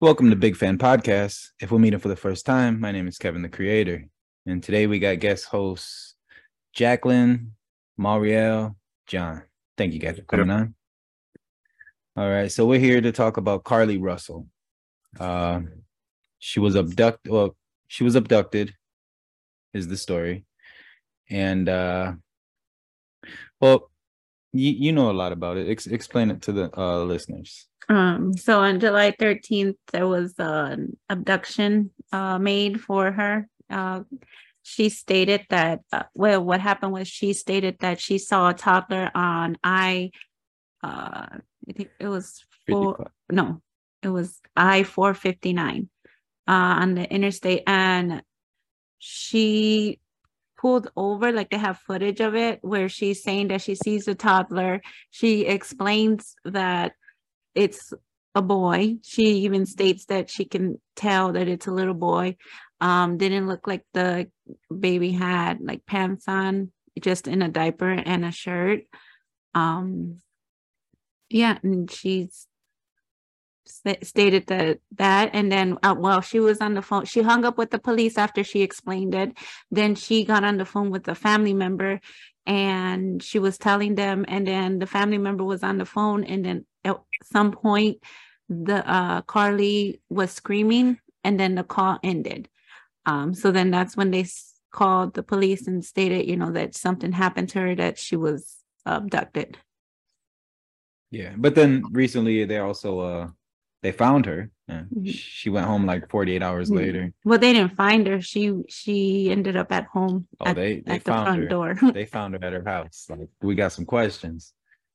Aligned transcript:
Welcome 0.00 0.30
to 0.30 0.36
Big 0.36 0.54
Fan 0.54 0.78
Podcast. 0.78 1.48
If 1.58 1.72
we're 1.72 1.80
meeting 1.80 1.98
for 1.98 2.06
the 2.06 2.14
first 2.14 2.46
time, 2.46 2.78
my 2.78 2.92
name 2.92 3.08
is 3.08 3.18
Kevin 3.18 3.42
the 3.42 3.48
Creator. 3.48 4.04
And 4.46 4.62
today 4.62 4.86
we 4.86 5.00
got 5.00 5.18
guest 5.18 5.46
hosts 5.46 6.14
Jacqueline, 6.72 7.54
Marielle, 7.98 8.76
John. 9.08 9.42
Thank 9.76 9.94
you 9.94 9.98
guys 9.98 10.16
for 10.16 10.22
coming 10.22 10.50
on. 10.50 10.76
All 12.16 12.30
right. 12.30 12.50
So 12.52 12.64
we're 12.64 12.78
here 12.78 13.00
to 13.00 13.10
talk 13.10 13.38
about 13.38 13.64
Carly 13.64 13.98
Russell. 13.98 14.46
Uh, 15.18 15.62
she 16.38 16.60
was 16.60 16.76
abducted. 16.76 17.32
Well, 17.32 17.56
she 17.88 18.04
was 18.04 18.14
abducted, 18.14 18.72
is 19.74 19.88
the 19.88 19.96
story. 19.96 20.44
And 21.28 21.68
uh, 21.68 22.12
well, 23.60 23.90
you, 24.52 24.70
you 24.70 24.92
know 24.92 25.10
a 25.10 25.12
lot 25.12 25.32
about 25.32 25.56
it. 25.56 25.68
Ex- 25.68 25.88
explain 25.88 26.30
it 26.30 26.42
to 26.42 26.52
the 26.52 26.80
uh, 26.80 27.02
listeners. 27.02 27.67
Um, 27.88 28.36
so 28.36 28.60
on 28.60 28.80
July 28.80 29.12
13th, 29.12 29.76
there 29.92 30.06
was 30.06 30.34
an 30.38 30.96
abduction 31.08 31.90
uh, 32.12 32.38
made 32.38 32.80
for 32.80 33.10
her. 33.10 33.48
Uh, 33.70 34.00
she 34.62 34.90
stated 34.90 35.46
that, 35.48 35.80
uh, 35.92 36.02
well, 36.14 36.44
what 36.44 36.60
happened 36.60 36.92
was 36.92 37.08
she 37.08 37.32
stated 37.32 37.78
that 37.80 38.00
she 38.00 38.18
saw 38.18 38.50
a 38.50 38.54
toddler 38.54 39.10
on 39.14 39.56
I, 39.64 40.10
uh, 40.82 41.26
I 41.68 41.72
think 41.74 41.88
it 41.98 42.08
was 42.08 42.44
four, 42.66 43.10
no, 43.30 43.62
it 44.02 44.10
was 44.10 44.40
I 44.54 44.82
459 44.82 45.88
uh, 46.46 46.50
on 46.52 46.94
the 46.94 47.10
interstate. 47.10 47.62
And 47.66 48.22
she 48.98 50.00
pulled 50.58 50.90
over, 50.96 51.32
like 51.32 51.48
they 51.48 51.56
have 51.56 51.78
footage 51.78 52.20
of 52.20 52.34
it, 52.34 52.58
where 52.62 52.90
she's 52.90 53.22
saying 53.22 53.48
that 53.48 53.62
she 53.62 53.74
sees 53.74 54.06
a 54.08 54.14
toddler. 54.14 54.82
She 55.10 55.46
explains 55.46 56.34
that 56.44 56.92
it's 57.58 57.92
a 58.36 58.42
boy. 58.42 58.96
She 59.02 59.24
even 59.44 59.66
states 59.66 60.04
that 60.06 60.30
she 60.30 60.44
can 60.44 60.80
tell 60.94 61.32
that 61.32 61.48
it's 61.48 61.66
a 61.66 61.72
little 61.72 61.94
boy. 61.94 62.36
Um, 62.80 63.18
didn't 63.18 63.48
look 63.48 63.66
like 63.66 63.84
the 63.92 64.30
baby 64.70 65.10
had 65.10 65.60
like 65.60 65.84
pants 65.84 66.26
on, 66.28 66.70
just 67.00 67.26
in 67.26 67.42
a 67.42 67.48
diaper 67.48 67.90
and 67.90 68.24
a 68.24 68.30
shirt. 68.30 68.82
Um, 69.54 70.20
yeah, 71.28 71.58
and 71.64 71.90
she's 71.90 72.46
st- 73.66 74.06
stated 74.06 74.46
that 74.46 74.78
that, 74.96 75.30
and 75.32 75.50
then 75.50 75.76
uh, 75.82 76.20
she 76.20 76.38
was 76.38 76.60
on 76.60 76.74
the 76.74 76.82
phone, 76.82 77.06
she 77.06 77.22
hung 77.22 77.44
up 77.44 77.58
with 77.58 77.70
the 77.70 77.80
police 77.80 78.16
after 78.16 78.44
she 78.44 78.62
explained 78.62 79.16
it. 79.16 79.36
Then 79.72 79.96
she 79.96 80.24
got 80.24 80.44
on 80.44 80.58
the 80.58 80.64
phone 80.64 80.90
with 80.90 81.08
a 81.08 81.16
family 81.16 81.54
member, 81.54 82.00
and 82.46 83.20
she 83.20 83.40
was 83.40 83.58
telling 83.58 83.96
them, 83.96 84.24
and 84.28 84.46
then 84.46 84.78
the 84.78 84.86
family 84.86 85.18
member 85.18 85.42
was 85.42 85.64
on 85.64 85.78
the 85.78 85.84
phone, 85.84 86.22
and 86.22 86.44
then 86.44 86.66
at 86.84 86.96
some 87.24 87.52
point 87.52 87.98
the 88.48 88.88
uh 88.90 89.22
carlee 89.22 90.00
was 90.08 90.30
screaming 90.30 90.98
and 91.24 91.38
then 91.38 91.54
the 91.54 91.64
call 91.64 91.98
ended. 92.02 92.48
Um 93.06 93.34
so 93.34 93.50
then 93.50 93.70
that's 93.70 93.96
when 93.96 94.10
they 94.10 94.26
called 94.70 95.14
the 95.14 95.22
police 95.22 95.66
and 95.66 95.84
stated 95.84 96.26
you 96.28 96.36
know 96.36 96.52
that 96.52 96.74
something 96.74 97.12
happened 97.12 97.48
to 97.50 97.60
her 97.60 97.74
that 97.74 97.98
she 97.98 98.16
was 98.16 98.56
abducted. 98.86 99.58
Yeah 101.10 101.34
but 101.36 101.54
then 101.54 101.84
recently 101.90 102.44
they 102.44 102.58
also 102.58 103.00
uh 103.00 103.28
they 103.82 103.92
found 103.92 104.26
her 104.26 104.50
mm-hmm. 104.68 105.04
she 105.04 105.50
went 105.50 105.66
home 105.66 105.86
like 105.86 106.08
48 106.10 106.42
hours 106.42 106.68
mm-hmm. 106.68 106.78
later. 106.78 107.12
Well 107.24 107.38
they 107.38 107.52
didn't 107.52 107.76
find 107.76 108.06
her. 108.06 108.20
She 108.20 108.52
she 108.68 109.30
ended 109.30 109.56
up 109.56 109.70
at 109.72 109.86
home 109.86 110.26
oh 110.40 110.46
at, 110.46 110.56
they 110.56 110.80
they 110.80 110.98
found 110.98 111.42
the 111.42 111.42
her. 111.42 111.48
door. 111.48 111.78
They 111.92 112.06
found 112.06 112.34
her 112.34 112.44
at 112.44 112.52
her 112.52 112.64
house. 112.64 113.06
Like 113.08 113.28
we 113.40 113.54
got 113.54 113.72
some 113.72 113.84
questions. 113.84 114.52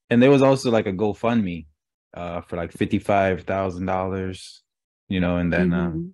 And 0.10 0.22
there 0.22 0.32
was 0.32 0.42
also 0.42 0.70
like 0.70 0.86
a 0.86 0.94
gofundme 0.94 1.66
uh, 2.14 2.42
for 2.42 2.58
like 2.58 2.72
fifty 2.72 3.00
five 3.00 3.44
thousand 3.44 3.86
dollars, 3.86 4.64
you 5.10 5.20
know, 5.20 5.38
and 5.38 5.52
then 5.52 5.74
uh, 5.74 5.88
mm-hmm. 5.88 6.00
uh, 6.00 6.12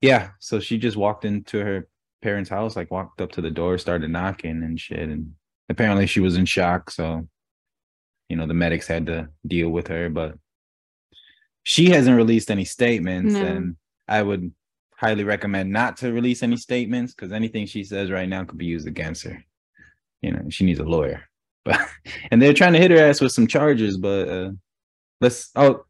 yeah, 0.00 0.30
so 0.40 0.60
she 0.60 0.78
just 0.78 0.96
walked 0.96 1.24
into 1.24 1.58
her 1.58 1.88
parents' 2.22 2.50
house, 2.50 2.76
like 2.76 2.90
walked 2.90 3.20
up 3.20 3.32
to 3.32 3.40
the 3.40 3.50
door, 3.50 3.78
started 3.78 4.10
knocking 4.10 4.62
and 4.62 4.78
shit, 4.80 5.08
and 5.08 5.32
apparently 5.68 6.06
she 6.06 6.20
was 6.20 6.36
in 6.36 6.44
shock, 6.44 6.90
so 6.90 7.26
you 8.28 8.36
know 8.36 8.46
the 8.46 8.54
medics 8.54 8.86
had 8.86 9.06
to 9.06 9.28
deal 9.46 9.70
with 9.70 9.88
her, 9.88 10.10
but 10.10 10.34
she 11.62 11.90
hasn't 11.90 12.16
released 12.16 12.50
any 12.50 12.64
statements, 12.64 13.34
no. 13.34 13.44
and 13.44 13.76
I 14.06 14.22
would 14.22 14.52
highly 14.96 15.24
recommend 15.24 15.70
not 15.70 15.96
to 15.98 16.12
release 16.12 16.42
any 16.42 16.56
statements 16.56 17.14
because 17.14 17.32
anything 17.32 17.66
she 17.66 17.84
says 17.84 18.10
right 18.10 18.28
now 18.28 18.44
could 18.44 18.58
be 18.58 18.66
used 18.66 18.86
against 18.86 19.24
her. 19.24 19.44
You 20.22 20.32
know, 20.32 20.46
she 20.48 20.64
needs 20.64 20.80
a 20.80 20.84
lawyer. 20.84 21.22
But 21.66 21.80
and 22.30 22.40
they're 22.40 22.52
trying 22.52 22.74
to 22.74 22.78
hit 22.78 22.92
her 22.92 22.96
ass 22.96 23.20
with 23.20 23.32
some 23.32 23.48
charges, 23.48 23.96
but 23.96 24.28
uh, 24.28 24.50
let's 25.20 25.50
oh 25.56 25.84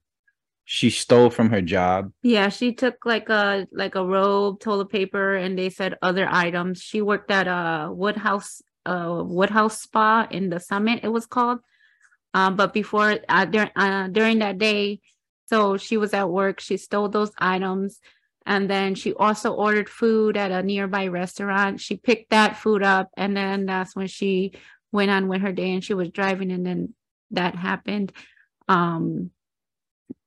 she 0.64 0.90
stole 0.90 1.30
from 1.30 1.50
her 1.50 1.62
job. 1.62 2.12
Yeah 2.22 2.48
she 2.48 2.72
took 2.72 3.06
like 3.06 3.28
a 3.28 3.66
like 3.72 3.94
a 3.94 4.04
robe 4.04 4.60
toilet 4.60 4.90
paper 4.90 5.34
and 5.36 5.56
they 5.56 5.70
said 5.70 5.96
other 6.02 6.26
items. 6.28 6.82
She 6.82 7.00
worked 7.00 7.30
at 7.30 7.46
a 7.46 7.90
woodhouse 7.92 8.62
uh 8.84 9.22
woodhouse 9.24 9.80
spa 9.80 10.26
in 10.30 10.50
the 10.50 10.60
summit 10.60 11.00
it 11.04 11.08
was 11.08 11.26
called. 11.26 11.60
Um 12.34 12.56
but 12.56 12.72
before 12.72 13.18
uh, 13.28 13.44
during 13.44 13.70
uh, 13.76 14.08
during 14.10 14.40
that 14.40 14.58
day 14.58 15.00
so 15.46 15.76
she 15.76 15.96
was 15.96 16.12
at 16.12 16.28
work 16.28 16.60
she 16.60 16.76
stole 16.76 17.08
those 17.08 17.32
items. 17.38 18.00
And 18.48 18.70
then 18.70 18.94
she 18.94 19.12
also 19.12 19.52
ordered 19.52 19.88
food 19.88 20.36
at 20.36 20.52
a 20.52 20.62
nearby 20.62 21.08
restaurant. 21.08 21.80
She 21.80 21.96
picked 21.96 22.30
that 22.30 22.56
food 22.56 22.82
up 22.82 23.10
and 23.16 23.36
then 23.36 23.66
that's 23.66 23.96
when 23.96 24.06
she 24.06 24.52
went 24.92 25.10
on 25.10 25.26
with 25.28 25.42
her 25.42 25.52
day 25.52 25.72
and 25.72 25.82
she 25.82 25.94
was 25.94 26.10
driving 26.10 26.52
and 26.52 26.64
then 26.66 26.94
that 27.32 27.56
happened 27.56 28.12
um 28.68 29.30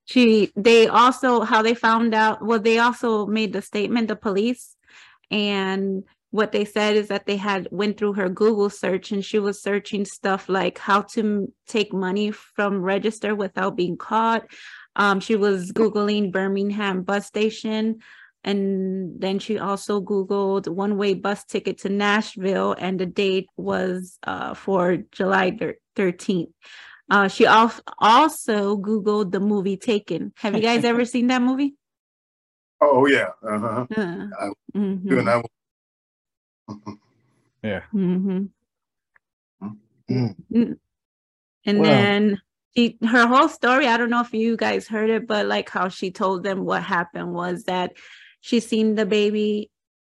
she 0.05 0.51
they 0.55 0.87
also 0.87 1.41
how 1.41 1.61
they 1.61 1.75
found 1.75 2.13
out 2.13 2.43
well 2.43 2.59
they 2.59 2.79
also 2.79 3.25
made 3.25 3.53
the 3.53 3.61
statement 3.61 4.07
the 4.07 4.15
police 4.15 4.75
and 5.29 6.03
what 6.31 6.51
they 6.51 6.65
said 6.65 6.95
is 6.95 7.07
that 7.07 7.25
they 7.25 7.37
had 7.37 7.67
went 7.71 7.97
through 7.97 8.13
her 8.13 8.29
google 8.29 8.69
search 8.69 9.11
and 9.11 9.23
she 9.23 9.39
was 9.39 9.61
searching 9.61 10.05
stuff 10.05 10.49
like 10.49 10.77
how 10.77 11.01
to 11.01 11.51
take 11.67 11.93
money 11.93 12.31
from 12.31 12.81
register 12.81 13.35
without 13.35 13.75
being 13.75 13.97
caught. 13.97 14.45
Um, 14.95 15.19
she 15.19 15.35
was 15.35 15.71
googling 15.71 16.31
birmingham 16.31 17.03
bus 17.03 17.27
station 17.27 17.99
and 18.43 19.19
then 19.19 19.39
she 19.39 19.59
also 19.59 20.01
googled 20.01 20.67
one 20.67 20.97
way 20.97 21.13
bus 21.13 21.43
ticket 21.43 21.79
to 21.79 21.89
nashville 21.89 22.75
and 22.77 22.99
the 22.99 23.05
date 23.05 23.47
was 23.57 24.17
uh, 24.23 24.53
for 24.53 24.97
july 25.11 25.57
13th 25.95 26.51
uh, 27.09 27.27
she 27.27 27.45
also 27.45 28.77
Googled 28.77 29.31
the 29.31 29.39
movie 29.39 29.77
Taken. 29.77 30.33
Have 30.37 30.55
you 30.55 30.61
guys 30.61 30.83
ever 30.83 31.05
seen 31.13 31.27
that 31.27 31.41
movie? 31.41 31.75
Oh, 32.81 33.07
yeah. 33.07 33.29
Uh-huh. 33.43 33.85
Uh, 33.95 34.49
mm-hmm. 34.75 35.25
that 35.25 35.45
yeah. 37.63 37.81
Mm-hmm. 37.93 38.45
Mm. 40.09 40.77
And 41.65 41.79
well, 41.79 41.89
then 41.89 42.41
she, 42.75 42.97
her 43.05 43.27
whole 43.27 43.49
story, 43.49 43.87
I 43.87 43.97
don't 43.97 44.09
know 44.09 44.21
if 44.21 44.33
you 44.33 44.55
guys 44.55 44.87
heard 44.87 45.09
it, 45.09 45.27
but 45.27 45.45
like 45.45 45.69
how 45.69 45.89
she 45.89 46.11
told 46.11 46.43
them 46.43 46.63
what 46.63 46.83
happened 46.83 47.33
was 47.33 47.63
that 47.63 47.93
she 48.41 48.59
seen 48.59 48.95
the 48.95 49.05
baby 49.05 49.69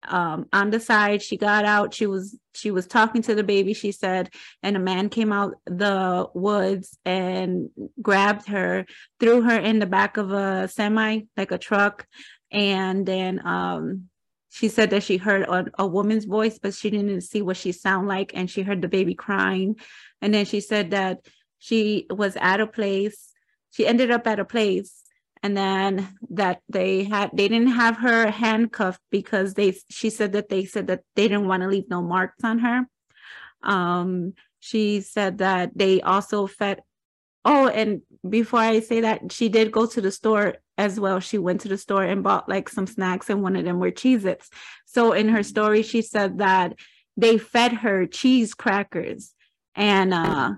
um, 0.08 0.48
on 0.52 0.70
the 0.70 0.80
side. 0.80 1.22
She 1.22 1.38
got 1.38 1.66
out. 1.66 1.94
She 1.94 2.08
was 2.08 2.38
she 2.54 2.72
was 2.72 2.88
talking 2.88 3.22
to 3.24 3.36
the 3.36 3.44
baby. 3.44 3.74
She 3.74 3.92
said, 3.92 4.30
and 4.62 4.76
a 4.76 4.80
man 4.80 5.10
came 5.10 5.32
out 5.32 5.56
the 5.66 6.28
woods 6.34 6.98
and 7.06 7.70
grabbed 8.02 8.48
her, 8.48 8.86
threw 9.20 9.42
her 9.42 9.58
in 9.58 9.80
the 9.80 9.86
back 9.86 10.18
of 10.18 10.32
a 10.32 10.68
semi, 10.68 11.22
like 11.38 11.52
a 11.52 11.58
truck, 11.58 12.06
and 12.52 13.06
then 13.06 13.46
um, 13.46 14.10
she 14.50 14.68
said 14.68 14.90
that 14.90 15.04
she 15.04 15.18
heard 15.18 15.44
a, 15.44 15.66
a 15.80 15.88
woman's 15.88 16.26
voice, 16.26 16.60
but 16.60 16.74
she 16.74 16.90
didn't 16.90 17.22
see 17.22 17.42
what 17.42 17.58
she 17.58 17.72
sound 17.72 18.08
like, 18.08 18.32
and 18.34 18.50
she 18.50 18.64
heard 18.64 18.82
the 18.82 18.88
baby 18.88 19.16
crying, 19.16 19.78
and 20.22 20.34
then 20.34 20.46
she 20.46 20.60
said 20.60 20.92
that 20.92 21.26
she 21.60 22.08
was 22.10 22.36
at 22.40 22.60
a 22.60 22.68
place. 22.68 23.30
She 23.72 23.88
ended 23.88 24.12
up 24.12 24.28
at 24.28 24.40
a 24.40 24.46
place 24.46 25.01
and 25.44 25.58
then 25.58 26.08
that 26.30 26.62
they 26.70 27.04
had 27.04 27.32
they 27.34 27.48
didn't 27.48 27.72
have 27.72 27.98
her 27.98 28.30
handcuffed 28.30 29.02
because 29.10 29.54
they 29.54 29.76
she 29.90 30.10
said 30.10 30.34
that 30.34 30.50
they 30.50 30.66
said 30.66 30.88
that 30.88 31.02
they 31.16 31.28
didn't 31.28 31.48
want 31.48 31.64
to 31.64 31.70
leave 31.70 31.90
no 31.90 32.02
marks 32.02 32.44
on 32.44 32.60
her. 32.60 32.86
Um 33.64 34.34
she 34.60 35.02
said 35.02 35.40
that 35.40 35.72
they 35.76 36.02
also 36.02 36.46
fed 36.48 36.82
oh 37.44 37.68
and 37.68 38.02
before 38.30 38.60
i 38.60 38.80
say 38.80 39.02
that 39.02 39.32
she 39.32 39.50
did 39.50 39.72
go 39.72 39.88
to 39.88 40.02
the 40.02 40.12
store 40.12 40.56
as 40.78 41.00
well. 41.00 41.20
She 41.20 41.38
went 41.38 41.62
to 41.62 41.68
the 41.68 41.78
store 41.78 42.04
and 42.04 42.24
bought 42.24 42.50
like 42.50 42.68
some 42.68 42.88
snacks 42.88 43.30
and 43.30 43.44
one 43.44 43.56
of 43.56 43.66
them 43.66 43.80
were 43.80 43.92
cheez-its 43.92 44.50
so 44.86 45.14
in 45.14 45.30
her 45.30 45.44
story 45.44 45.82
she 45.84 46.02
said 46.02 46.40
that 46.40 46.74
they 47.18 47.38
fed 47.38 47.74
her 47.74 48.06
cheese 48.06 48.54
crackers 48.54 49.34
and 49.76 50.14
uh 50.14 50.52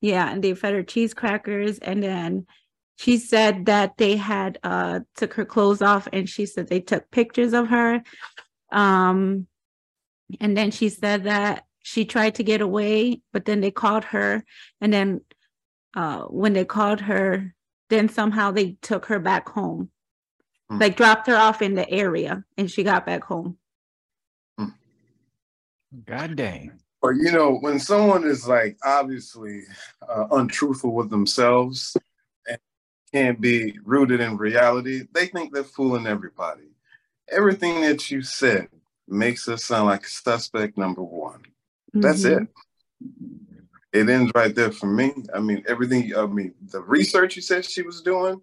yeah 0.00 0.30
and 0.30 0.42
they 0.42 0.54
fed 0.54 0.74
her 0.74 0.82
cheese 0.82 1.14
crackers 1.14 1.78
and 1.78 2.02
then 2.02 2.46
she 3.00 3.16
said 3.16 3.66
that 3.66 3.96
they 3.96 4.16
had 4.16 4.58
uh 4.62 5.00
took 5.16 5.34
her 5.34 5.44
clothes 5.44 5.80
off 5.82 6.06
and 6.12 6.28
she 6.28 6.44
said 6.44 6.68
they 6.68 6.80
took 6.80 7.10
pictures 7.10 7.54
of 7.54 7.68
her 7.68 8.02
um 8.72 9.46
and 10.40 10.56
then 10.56 10.70
she 10.70 10.88
said 10.88 11.24
that 11.24 11.64
she 11.82 12.04
tried 12.04 12.34
to 12.34 12.42
get 12.42 12.60
away 12.60 13.20
but 13.32 13.46
then 13.46 13.60
they 13.60 13.70
called 13.70 14.04
her 14.04 14.44
and 14.80 14.92
then 14.92 15.20
uh 15.96 16.22
when 16.24 16.52
they 16.52 16.64
called 16.64 17.00
her 17.00 17.54
then 17.88 18.08
somehow 18.08 18.50
they 18.50 18.76
took 18.82 19.06
her 19.06 19.18
back 19.18 19.48
home 19.48 19.90
mm. 20.70 20.80
like 20.80 20.96
dropped 20.96 21.26
her 21.26 21.36
off 21.36 21.62
in 21.62 21.74
the 21.74 21.88
area 21.90 22.44
and 22.56 22.70
she 22.70 22.82
got 22.82 23.06
back 23.06 23.24
home. 23.24 23.58
Mm. 24.58 24.74
God 26.06 26.36
dang. 26.36 26.72
But 27.02 27.16
you 27.16 27.32
know, 27.32 27.56
when 27.60 27.78
someone 27.78 28.24
is 28.24 28.46
like 28.46 28.78
obviously 28.84 29.62
uh, 30.06 30.26
untruthful 30.32 30.92
with 30.92 31.10
themselves 31.10 31.96
and 31.96 32.04
can't 33.12 33.40
be 33.40 33.78
rooted 33.84 34.20
in 34.20 34.36
reality, 34.36 35.02
they 35.12 35.26
think 35.26 35.52
they're 35.52 35.64
fooling 35.64 36.06
everybody. 36.06 36.68
Everything 37.30 37.80
that 37.82 38.10
you 38.10 38.22
said 38.22 38.68
makes 39.08 39.48
us 39.48 39.64
sound 39.64 39.86
like 39.86 40.06
suspect 40.06 40.78
number 40.78 41.02
one. 41.02 41.40
Mm-hmm. 41.94 42.00
That's 42.00 42.24
it. 42.24 42.46
It 43.92 44.08
ends 44.08 44.30
right 44.34 44.54
there 44.54 44.70
for 44.70 44.86
me. 44.86 45.12
I 45.34 45.40
mean, 45.40 45.64
everything, 45.66 46.14
I 46.16 46.26
mean, 46.26 46.54
the 46.70 46.80
research 46.80 47.36
you 47.36 47.42
said 47.42 47.64
she 47.64 47.82
was 47.82 48.02
doing. 48.02 48.40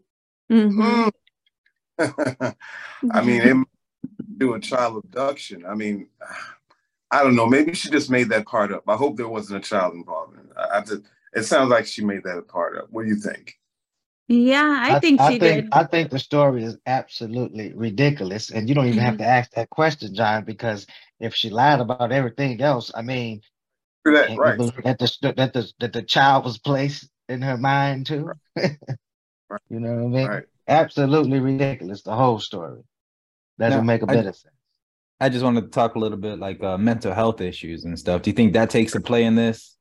Mm-hmm. 0.51 1.09
Mm. 1.99 2.55
I 3.11 3.21
mean, 3.21 3.41
it 3.41 3.67
do 4.37 4.53
a 4.53 4.59
child 4.59 5.03
abduction. 5.03 5.65
I 5.65 5.73
mean, 5.73 6.07
I 7.11 7.23
don't 7.23 7.35
know. 7.35 7.47
Maybe 7.47 7.73
she 7.73 7.89
just 7.89 8.09
made 8.09 8.29
that 8.29 8.45
part 8.45 8.71
up. 8.71 8.83
I 8.87 8.95
hope 8.95 9.17
there 9.17 9.27
wasn't 9.27 9.65
a 9.65 9.67
child 9.67 9.93
involved 9.93 10.33
in 10.33 10.41
it. 10.41 10.51
I, 10.57 10.77
I 10.77 10.81
just, 10.81 11.01
it 11.33 11.43
sounds 11.43 11.69
like 11.69 11.85
she 11.85 12.03
made 12.03 12.23
that 12.23 12.47
part 12.47 12.77
up. 12.77 12.87
What 12.91 13.03
do 13.03 13.09
you 13.09 13.15
think? 13.15 13.56
Yeah, 14.27 14.77
I, 14.81 14.95
I 14.95 14.99
think 14.99 15.21
I 15.21 15.31
she 15.31 15.39
think, 15.39 15.63
did. 15.63 15.69
I 15.71 15.85
think 15.85 16.09
the 16.09 16.19
story 16.19 16.63
is 16.63 16.77
absolutely 16.85 17.73
ridiculous, 17.73 18.51
and 18.51 18.67
you 18.67 18.75
don't 18.75 18.87
even 18.87 18.99
mm-hmm. 18.99 19.05
have 19.05 19.17
to 19.19 19.25
ask 19.25 19.51
that 19.51 19.69
question, 19.69 20.13
John, 20.13 20.43
because 20.43 20.85
if 21.19 21.33
she 21.33 21.49
lied 21.49 21.79
about 21.79 22.11
everything 22.11 22.59
else, 22.61 22.91
I 22.93 23.03
mean, 23.03 23.41
that, 24.03 24.37
right. 24.37 24.57
that 24.57 24.99
the 24.99 25.33
that 25.37 25.53
the 25.53 25.71
that 25.79 25.93
the 25.93 26.03
child 26.03 26.43
was 26.43 26.57
placed 26.57 27.09
in 27.29 27.41
her 27.41 27.57
mind 27.57 28.07
too. 28.07 28.31
Right. 28.55 28.77
right. 29.49 29.61
You 29.69 29.79
know 29.79 29.93
what 29.93 30.03
I 30.03 30.07
mean? 30.07 30.27
Right. 30.27 30.43
Absolutely 30.67 31.39
ridiculous. 31.39 32.01
The 32.01 32.15
whole 32.15 32.39
story 32.39 32.81
doesn't 33.57 33.79
now, 33.79 33.83
make 33.83 34.01
a 34.01 34.07
bit 34.07 34.25
of 34.25 34.35
sense. 34.35 34.53
I 35.21 35.29
just 35.29 35.43
wanted 35.43 35.61
to 35.61 35.69
talk 35.69 35.95
a 35.95 35.99
little 35.99 36.17
bit 36.17 36.37
like 36.37 36.61
uh, 36.61 36.77
mental 36.77 37.13
health 37.13 37.39
issues 37.39 37.85
and 37.85 37.97
stuff. 37.97 38.23
Do 38.23 38.29
you 38.29 38.35
think 38.35 38.53
that 38.53 38.69
takes 38.69 38.93
a 38.93 38.99
play 38.99 39.23
in 39.23 39.35
this? 39.35 39.77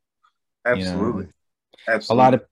Absolutely. 0.64 1.22
You 1.24 1.28
know, 1.88 1.94
Absolutely. 1.94 2.22
A 2.22 2.24
lot 2.24 2.34
of 2.34 2.44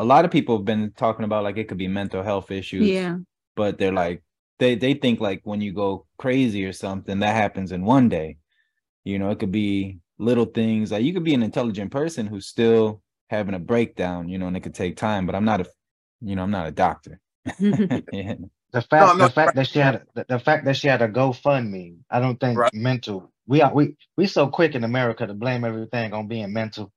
a 0.00 0.04
lot 0.04 0.24
of 0.24 0.30
people 0.30 0.56
have 0.56 0.64
been 0.64 0.92
talking 0.96 1.24
about 1.24 1.44
like 1.44 1.56
it 1.56 1.68
could 1.68 1.78
be 1.78 1.88
mental 1.88 2.22
health 2.22 2.50
issues. 2.50 2.88
Yeah. 2.88 3.18
But 3.56 3.78
they're 3.78 3.92
like 3.92 4.22
they 4.58 4.74
they 4.74 4.94
think 4.94 5.20
like 5.20 5.40
when 5.44 5.60
you 5.60 5.72
go 5.72 6.06
crazy 6.18 6.64
or 6.64 6.72
something 6.72 7.18
that 7.20 7.34
happens 7.34 7.72
in 7.72 7.84
one 7.84 8.08
day. 8.08 8.38
You 9.04 9.18
know, 9.18 9.30
it 9.30 9.38
could 9.38 9.52
be 9.52 9.98
little 10.18 10.44
things 10.44 10.92
like 10.92 11.02
you 11.02 11.14
could 11.14 11.24
be 11.24 11.34
an 11.34 11.42
intelligent 11.42 11.90
person 11.90 12.26
who's 12.26 12.46
still 12.46 13.02
having 13.28 13.54
a 13.54 13.58
breakdown, 13.58 14.28
you 14.28 14.38
know, 14.38 14.46
and 14.46 14.56
it 14.56 14.60
could 14.60 14.74
take 14.74 14.96
time, 14.96 15.26
but 15.26 15.34
I'm 15.34 15.44
not 15.44 15.60
a 15.60 15.66
you 16.20 16.36
know, 16.36 16.42
I'm 16.42 16.50
not 16.50 16.66
a 16.66 16.72
doctor. 16.72 17.20
yeah. 17.58 18.34
The 18.72 18.82
fact, 18.82 19.18
no, 19.18 19.26
the 19.26 19.32
fact 19.32 19.56
that 19.56 19.66
she 19.66 19.80
had, 19.80 20.04
the, 20.14 20.26
the, 20.28 20.38
fact 20.38 20.64
that 20.66 20.76
she 20.76 20.86
had 20.86 21.02
a 21.02 21.08
GoFundMe, 21.08 21.96
I 22.08 22.20
don't 22.20 22.38
think 22.38 22.58
right. 22.58 22.72
mental. 22.72 23.32
We 23.46 23.62
are 23.62 23.74
we 23.74 23.96
we 24.16 24.26
so 24.26 24.46
quick 24.46 24.74
in 24.74 24.84
America 24.84 25.26
to 25.26 25.34
blame 25.34 25.64
everything 25.64 26.12
on 26.12 26.28
being 26.28 26.52
mental. 26.52 26.92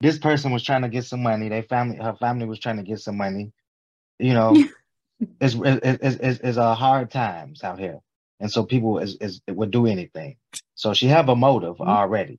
This 0.00 0.18
person 0.18 0.52
was 0.52 0.62
trying 0.62 0.82
to 0.82 0.88
get 0.88 1.04
some 1.04 1.22
money. 1.22 1.48
They 1.48 1.62
family, 1.62 1.96
her 1.96 2.14
family 2.14 2.46
was 2.46 2.58
trying 2.58 2.76
to 2.76 2.82
get 2.82 3.00
some 3.00 3.16
money. 3.16 3.52
You 4.18 4.34
know, 4.34 4.56
it's 5.40 5.54
it's 5.62 6.16
it's, 6.16 6.40
it's 6.40 6.56
a 6.58 6.74
hard 6.74 7.10
times 7.10 7.62
out 7.64 7.78
here, 7.78 7.98
and 8.40 8.50
so 8.50 8.64
people 8.64 8.98
is 8.98 9.16
is 9.20 9.40
would 9.48 9.70
do 9.70 9.86
anything. 9.86 10.36
So 10.74 10.94
she 10.94 11.06
have 11.08 11.28
a 11.28 11.36
motive 11.36 11.76
mm-hmm. 11.76 11.90
already. 11.90 12.38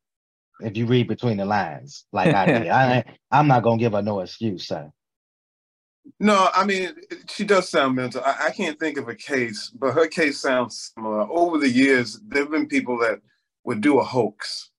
If 0.62 0.76
you 0.76 0.86
read 0.88 1.08
between 1.08 1.38
the 1.38 1.46
lines, 1.46 2.06
like 2.12 2.34
I 2.34 2.46
did, 2.46 2.68
I 2.68 3.04
I'm 3.32 3.48
not 3.48 3.64
gonna 3.64 3.78
give 3.78 3.94
her 3.94 4.02
no 4.02 4.22
excuse, 4.22 4.68
sir. 4.68 4.92
No, 6.20 6.50
I 6.54 6.66
mean, 6.66 6.96
she 7.30 7.44
does 7.44 7.70
sound 7.70 7.96
mental. 7.96 8.22
I, 8.26 8.48
I, 8.48 8.52
can't 8.52 8.80
think 8.80 8.98
of 8.98 9.08
a 9.08 9.16
case, 9.16 9.70
but 9.70 9.94
her 9.94 10.08
case 10.08 10.40
sounds 10.40 10.92
similar. 10.96 11.22
Over 11.30 11.60
the 11.60 11.70
years, 11.70 12.20
there 12.28 12.44
have 12.44 12.52
been 12.52 12.68
people 12.68 12.98
that 13.00 13.20
would 13.64 13.82
do 13.82 14.00
a 14.00 14.04
hoax. 14.04 14.72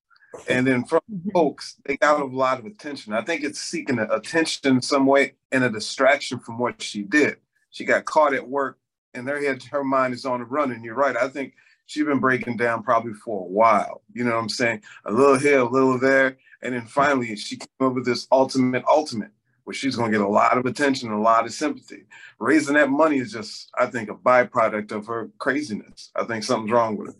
And 0.47 0.65
then 0.65 0.85
from 0.85 1.01
mm-hmm. 1.11 1.49
they 1.85 1.97
got 1.97 2.21
a 2.21 2.25
lot 2.25 2.59
of 2.59 2.65
attention. 2.65 3.13
I 3.13 3.21
think 3.21 3.43
it's 3.43 3.59
seeking 3.59 3.99
attention 3.99 4.81
some 4.81 5.05
way 5.05 5.33
and 5.51 5.63
a 5.63 5.69
distraction 5.69 6.39
from 6.39 6.57
what 6.57 6.81
she 6.81 7.03
did. 7.03 7.37
She 7.69 7.85
got 7.85 8.05
caught 8.05 8.33
at 8.33 8.47
work 8.47 8.77
and 9.13 9.27
her 9.27 9.41
head, 9.41 9.63
her 9.63 9.83
mind 9.83 10.13
is 10.13 10.25
on 10.25 10.39
the 10.39 10.45
run. 10.45 10.71
And 10.71 10.83
you're 10.83 10.95
right. 10.95 11.15
I 11.17 11.27
think 11.27 11.53
she's 11.85 12.05
been 12.05 12.19
breaking 12.19 12.57
down 12.57 12.83
probably 12.83 13.13
for 13.13 13.41
a 13.41 13.49
while. 13.49 14.01
You 14.13 14.23
know 14.23 14.31
what 14.31 14.41
I'm 14.41 14.49
saying? 14.49 14.81
A 15.05 15.11
little 15.11 15.37
here, 15.37 15.59
a 15.59 15.69
little 15.69 15.99
there. 15.99 16.37
And 16.61 16.75
then 16.75 16.85
finally, 16.85 17.35
she 17.35 17.57
came 17.57 17.67
up 17.81 17.93
with 17.93 18.05
this 18.05 18.27
ultimate, 18.31 18.83
ultimate 18.89 19.31
where 19.63 19.73
she's 19.73 19.95
going 19.95 20.11
to 20.11 20.17
get 20.17 20.25
a 20.25 20.29
lot 20.29 20.57
of 20.57 20.65
attention 20.65 21.09
and 21.09 21.17
a 21.17 21.21
lot 21.21 21.45
of 21.45 21.53
sympathy. 21.53 22.05
Raising 22.39 22.75
that 22.75 22.89
money 22.89 23.19
is 23.19 23.31
just, 23.31 23.69
I 23.77 23.87
think, 23.87 24.09
a 24.09 24.15
byproduct 24.15 24.91
of 24.91 25.07
her 25.07 25.29
craziness. 25.37 26.11
I 26.15 26.23
think 26.23 26.43
something's 26.43 26.71
wrong 26.71 26.97
with 26.97 27.15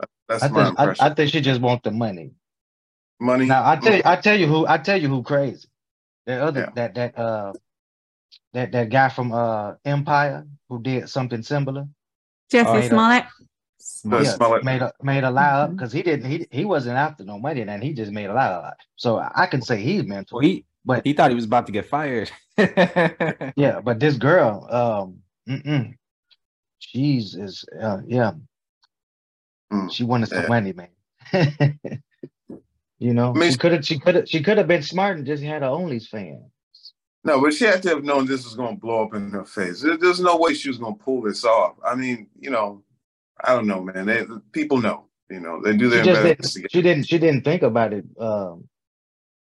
her 0.00 0.08
That's 0.28 0.42
I 0.42 0.48
my 0.48 0.64
think, 0.64 0.78
impression. 0.78 1.04
I, 1.04 1.10
I, 1.10 1.14
think 1.14 1.30
she 1.30 1.40
just 1.40 1.60
wants 1.60 1.84
the 1.84 1.90
money. 1.90 2.32
Money. 3.20 3.46
Now 3.46 3.68
I 3.68 3.76
tell 3.76 3.96
you, 3.96 4.02
I 4.04 4.16
tell 4.16 4.38
you 4.38 4.46
who 4.46 4.66
I 4.66 4.78
tell 4.78 5.00
you 5.00 5.08
who 5.08 5.22
crazy. 5.22 5.68
That 6.26 6.40
other 6.40 6.60
yeah. 6.60 6.70
that 6.74 6.94
that 6.94 7.18
uh 7.18 7.52
that 8.52 8.72
that 8.72 8.90
guy 8.90 9.08
from 9.08 9.32
uh 9.32 9.74
Empire 9.84 10.46
who 10.68 10.82
did 10.82 11.08
something 11.08 11.42
similar. 11.42 11.86
Jussie 12.52 12.88
Smollett. 12.88 13.24
Yeah, 14.04 14.22
Smollett. 14.22 14.64
made 14.64 14.82
a 14.82 14.92
made 15.02 15.24
a 15.24 15.30
lie 15.30 15.62
up 15.62 15.72
because 15.72 15.90
mm-hmm. 15.90 15.96
he 15.96 16.02
didn't 16.02 16.30
he 16.30 16.46
he 16.50 16.64
wasn't 16.64 16.96
after 16.96 17.24
no 17.24 17.38
money 17.38 17.62
and 17.62 17.82
he 17.82 17.92
just 17.92 18.12
made 18.12 18.26
a 18.26 18.34
lie 18.34 18.46
up. 18.46 18.76
So 18.96 19.18
I 19.34 19.46
can 19.46 19.62
say 19.62 19.80
he's 19.80 20.04
mental. 20.04 20.36
Well, 20.36 20.46
he 20.46 20.64
but 20.84 21.04
he 21.04 21.12
thought 21.12 21.30
he 21.30 21.34
was 21.34 21.44
about 21.44 21.66
to 21.66 21.72
get 21.72 21.86
fired. 21.86 22.30
yeah, 22.58 23.80
but 23.82 23.98
this 23.98 24.16
girl, 24.16 24.66
um, 24.70 25.18
mm-mm, 25.48 25.94
she's 26.78 27.34
is 27.34 27.64
uh, 27.80 27.98
yeah, 28.06 28.32
mm, 29.72 29.92
she 29.92 30.04
wanted 30.04 30.28
some 30.28 30.42
yeah. 30.42 30.48
money, 30.48 30.72
man. 30.72 30.88
you 32.98 33.12
know, 33.14 33.32
I 33.34 33.38
mean, 33.38 33.50
she 33.50 33.58
could 33.58 33.72
have, 33.72 33.86
she 33.86 33.98
could 33.98 34.14
have, 34.14 34.28
she 34.28 34.42
could 34.42 34.58
have 34.58 34.68
been 34.68 34.82
smart 34.82 35.16
and 35.16 35.26
just 35.26 35.42
had 35.42 35.62
her 35.62 35.68
OnlyFans. 35.68 36.50
No, 37.24 37.40
but 37.40 37.54
she 37.54 37.64
had 37.64 37.82
to 37.82 37.88
have 37.88 38.04
known 38.04 38.24
this 38.24 38.44
was 38.44 38.54
going 38.54 38.76
to 38.76 38.80
blow 38.80 39.04
up 39.04 39.14
in 39.14 39.30
her 39.32 39.44
face. 39.44 39.82
There's 39.82 40.20
no 40.20 40.36
way 40.36 40.54
she 40.54 40.68
was 40.68 40.78
going 40.78 40.96
to 40.96 41.02
pull 41.02 41.22
this 41.22 41.44
off. 41.44 41.74
I 41.84 41.96
mean, 41.96 42.28
you 42.38 42.50
know, 42.50 42.84
I 43.42 43.54
don't 43.54 43.66
know, 43.66 43.82
man. 43.82 44.06
They, 44.06 44.24
people 44.52 44.80
know, 44.80 45.06
you 45.28 45.40
know, 45.40 45.60
they 45.60 45.76
do 45.76 45.88
their 45.88 46.04
she 46.04 46.10
investigation. 46.10 46.62
Didn't, 46.62 46.70
she 46.70 46.82
didn't. 46.82 47.04
She 47.08 47.18
didn't 47.18 47.44
think 47.44 47.62
about 47.62 47.92
it 47.92 48.04
um, 48.18 48.68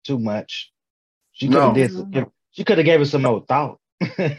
too 0.03 0.17
much. 0.17 0.71
She 1.33 1.47
could 1.47 1.61
have 1.61 1.75
no. 1.75 2.05
did. 2.05 2.25
She 2.51 2.63
could 2.63 2.79
have 2.79 2.85
gave 2.85 2.99
us 2.99 3.11
some 3.11 3.21
more 3.21 3.45
thought. 3.47 3.79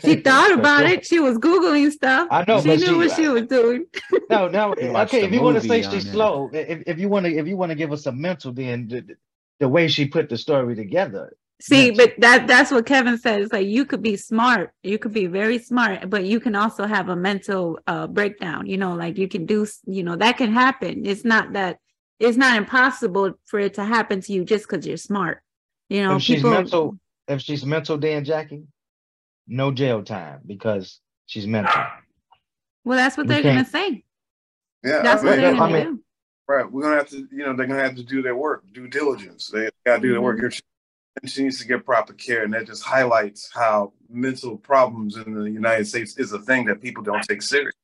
She 0.01 0.17
thought 0.25 0.53
about 0.53 0.85
it. 0.85 1.05
She 1.05 1.19
was 1.19 1.39
googling 1.39 1.91
stuff. 1.91 2.29
I 2.31 2.45
know. 2.47 2.61
She 2.61 2.77
knew 2.77 2.87
she, 2.87 2.95
what 2.95 3.13
she 3.13 3.29
was 3.29 3.43
doing. 3.47 3.87
no, 4.31 4.49
no. 4.49 4.73
okay, 4.73 5.25
if 5.25 5.33
you 5.33 5.43
want 5.43 5.61
to 5.61 5.67
say 5.67 5.83
she's 5.83 6.07
it. 6.07 6.13
slow, 6.13 6.51
if, 6.53 6.83
if 6.87 6.99
you 6.99 7.09
want 7.09 7.27
to, 7.27 7.37
if 7.37 7.47
you 7.47 7.57
want 7.57 7.71
to 7.71 7.77
give 7.77 7.93
us 7.93 8.07
a 8.07 8.13
mental, 8.13 8.53
then 8.53 8.89
the, 8.89 9.17
the 9.59 9.69
way 9.69 9.89
she 9.89 10.07
put 10.07 10.29
the 10.29 10.39
story 10.39 10.77
together. 10.77 11.37
See, 11.61 11.91
mental. 11.91 12.07
but 12.07 12.21
that 12.21 12.47
that's 12.47 12.71
what 12.71 12.87
Kevin 12.87 13.19
says. 13.19 13.53
Like 13.53 13.67
you 13.67 13.85
could 13.85 14.03
be 14.03 14.17
smart, 14.17 14.73
you 14.85 14.99
could 14.99 15.13
be 15.13 15.27
very 15.27 15.59
smart, 15.59 16.09
but 16.09 16.25
you 16.25 16.39
can 16.39 16.55
also 16.55 16.87
have 16.87 17.09
a 17.09 17.17
mental 17.17 17.81
uh, 17.87 18.07
breakdown. 18.07 18.67
You 18.67 18.77
know, 18.77 18.95
like 18.95 19.19
you 19.19 19.27
can 19.27 19.45
do. 19.45 19.67
You 19.87 20.05
know, 20.05 20.15
that 20.17 20.37
can 20.37 20.53
happen. 20.53 21.05
It's 21.05 21.25
not 21.25 21.55
that 21.55 21.79
it's 22.21 22.37
not 22.37 22.57
impossible 22.57 23.35
for 23.47 23.59
it 23.59 23.75
to 23.75 23.85
happen 23.85 24.21
to 24.21 24.33
you 24.33 24.45
just 24.45 24.69
because 24.69 24.87
you're 24.87 24.97
smart. 24.97 25.43
You 25.89 26.05
know, 26.05 26.17
if 26.17 26.23
she's 26.23 26.37
people... 26.37 26.51
mental, 26.51 26.99
if 27.27 27.41
she's 27.41 27.67
mental, 27.67 27.97
Dan 27.97 28.25
Jackie, 28.25 28.63
no 29.49 29.73
jail 29.73 30.03
time 30.03 30.41
because 30.47 31.01
she's 31.27 31.47
mental. 31.47 31.83
Well, 32.85 32.97
that's 32.97 33.17
what 33.17 33.27
we 33.27 33.35
they're 33.35 33.43
gonna 33.43 33.65
say. 33.65 34.05
Yeah, 34.85 35.03
that's 35.03 35.23
I 35.23 35.25
mean, 35.25 35.31
what 35.31 35.37
they're 35.37 35.53
gonna 35.53 35.65
I 35.65 35.85
mean, 35.85 35.95
do. 35.97 36.01
Right, 36.47 36.71
we're 36.71 36.83
gonna 36.83 36.97
have 36.97 37.09
to, 37.09 37.29
you 37.31 37.45
know, 37.45 37.57
they're 37.57 37.67
gonna 37.67 37.83
have 37.83 37.97
to 37.97 38.05
do 38.05 38.23
their 38.23 38.37
work, 38.37 38.65
due 38.73 38.89
diligence. 38.89 39.49
They 39.49 39.69
gotta 39.85 40.01
do 40.01 40.09
mm-hmm. 40.09 40.13
their 40.13 40.21
work. 40.23 40.39
Mm-hmm. 40.39 40.59
And 41.21 41.31
she 41.31 41.43
needs 41.43 41.59
to 41.59 41.67
get 41.67 41.85
proper 41.85 42.13
care, 42.13 42.45
and 42.45 42.55
that 42.55 42.67
just 42.67 42.85
highlights 42.85 43.51
how 43.53 43.93
mental 44.09 44.57
problems 44.57 45.17
in 45.17 45.35
the 45.35 45.51
United 45.51 45.87
States 45.89 46.17
is 46.17 46.33
a 46.33 46.39
thing 46.39 46.67
that 46.67 46.81
people 46.81 47.03
don't 47.03 47.25
take 47.25 47.43
serious. 47.43 47.75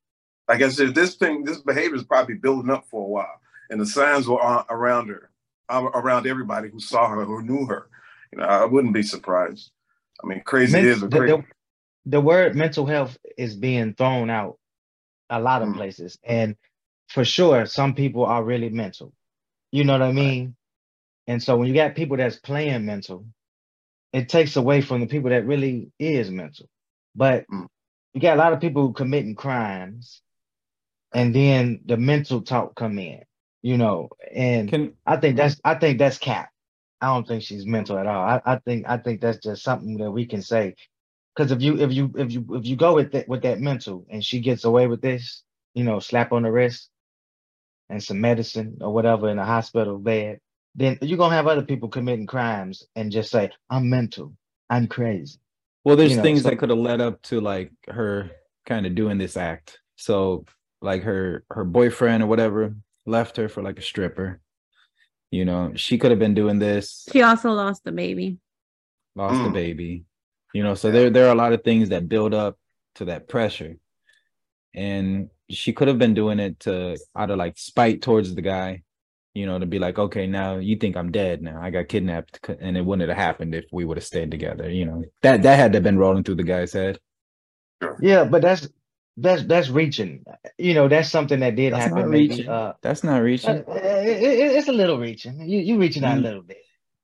Like 0.47 0.61
I 0.61 0.69
said, 0.69 0.95
this 0.95 1.15
thing, 1.15 1.43
this 1.43 1.57
behavior 1.57 1.95
is 1.95 2.03
probably 2.03 2.35
building 2.35 2.71
up 2.71 2.85
for 2.89 3.03
a 3.03 3.09
while, 3.09 3.41
and 3.69 3.81
the 3.81 3.85
signs 3.85 4.27
were 4.27 4.37
around 4.69 5.09
her, 5.09 5.31
around 5.69 6.27
everybody 6.27 6.69
who 6.69 6.79
saw 6.79 7.09
her, 7.09 7.25
who 7.25 7.41
knew 7.41 7.65
her. 7.65 7.89
You 8.31 8.39
know, 8.39 8.45
I 8.45 8.65
wouldn't 8.65 8.93
be 8.93 9.03
surprised. 9.03 9.71
I 10.23 10.27
mean, 10.27 10.41
crazy 10.45 10.73
Men- 10.73 10.85
is 10.85 11.03
a 11.03 11.07
crazy. 11.07 11.31
The, 11.31 11.37
the, 11.37 11.43
the, 12.05 12.21
word 12.21 12.55
mental 12.55 12.85
health 12.85 13.17
is 13.37 13.55
being 13.55 13.93
thrown 13.93 14.29
out 14.29 14.57
a 15.29 15.39
lot 15.39 15.61
of 15.61 15.69
mm 15.69 15.75
places, 15.75 16.17
and 16.23 16.55
for 17.07 17.25
sure, 17.25 17.65
some 17.65 17.93
people 17.93 18.25
are 18.25 18.43
really 18.43 18.69
mental. 18.69 19.13
You 19.71 19.83
know 19.83 19.93
what 19.93 20.01
I 20.01 20.11
mean? 20.11 20.43
Right. 20.45 20.53
And 21.33 21.43
so 21.43 21.57
when 21.57 21.67
you 21.67 21.73
got 21.73 21.95
people 21.95 22.17
that's 22.17 22.37
playing 22.37 22.85
mental, 22.85 23.25
it 24.13 24.29
takes 24.29 24.55
away 24.55 24.81
from 24.81 25.01
the 25.01 25.07
people 25.07 25.31
that 25.31 25.45
really 25.45 25.91
is 25.99 26.29
mental. 26.31 26.67
But 27.15 27.45
mm. 27.51 27.67
you 28.13 28.21
got 28.21 28.37
a 28.37 28.39
lot 28.39 28.53
of 28.53 28.61
people 28.61 28.93
committing 28.93 29.35
crimes, 29.35 30.21
and 31.13 31.33
then 31.33 31.81
the 31.85 31.97
mental 31.97 32.41
talk 32.41 32.75
come 32.75 32.99
in. 32.99 33.23
You 33.61 33.77
know, 33.77 34.09
and 34.31 34.69
Can, 34.69 34.93
I 35.07 35.17
think 35.17 35.37
that's 35.37 35.59
I 35.65 35.73
think 35.75 35.97
that's 35.97 36.19
cap. 36.19 36.49
I 37.05 37.09
don't 37.09 37.27
think 37.27 37.43
she's 37.43 37.67
mental 37.67 37.99
at 37.99 38.07
all. 38.07 38.23
I, 38.23 38.41
I 38.47 38.57
think 38.65 38.85
I 38.89 38.97
think 38.97 39.21
that's 39.21 39.37
just 39.37 39.61
something 39.61 39.97
that 39.97 40.09
we 40.09 40.25
can 40.25 40.41
say. 40.41 40.73
Because 41.35 41.51
if 41.51 41.61
you 41.61 41.79
if 41.79 41.93
you 41.93 42.11
if 42.17 42.31
you 42.31 42.43
if 42.53 42.65
you 42.65 42.75
go 42.75 42.95
with 42.95 43.11
that 43.11 43.27
with 43.29 43.43
that 43.43 43.59
mental 43.59 44.07
and 44.09 44.25
she 44.25 44.39
gets 44.39 44.63
away 44.63 44.87
with 44.87 45.01
this, 45.03 45.43
you 45.75 45.83
know, 45.83 45.99
slap 45.99 46.31
on 46.31 46.41
the 46.41 46.51
wrist 46.51 46.89
and 47.91 48.03
some 48.03 48.19
medicine 48.19 48.79
or 48.81 48.91
whatever 48.91 49.29
in 49.29 49.37
a 49.37 49.45
hospital 49.45 49.99
bed, 49.99 50.39
then 50.73 50.97
you're 51.03 51.19
gonna 51.19 51.35
have 51.35 51.45
other 51.45 51.61
people 51.61 51.89
committing 51.89 52.25
crimes 52.25 52.81
and 52.95 53.11
just 53.11 53.29
say, 53.29 53.51
I'm 53.69 53.87
mental, 53.87 54.35
I'm 54.71 54.87
crazy. 54.87 55.37
Well, 55.83 55.97
there's 55.97 56.11
you 56.11 56.17
know, 56.17 56.23
things 56.23 56.41
so- 56.41 56.49
that 56.49 56.57
could 56.57 56.71
have 56.71 56.79
led 56.79 57.01
up 57.01 57.21
to 57.23 57.39
like 57.39 57.71
her 57.87 58.31
kind 58.65 58.87
of 58.87 58.95
doing 58.95 59.19
this 59.19 59.37
act. 59.37 59.79
So 59.95 60.45
like 60.81 61.03
her 61.03 61.43
her 61.51 61.65
boyfriend 61.65 62.23
or 62.23 62.25
whatever 62.25 62.75
left 63.05 63.37
her 63.37 63.47
for 63.47 63.61
like 63.61 63.77
a 63.77 63.83
stripper. 63.83 64.41
You 65.31 65.45
know, 65.45 65.73
she 65.75 65.97
could 65.97 66.11
have 66.11 66.19
been 66.19 66.33
doing 66.33 66.59
this. 66.59 67.07
She 67.11 67.21
also 67.21 67.51
lost 67.51 67.83
the 67.83 67.91
baby. 67.91 68.37
Lost 69.15 69.35
mm. 69.35 69.45
the 69.45 69.49
baby. 69.51 70.05
You 70.53 70.63
know, 70.63 70.75
so 70.75 70.91
there 70.91 71.09
there 71.09 71.27
are 71.27 71.33
a 71.33 71.37
lot 71.37 71.53
of 71.53 71.63
things 71.63 71.89
that 71.89 72.07
build 72.07 72.33
up 72.33 72.57
to 72.95 73.05
that 73.05 73.27
pressure. 73.27 73.75
And 74.73 75.29
she 75.49 75.73
could 75.73 75.87
have 75.87 75.99
been 75.99 76.13
doing 76.13 76.39
it 76.39 76.59
to 76.61 76.97
out 77.15 77.31
of 77.31 77.37
like 77.37 77.57
spite 77.57 78.01
towards 78.01 78.33
the 78.35 78.41
guy, 78.41 78.83
you 79.33 79.45
know, 79.45 79.59
to 79.59 79.65
be 79.65 79.79
like, 79.79 79.99
okay, 79.99 80.27
now 80.27 80.57
you 80.57 80.75
think 80.77 80.97
I'm 80.97 81.11
dead 81.11 81.41
now. 81.41 81.61
I 81.61 81.69
got 81.69 81.87
kidnapped 81.87 82.39
and 82.59 82.77
it 82.77 82.85
wouldn't 82.85 83.07
have 83.07 83.17
happened 83.17 83.55
if 83.55 83.65
we 83.71 83.85
would 83.85 83.97
have 83.97 84.05
stayed 84.05 84.31
together, 84.31 84.69
you 84.69 84.85
know. 84.85 85.03
That 85.21 85.43
that 85.43 85.57
had 85.57 85.73
to 85.73 85.77
have 85.77 85.83
been 85.83 85.97
rolling 85.97 86.23
through 86.23 86.35
the 86.35 86.43
guy's 86.43 86.73
head. 86.73 86.99
Yeah, 88.01 88.23
but 88.23 88.41
that's 88.41 88.67
that's 89.17 89.43
that's 89.43 89.69
reaching. 89.69 90.25
You 90.57 90.73
know, 90.73 90.87
that's 90.87 91.09
something 91.09 91.39
that 91.39 91.55
did 91.55 91.73
that's 91.73 91.85
happen. 91.85 92.01
Not 92.01 92.09
maybe. 92.09 92.47
Uh, 92.47 92.73
that's 92.81 93.03
not 93.03 93.19
reaching. 93.19 93.63
Uh, 93.67 93.73
it, 93.75 94.23
it, 94.23 94.55
it's 94.57 94.67
a 94.67 94.73
little 94.73 94.97
reaching. 94.97 95.47
You 95.47 95.59
you 95.59 95.77
reaching 95.79 96.03
out 96.03 96.17
a 96.17 96.21
mm. 96.21 96.23
little 96.23 96.41
bit 96.41 96.57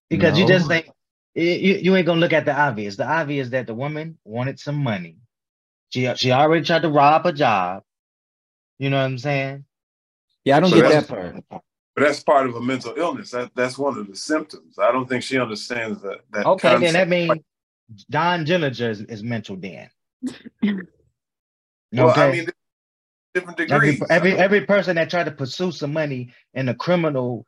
because 0.10 0.34
no. 0.34 0.40
you 0.42 0.48
just 0.48 0.68
think 0.68 0.90
you, 1.36 1.44
you 1.44 1.96
ain't 1.96 2.06
gonna 2.06 2.20
look 2.20 2.34
at 2.34 2.46
the 2.46 2.58
obvious. 2.58 2.98
The 2.98 3.08
obvious 3.08 3.50
that 3.50 3.68
the 3.68 3.74
woman 3.74 4.18
wanted 4.26 4.60
some 4.60 4.84
money. 4.84 5.18
She 5.90 6.14
she 6.16 6.32
already 6.32 6.66
tried 6.66 6.82
to 6.82 6.90
rob 6.90 7.26
a 7.26 7.34
job. 7.34 7.84
You 8.78 8.90
know 8.90 8.98
what 8.98 9.06
I'm 9.06 9.18
saying? 9.18 9.66
Yeah, 10.44 10.58
I 10.58 10.60
don't 10.60 10.74
get 10.74 10.90
that 10.90 11.08
part. 11.08 11.36
But 11.50 12.04
that's 12.04 12.24
part 12.24 12.48
of 12.48 12.56
a 12.56 12.62
mental 12.62 12.94
illness. 12.98 13.32
That 13.32 13.52
that's 13.56 13.78
one 13.78 13.98
of 13.98 14.08
the 14.08 14.16
symptoms. 14.16 14.80
I 14.80 14.92
don't 14.92 15.08
think 15.08 15.24
she 15.24 15.40
understands 15.40 16.02
that. 16.02 16.20
that 16.32 16.46
okay, 16.46 16.70
concept. 16.70 16.82
then 16.82 16.94
that 16.94 17.10
means 17.10 17.32
John 18.10 18.46
Dillinger 18.46 18.90
is, 18.90 19.02
is 19.02 19.24
mental 19.24 19.56
then. 19.56 19.90
Well, 21.92 22.12
okay. 22.12 22.22
I 22.22 22.32
mean, 22.32 22.48
different 23.34 23.58
degrees. 23.58 24.02
Every, 24.10 24.34
every, 24.34 24.40
every 24.40 24.62
person 24.66 24.96
that 24.96 25.10
tried 25.10 25.26
to 25.26 25.32
pursue 25.32 25.72
some 25.72 25.94
money 25.94 26.34
in 26.54 26.70
a 26.70 26.76
criminal 26.76 27.46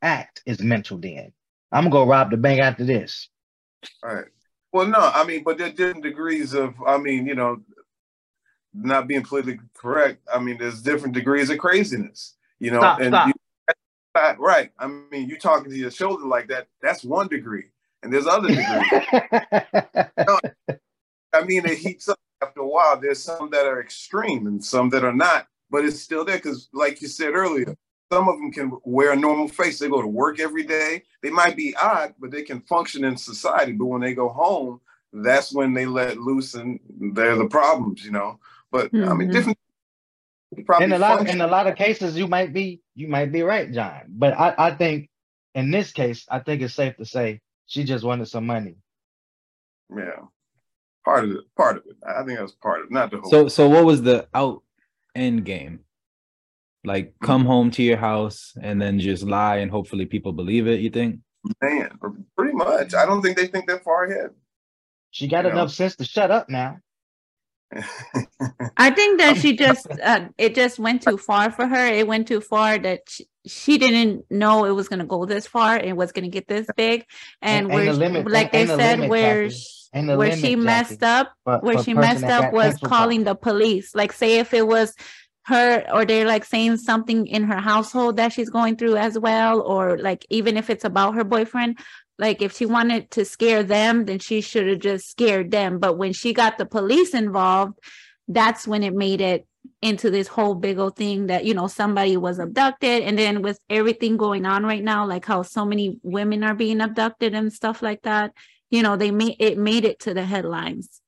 act 0.00 0.42
is 0.46 0.60
mental. 0.60 0.98
Then 0.98 1.32
I'm 1.70 1.84
gonna 1.84 1.90
go 1.90 2.06
rob 2.06 2.30
the 2.30 2.36
bank 2.36 2.60
after 2.60 2.84
this. 2.84 3.28
All 4.02 4.14
right. 4.14 4.26
Well, 4.72 4.86
no, 4.86 4.98
I 4.98 5.24
mean, 5.24 5.42
but 5.42 5.58
there 5.58 5.68
are 5.68 5.72
different 5.72 6.02
degrees 6.02 6.54
of. 6.54 6.74
I 6.86 6.98
mean, 6.98 7.26
you 7.26 7.34
know, 7.34 7.62
not 8.74 9.06
being 9.06 9.22
politically 9.22 9.60
correct. 9.74 10.26
I 10.32 10.38
mean, 10.38 10.58
there's 10.58 10.82
different 10.82 11.14
degrees 11.14 11.50
of 11.50 11.58
craziness. 11.58 12.36
You 12.58 12.70
know, 12.70 12.80
stop, 12.80 13.00
and 13.00 13.12
stop. 13.12 13.26
You, 13.28 13.34
right. 14.38 14.70
I 14.78 14.86
mean, 14.86 15.28
you 15.28 15.38
talking 15.38 15.70
to 15.70 15.76
your 15.76 15.90
shoulder 15.90 16.24
like 16.24 16.48
that. 16.48 16.68
That's 16.80 17.04
one 17.04 17.28
degree, 17.28 17.66
and 18.02 18.12
there's 18.12 18.26
other 18.26 18.48
degrees. 18.48 18.66
you 19.12 20.24
know, 20.26 20.38
I 21.34 21.44
mean, 21.44 21.66
it 21.66 21.78
heats 21.78 22.08
up 22.08 22.18
after 22.42 22.60
a 22.60 22.66
while, 22.66 22.98
there's 22.98 23.22
some 23.22 23.50
that 23.50 23.66
are 23.66 23.80
extreme 23.80 24.46
and 24.46 24.62
some 24.62 24.90
that 24.90 25.04
are 25.04 25.14
not, 25.14 25.46
but 25.70 25.84
it's 25.84 26.00
still 26.00 26.24
there 26.24 26.36
because, 26.36 26.68
like 26.72 27.00
you 27.00 27.08
said 27.08 27.34
earlier, 27.34 27.76
some 28.12 28.28
of 28.28 28.36
them 28.36 28.52
can 28.52 28.72
wear 28.84 29.12
a 29.12 29.16
normal 29.16 29.48
face. 29.48 29.78
They 29.78 29.88
go 29.88 30.02
to 30.02 30.08
work 30.08 30.40
every 30.40 30.64
day. 30.64 31.02
They 31.22 31.30
might 31.30 31.56
be 31.56 31.74
odd, 31.80 32.14
but 32.18 32.30
they 32.30 32.42
can 32.42 32.60
function 32.62 33.04
in 33.04 33.16
society. 33.16 33.72
But 33.72 33.86
when 33.86 34.00
they 34.00 34.14
go 34.14 34.28
home, 34.28 34.80
that's 35.12 35.52
when 35.52 35.72
they 35.72 35.86
let 35.86 36.18
loose 36.18 36.54
and 36.54 36.80
they're 37.14 37.36
the 37.36 37.46
problems, 37.46 38.04
you 38.04 38.10
know. 38.10 38.38
But 38.70 38.92
mm-hmm. 38.92 39.08
I 39.08 39.14
mean, 39.14 39.28
mm-hmm. 39.28 39.36
different. 39.36 39.58
In 40.80 40.92
a 40.92 40.98
lot, 40.98 41.20
of, 41.20 41.26
in 41.28 41.40
a 41.40 41.46
lot 41.46 41.66
of 41.66 41.76
cases, 41.76 42.16
you 42.16 42.26
might 42.28 42.52
be 42.52 42.82
you 42.94 43.08
might 43.08 43.32
be 43.32 43.42
right, 43.42 43.72
John. 43.72 44.02
But 44.08 44.38
I, 44.38 44.54
I 44.58 44.70
think 44.72 45.08
in 45.54 45.70
this 45.70 45.92
case, 45.92 46.26
I 46.28 46.40
think 46.40 46.60
it's 46.60 46.74
safe 46.74 46.96
to 46.98 47.06
say 47.06 47.40
she 47.66 47.84
just 47.84 48.04
wanted 48.04 48.28
some 48.28 48.44
money. 48.44 48.76
Yeah 49.88 50.26
part 51.04 51.24
of 51.24 51.30
it. 51.30 51.44
Part 51.56 51.78
of 51.78 51.84
it. 51.86 51.96
I 52.06 52.24
think 52.24 52.38
that 52.38 52.42
was 52.42 52.52
part 52.52 52.80
of 52.80 52.86
it, 52.86 52.92
not 52.92 53.10
the 53.10 53.18
whole. 53.18 53.30
So, 53.30 53.48
so 53.48 53.68
what 53.68 53.84
was 53.84 54.02
the 54.02 54.28
out 54.34 54.62
end 55.14 55.44
game? 55.44 55.80
Like, 56.84 57.14
come 57.22 57.44
home 57.44 57.70
to 57.72 57.82
your 57.82 57.96
house 57.96 58.54
and 58.60 58.82
then 58.82 58.98
just 58.98 59.22
lie, 59.22 59.58
and 59.58 59.70
hopefully 59.70 60.04
people 60.04 60.32
believe 60.32 60.66
it. 60.66 60.80
You 60.80 60.90
think? 60.90 61.20
Man, 61.60 61.98
pretty 62.36 62.54
much. 62.54 62.94
I 62.94 63.06
don't 63.06 63.22
think 63.22 63.36
they 63.36 63.46
think 63.46 63.68
that 63.68 63.84
far 63.84 64.04
ahead. 64.04 64.30
She 65.10 65.28
got 65.28 65.44
you 65.44 65.50
enough 65.50 65.68
know? 65.68 65.72
sense 65.72 65.96
to 65.96 66.04
shut 66.04 66.30
up 66.30 66.48
now. 66.48 66.78
I 68.76 68.90
think 68.90 69.18
that 69.20 69.36
she 69.36 69.56
just 69.56 69.86
uh, 70.02 70.28
it 70.38 70.54
just 70.54 70.78
went 70.78 71.02
too 71.02 71.16
far 71.16 71.50
for 71.50 71.66
her. 71.66 71.86
It 71.86 72.06
went 72.06 72.28
too 72.28 72.40
far 72.40 72.78
that 72.78 73.00
she, 73.08 73.26
she 73.46 73.78
didn't 73.78 74.24
know 74.30 74.64
it 74.64 74.72
was 74.72 74.88
going 74.88 74.98
to 74.98 75.06
go 75.06 75.24
this 75.24 75.46
far 75.46 75.76
and 75.76 75.96
was 75.96 76.12
going 76.12 76.24
to 76.24 76.30
get 76.30 76.48
this 76.48 76.66
big. 76.76 77.04
And, 77.40 77.66
and 77.66 77.74
where, 77.74 77.84
the 77.86 77.92
limit, 77.92 78.30
like 78.30 78.54
and, 78.54 78.68
they 78.68 78.76
said, 78.76 78.98
limit, 78.98 79.10
where 79.10 79.50
where 79.92 80.36
she 80.36 80.56
messed 80.56 81.02
up, 81.02 81.32
for, 81.44 81.58
where 81.58 81.82
she 81.82 81.94
messed 81.94 82.24
up 82.24 82.52
was 82.52 82.78
calling 82.78 83.24
the 83.24 83.34
police. 83.34 83.94
Like, 83.94 84.12
say 84.12 84.38
if 84.38 84.54
it 84.54 84.66
was 84.66 84.94
her 85.46 85.84
or 85.92 86.04
they're 86.04 86.26
like 86.26 86.44
saying 86.44 86.76
something 86.76 87.26
in 87.26 87.42
her 87.44 87.60
household 87.60 88.16
that 88.16 88.32
she's 88.32 88.48
going 88.48 88.76
through 88.76 88.96
as 88.96 89.18
well, 89.18 89.60
or 89.60 89.98
like 89.98 90.26
even 90.30 90.56
if 90.56 90.70
it's 90.70 90.84
about 90.84 91.14
her 91.14 91.24
boyfriend, 91.24 91.78
like 92.18 92.40
if 92.40 92.56
she 92.56 92.66
wanted 92.66 93.10
to 93.12 93.24
scare 93.24 93.62
them, 93.62 94.04
then 94.04 94.18
she 94.18 94.40
should 94.40 94.66
have 94.66 94.78
just 94.78 95.10
scared 95.10 95.50
them. 95.50 95.78
But 95.78 95.98
when 95.98 96.12
she 96.12 96.32
got 96.32 96.58
the 96.58 96.66
police 96.66 97.14
involved, 97.14 97.78
that's 98.28 98.66
when 98.66 98.82
it 98.82 98.94
made 98.94 99.20
it 99.20 99.46
into 99.80 100.10
this 100.10 100.28
whole 100.28 100.54
big 100.54 100.78
old 100.78 100.96
thing 100.96 101.26
that 101.26 101.44
you 101.44 101.54
know 101.54 101.66
somebody 101.66 102.16
was 102.16 102.38
abducted 102.38 103.02
and 103.02 103.18
then 103.18 103.42
with 103.42 103.60
everything 103.68 104.16
going 104.16 104.44
on 104.44 104.64
right 104.64 104.82
now 104.82 105.06
like 105.06 105.24
how 105.24 105.42
so 105.42 105.64
many 105.64 105.98
women 106.02 106.42
are 106.42 106.54
being 106.54 106.80
abducted 106.80 107.34
and 107.34 107.52
stuff 107.52 107.82
like 107.82 108.02
that 108.02 108.32
you 108.72 108.82
know 108.82 108.96
they 108.96 109.12
made 109.12 109.36
it 109.38 109.58
made 109.58 109.84
it 109.84 110.00
to 110.00 110.14
the 110.14 110.24
headlines. 110.24 111.00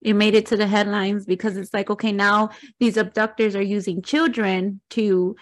It 0.00 0.14
made 0.14 0.34
it 0.34 0.46
to 0.46 0.56
the 0.56 0.66
headlines 0.66 1.26
because 1.26 1.56
it's 1.56 1.74
like 1.74 1.90
okay 1.90 2.12
now 2.12 2.50
these 2.80 2.96
abductors 2.96 3.54
are 3.54 3.62
using 3.62 4.00
children 4.00 4.80
to 4.90 5.36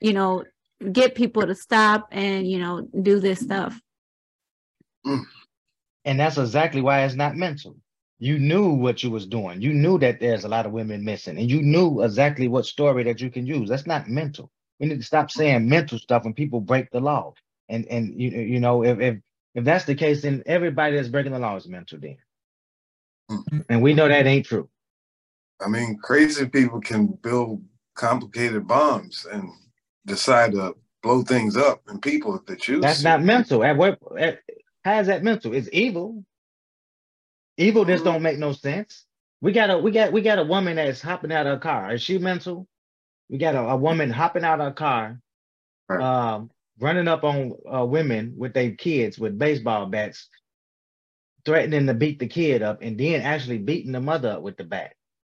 you 0.00 0.12
know 0.12 0.44
get 0.92 1.14
people 1.14 1.46
to 1.46 1.54
stop 1.54 2.08
and 2.12 2.48
you 2.48 2.58
know 2.58 2.86
do 3.02 3.18
this 3.18 3.40
stuff. 3.40 3.80
Mm. 5.04 5.24
And 6.04 6.20
that's 6.20 6.38
exactly 6.38 6.82
why 6.82 7.02
it's 7.02 7.14
not 7.14 7.34
mental. 7.34 7.76
You 8.18 8.38
knew 8.38 8.70
what 8.70 9.02
you 9.02 9.10
was 9.10 9.26
doing. 9.26 9.60
You 9.60 9.72
knew 9.72 9.98
that 9.98 10.20
there's 10.20 10.44
a 10.44 10.48
lot 10.48 10.66
of 10.66 10.72
women 10.72 11.04
missing 11.04 11.38
and 11.38 11.50
you 11.50 11.62
knew 11.62 12.02
exactly 12.02 12.48
what 12.48 12.66
story 12.66 13.04
that 13.04 13.20
you 13.20 13.30
can 13.30 13.46
use. 13.46 13.68
That's 13.68 13.86
not 13.86 14.08
mental. 14.08 14.50
We 14.78 14.86
need 14.86 15.00
to 15.00 15.06
stop 15.06 15.30
saying 15.30 15.68
mental 15.68 15.98
stuff 15.98 16.24
when 16.24 16.34
people 16.34 16.60
break 16.60 16.90
the 16.90 17.00
law. 17.00 17.34
And 17.68 17.86
and 17.86 18.20
you 18.20 18.30
you 18.30 18.60
know 18.60 18.84
if 18.84 19.00
if 19.00 19.16
if 19.56 19.64
that's 19.64 19.86
the 19.86 19.94
case, 19.94 20.22
then 20.22 20.42
everybody 20.46 20.94
that's 20.94 21.08
breaking 21.08 21.32
the 21.32 21.38
law 21.38 21.56
is 21.56 21.66
mental 21.66 21.98
then. 21.98 22.18
Mm-hmm. 23.30 23.60
And 23.70 23.82
we 23.82 23.94
know 23.94 24.06
that 24.06 24.26
ain't 24.26 24.46
true. 24.46 24.68
I 25.60 25.68
mean, 25.68 25.98
crazy 26.00 26.46
people 26.46 26.80
can 26.80 27.06
build 27.06 27.64
complicated 27.94 28.68
bombs 28.68 29.26
and 29.32 29.50
decide 30.04 30.52
to 30.52 30.76
blow 31.02 31.22
things 31.22 31.56
up 31.56 31.80
and 31.88 32.02
people 32.02 32.36
if 32.36 32.44
they 32.44 32.56
choose. 32.56 32.82
That's 32.82 33.02
not 33.02 33.22
mental. 33.22 33.64
At 33.64 33.78
what 33.78 33.98
at, 34.18 34.40
how 34.84 35.00
is 35.00 35.06
that 35.06 35.24
mental? 35.24 35.54
It's 35.54 35.70
evil. 35.72 36.22
Evil 37.56 37.86
just 37.86 38.04
mm-hmm. 38.04 38.12
don't 38.12 38.22
make 38.22 38.38
no 38.38 38.52
sense. 38.52 39.06
We 39.40 39.52
got 39.52 39.70
a 39.70 39.78
we 39.78 39.90
got 39.90 40.12
we 40.12 40.20
got 40.20 40.38
a 40.38 40.44
woman 40.44 40.76
that's 40.76 41.00
hopping 41.00 41.32
out 41.32 41.46
of 41.46 41.56
a 41.56 41.60
car. 41.60 41.94
Is 41.94 42.02
she 42.02 42.18
mental? 42.18 42.68
We 43.30 43.38
got 43.38 43.54
a, 43.54 43.60
a 43.60 43.76
woman 43.76 44.10
hopping 44.10 44.44
out 44.44 44.60
of 44.60 44.68
a 44.68 44.72
car, 44.72 45.18
right. 45.88 46.00
um, 46.00 46.50
running 46.78 47.08
up 47.08 47.24
on 47.24 47.52
uh, 47.72 47.84
women 47.84 48.34
with 48.36 48.54
their 48.54 48.72
kids 48.72 49.18
with 49.18 49.38
baseball 49.38 49.86
bats, 49.86 50.28
threatening 51.44 51.86
to 51.86 51.94
beat 51.94 52.18
the 52.18 52.26
kid 52.26 52.62
up, 52.62 52.82
and 52.82 52.98
then 52.98 53.22
actually 53.22 53.58
beating 53.58 53.92
the 53.92 54.00
mother 54.00 54.32
up 54.32 54.42
with 54.42 54.56
the 54.56 54.64
bat. 54.64 54.94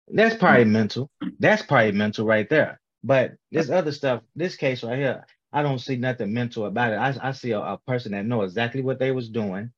That's 0.08 0.36
probably 0.36 0.64
mm-hmm. 0.64 0.72
mental. 0.72 1.10
That's 1.38 1.62
probably 1.62 1.92
mental 1.92 2.26
right 2.26 2.48
there. 2.48 2.80
But 3.02 3.32
this 3.50 3.70
other 3.70 3.92
stuff, 3.92 4.22
this 4.36 4.56
case 4.56 4.82
right 4.82 4.98
here, 4.98 5.24
I 5.52 5.62
don't 5.62 5.78
see 5.78 5.96
nothing 5.96 6.32
mental 6.32 6.66
about 6.66 6.92
it. 6.92 6.96
I, 6.96 7.28
I 7.28 7.32
see 7.32 7.52
a, 7.52 7.60
a 7.60 7.78
person 7.86 8.12
that 8.12 8.26
know 8.26 8.42
exactly 8.42 8.82
what 8.82 8.98
they 8.98 9.10
was 9.12 9.28
doing. 9.28 9.72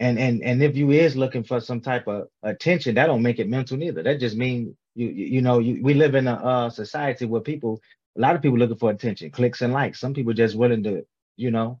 And 0.00 0.18
and 0.18 0.42
and 0.42 0.62
if 0.62 0.76
you 0.76 0.90
is 0.90 1.16
looking 1.16 1.44
for 1.44 1.60
some 1.60 1.80
type 1.80 2.08
of 2.08 2.28
attention, 2.42 2.96
that 2.96 3.06
don't 3.06 3.22
make 3.22 3.38
it 3.38 3.48
mental 3.48 3.76
neither. 3.76 4.02
That 4.02 4.18
just 4.18 4.36
mean 4.36 4.76
you 4.94 5.08
you, 5.08 5.26
you 5.26 5.42
know 5.42 5.58
you, 5.58 5.80
we 5.82 5.94
live 5.94 6.14
in 6.14 6.26
a 6.26 6.34
uh, 6.34 6.70
society 6.70 7.24
where 7.24 7.40
people 7.40 7.80
a 8.16 8.20
lot 8.20 8.36
of 8.36 8.42
people 8.42 8.58
looking 8.58 8.76
for 8.76 8.90
attention, 8.90 9.30
clicks 9.30 9.62
and 9.62 9.72
likes. 9.72 10.00
Some 10.00 10.14
people 10.14 10.32
just 10.32 10.56
willing 10.56 10.82
to, 10.84 11.06
you 11.36 11.50
know, 11.50 11.80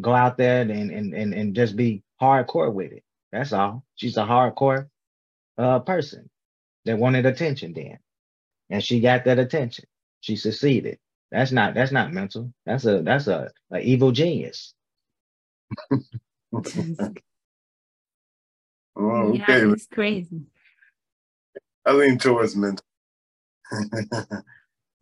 go 0.00 0.12
out 0.12 0.36
there 0.36 0.62
and 0.62 0.70
and 0.70 1.14
and, 1.14 1.34
and 1.34 1.54
just 1.54 1.76
be 1.76 2.02
hardcore 2.20 2.72
with 2.72 2.92
it. 2.92 3.02
That's 3.32 3.52
all. 3.52 3.84
She's 3.96 4.16
a 4.16 4.24
hardcore 4.24 4.88
uh, 5.58 5.80
person 5.80 6.30
that 6.84 6.98
wanted 6.98 7.26
attention 7.26 7.72
then. 7.74 7.98
And 8.70 8.82
she 8.82 9.00
got 9.00 9.24
that 9.24 9.38
attention. 9.38 9.84
She 10.20 10.36
succeeded. 10.36 10.98
That's 11.30 11.52
not 11.52 11.74
that's 11.74 11.92
not 11.92 12.12
mental. 12.12 12.52
That's 12.64 12.84
a 12.84 13.02
that's 13.02 13.26
a, 13.26 13.50
a 13.72 13.80
evil 13.80 14.12
genius. 14.12 14.74
oh, 15.92 16.02
okay. 16.54 17.24
Yeah, 19.38 19.72
it's 19.72 19.86
crazy. 19.86 20.42
I 21.84 21.92
lean 21.92 22.18
towards 22.18 22.56
mental. 22.56 22.84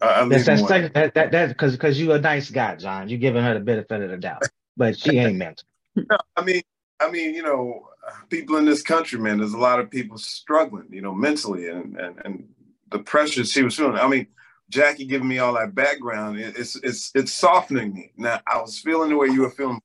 I, 0.04 0.28
that's, 0.28 0.46
that's, 0.46 0.62
that, 0.68 1.14
that, 1.14 1.32
that, 1.32 1.48
because 1.48 1.72
because 1.72 2.00
you're 2.00 2.16
a 2.16 2.20
nice 2.20 2.50
guy, 2.50 2.76
John. 2.76 3.08
You're 3.08 3.18
giving 3.18 3.42
her 3.42 3.54
the 3.54 3.60
benefit 3.60 4.02
of 4.02 4.10
the 4.10 4.16
doubt, 4.16 4.42
but 4.76 4.98
she 4.98 5.18
ain't 5.18 5.36
mental. 5.36 5.66
No, 5.96 6.18
I 6.36 6.42
mean, 6.42 6.62
I 7.00 7.10
mean, 7.10 7.34
you 7.34 7.42
know, 7.42 7.88
people 8.28 8.56
in 8.56 8.64
this 8.64 8.82
country, 8.82 9.18
man. 9.18 9.38
There's 9.38 9.52
a 9.52 9.58
lot 9.58 9.80
of 9.80 9.90
people 9.90 10.18
struggling, 10.18 10.88
you 10.90 11.00
know, 11.00 11.14
mentally, 11.14 11.68
and 11.68 11.96
and 11.96 12.20
and 12.24 12.48
the 12.90 12.98
pressure 13.00 13.44
she 13.44 13.62
was 13.62 13.76
feeling. 13.76 13.96
I 13.96 14.08
mean, 14.08 14.26
Jackie 14.70 15.04
giving 15.04 15.28
me 15.28 15.38
all 15.38 15.54
that 15.54 15.74
background, 15.74 16.38
it's 16.40 16.76
it's 16.76 17.10
it's 17.14 17.32
softening 17.32 17.94
me. 17.94 18.12
Now 18.16 18.40
I 18.46 18.60
was 18.60 18.78
feeling 18.78 19.10
the 19.10 19.16
way 19.16 19.28
you 19.28 19.42
were 19.42 19.50
feeling, 19.50 19.80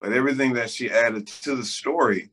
but 0.00 0.12
everything 0.12 0.52
that 0.54 0.70
she 0.70 0.90
added 0.90 1.26
to 1.26 1.56
the 1.56 1.64
story 1.64 2.30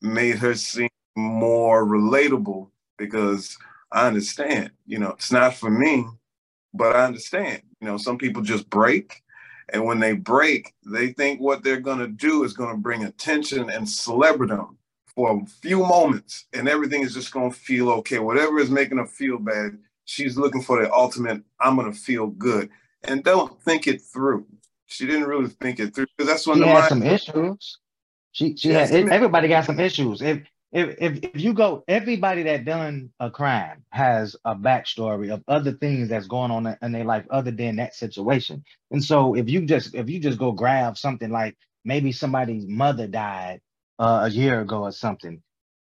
made 0.00 0.38
her 0.38 0.54
seem 0.54 0.90
more 1.16 1.86
relatable 1.86 2.68
because 2.98 3.56
I 3.90 4.06
understand. 4.06 4.70
You 4.86 4.98
know, 4.98 5.10
it's 5.10 5.32
not 5.32 5.54
for 5.54 5.70
me, 5.70 6.06
but 6.74 6.96
I 6.96 7.04
understand. 7.04 7.62
You 7.80 7.88
know, 7.88 7.96
some 7.96 8.18
people 8.18 8.42
just 8.42 8.68
break. 8.70 9.22
And 9.72 9.84
when 9.84 10.00
they 10.00 10.12
break, 10.12 10.74
they 10.84 11.12
think 11.12 11.40
what 11.40 11.62
they're 11.62 11.80
going 11.80 11.98
to 11.98 12.08
do 12.08 12.44
is 12.44 12.52
going 12.52 12.70
to 12.74 12.80
bring 12.80 13.04
attention 13.04 13.70
and 13.70 13.88
celebrity 13.88 14.54
for 15.14 15.42
a 15.42 15.46
few 15.46 15.80
moments, 15.80 16.46
and 16.52 16.68
everything 16.68 17.02
is 17.02 17.14
just 17.14 17.32
going 17.32 17.50
to 17.50 17.56
feel 17.56 17.90
okay. 17.90 18.18
Whatever 18.18 18.58
is 18.58 18.70
making 18.70 18.98
her 18.98 19.06
feel 19.06 19.38
bad, 19.38 19.78
she's 20.04 20.38
looking 20.38 20.62
for 20.62 20.82
the 20.82 20.92
ultimate, 20.92 21.42
I'm 21.60 21.76
going 21.76 21.92
to 21.92 21.98
feel 21.98 22.28
good. 22.28 22.70
And 23.04 23.22
don't 23.22 23.60
think 23.62 23.86
it 23.86 24.00
through. 24.00 24.46
She 24.86 25.06
didn't 25.06 25.24
really 25.24 25.48
think 25.48 25.80
it 25.80 25.94
through 25.94 26.06
because 26.16 26.30
that's 26.30 26.46
when 26.46 26.56
she 26.58 26.60
the 26.60 26.66
had 26.66 26.74
mind- 26.74 26.88
some 26.88 27.02
issues. 27.02 27.78
She 28.34 28.56
she 28.56 28.70
had 28.70 28.90
everybody 28.90 29.48
got 29.48 29.66
some 29.66 29.78
issues. 29.78 30.22
If 30.22 30.40
if 30.72 30.96
if 30.98 31.34
if 31.34 31.40
you 31.40 31.52
go, 31.52 31.84
everybody 31.86 32.44
that 32.44 32.64
done 32.64 33.10
a 33.20 33.30
crime 33.30 33.84
has 33.90 34.34
a 34.44 34.56
backstory 34.56 35.32
of 35.32 35.42
other 35.46 35.72
things 35.72 36.08
that's 36.08 36.26
going 36.26 36.50
on 36.50 36.76
in 36.80 36.92
their 36.92 37.04
life 37.04 37.26
other 37.30 37.50
than 37.50 37.76
that 37.76 37.94
situation. 37.94 38.64
And 38.90 39.04
so 39.04 39.34
if 39.34 39.50
you 39.50 39.66
just 39.66 39.94
if 39.94 40.08
you 40.08 40.18
just 40.18 40.38
go 40.38 40.52
grab 40.52 40.96
something 40.96 41.30
like 41.30 41.56
maybe 41.84 42.10
somebody's 42.10 42.66
mother 42.66 43.06
died 43.06 43.60
uh, 43.98 44.22
a 44.24 44.30
year 44.30 44.62
ago 44.62 44.84
or 44.84 44.92
something, 44.92 45.42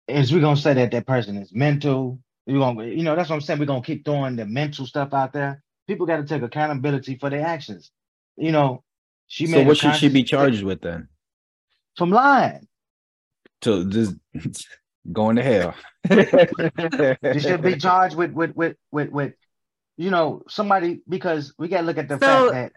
is 0.07 0.33
we 0.33 0.41
gonna 0.41 0.57
say 0.57 0.73
that 0.73 0.89
that 0.91 1.05
person 1.05 1.37
is 1.37 1.53
mental? 1.53 2.19
You 2.47 2.57
gonna 2.57 2.85
you 2.85 3.03
know 3.03 3.15
that's 3.15 3.29
what 3.29 3.35
I'm 3.35 3.41
saying. 3.41 3.59
We're 3.59 3.65
gonna 3.65 3.83
keep 3.83 4.03
throwing 4.03 4.35
the 4.35 4.47
mental 4.47 4.87
stuff 4.87 5.13
out 5.13 5.31
there. 5.31 5.63
People 5.87 6.07
got 6.07 6.17
to 6.17 6.25
take 6.25 6.41
accountability 6.41 7.17
for 7.19 7.29
their 7.29 7.45
actions. 7.45 7.91
You 8.35 8.51
know, 8.51 8.83
she. 9.27 9.45
So 9.45 9.61
what 9.61 9.77
should 9.77 9.95
she 9.95 10.09
be 10.09 10.23
charged 10.23 10.63
with 10.63 10.81
then? 10.81 11.07
From 11.97 12.09
lying 12.09 12.67
to 13.61 13.85
just 13.85 14.15
going 15.11 15.35
to 15.37 15.43
hell. 15.43 15.75
you 17.33 17.39
should 17.39 17.61
be 17.61 17.77
charged 17.77 18.15
with 18.15 18.31
with 18.31 18.55
with 18.55 18.75
with 18.91 19.09
with 19.09 19.33
you 19.97 20.09
know 20.09 20.43
somebody 20.47 21.01
because 21.07 21.53
we 21.57 21.67
gotta 21.67 21.83
look 21.83 21.97
at 21.97 22.07
the 22.07 22.19
so, 22.19 22.51
fact 22.51 22.53
that 22.53 22.71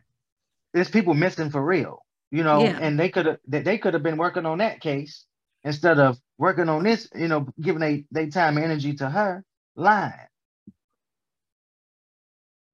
there's 0.72 0.90
people 0.90 1.14
missing 1.14 1.50
for 1.50 1.64
real, 1.64 2.04
you 2.30 2.42
know, 2.42 2.62
yeah. 2.62 2.78
and 2.80 2.98
they 2.98 3.08
could 3.08 3.26
have 3.26 3.38
they 3.46 3.78
could 3.78 3.94
have 3.94 4.02
been 4.02 4.16
working 4.16 4.46
on 4.46 4.58
that 4.58 4.80
case 4.80 5.24
instead 5.62 5.98
of 5.98 6.18
working 6.36 6.68
on 6.68 6.84
this, 6.84 7.08
you 7.14 7.28
know, 7.28 7.46
giving 7.60 7.80
they 7.80 8.04
they 8.10 8.26
time 8.26 8.56
and 8.56 8.64
energy 8.64 8.94
to 8.94 9.08
her 9.08 9.44
lying. 9.76 10.12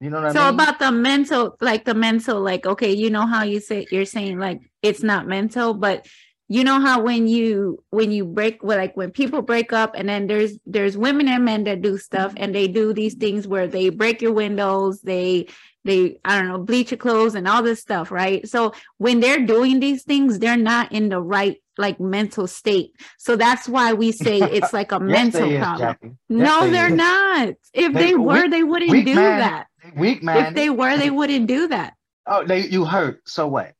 You 0.01 0.09
know 0.09 0.21
what 0.23 0.33
so 0.33 0.41
I 0.41 0.45
mean? 0.45 0.53
about 0.55 0.79
the 0.79 0.91
mental, 0.91 1.55
like 1.61 1.85
the 1.85 1.93
mental, 1.93 2.41
like 2.41 2.65
okay, 2.65 2.91
you 2.91 3.11
know 3.11 3.27
how 3.27 3.43
you 3.43 3.59
say 3.59 3.85
you're 3.91 4.05
saying 4.05 4.39
like 4.39 4.59
it's 4.81 5.03
not 5.03 5.27
mental, 5.27 5.75
but 5.75 6.07
you 6.51 6.65
know 6.65 6.81
how 6.81 7.01
when 7.01 7.29
you 7.29 7.81
when 7.91 8.11
you 8.11 8.25
break 8.25 8.61
well, 8.61 8.77
like 8.77 8.97
when 8.97 9.09
people 9.09 9.41
break 9.41 9.71
up 9.71 9.93
and 9.95 10.09
then 10.09 10.27
there's 10.27 10.59
there's 10.65 10.97
women 10.97 11.29
and 11.29 11.45
men 11.45 11.63
that 11.63 11.81
do 11.81 11.97
stuff 11.97 12.33
and 12.35 12.53
they 12.53 12.67
do 12.67 12.91
these 12.91 13.13
things 13.13 13.47
where 13.47 13.67
they 13.67 13.87
break 13.87 14.21
your 14.21 14.33
windows 14.33 14.99
they 14.99 15.47
they 15.85 16.17
i 16.25 16.37
don't 16.37 16.49
know 16.49 16.57
bleach 16.57 16.91
your 16.91 16.97
clothes 16.97 17.35
and 17.35 17.47
all 17.47 17.63
this 17.63 17.79
stuff 17.79 18.11
right? 18.11 18.45
So 18.49 18.73
when 18.97 19.21
they're 19.21 19.45
doing 19.45 19.79
these 19.79 20.03
things 20.03 20.39
they're 20.39 20.57
not 20.57 20.91
in 20.91 21.07
the 21.07 21.21
right 21.21 21.55
like 21.77 22.01
mental 22.01 22.47
state. 22.47 22.99
So 23.17 23.37
that's 23.37 23.69
why 23.69 23.93
we 23.93 24.11
say 24.11 24.39
it's 24.41 24.73
like 24.73 24.91
a 24.91 24.95
yes, 24.95 25.33
mental 25.33 25.57
problem. 25.57 25.97
Yes, 26.03 26.13
no 26.27 26.69
they 26.69 26.79
are 26.79 26.89
not. 26.89 27.47
If 27.73 27.93
they, 27.93 28.07
they 28.07 28.15
were 28.15 28.41
weak, 28.41 28.51
they 28.51 28.63
wouldn't 28.63 29.05
do 29.05 29.15
man, 29.15 29.39
that. 29.39 29.67
weak 29.95 30.21
man. 30.21 30.47
if 30.47 30.55
they 30.55 30.69
were 30.69 30.97
they 30.97 31.11
wouldn't 31.11 31.47
do 31.47 31.69
that. 31.69 31.93
Oh 32.27 32.43
they 32.43 32.67
you 32.67 32.83
hurt 32.83 33.21
so 33.25 33.47
what 33.47 33.73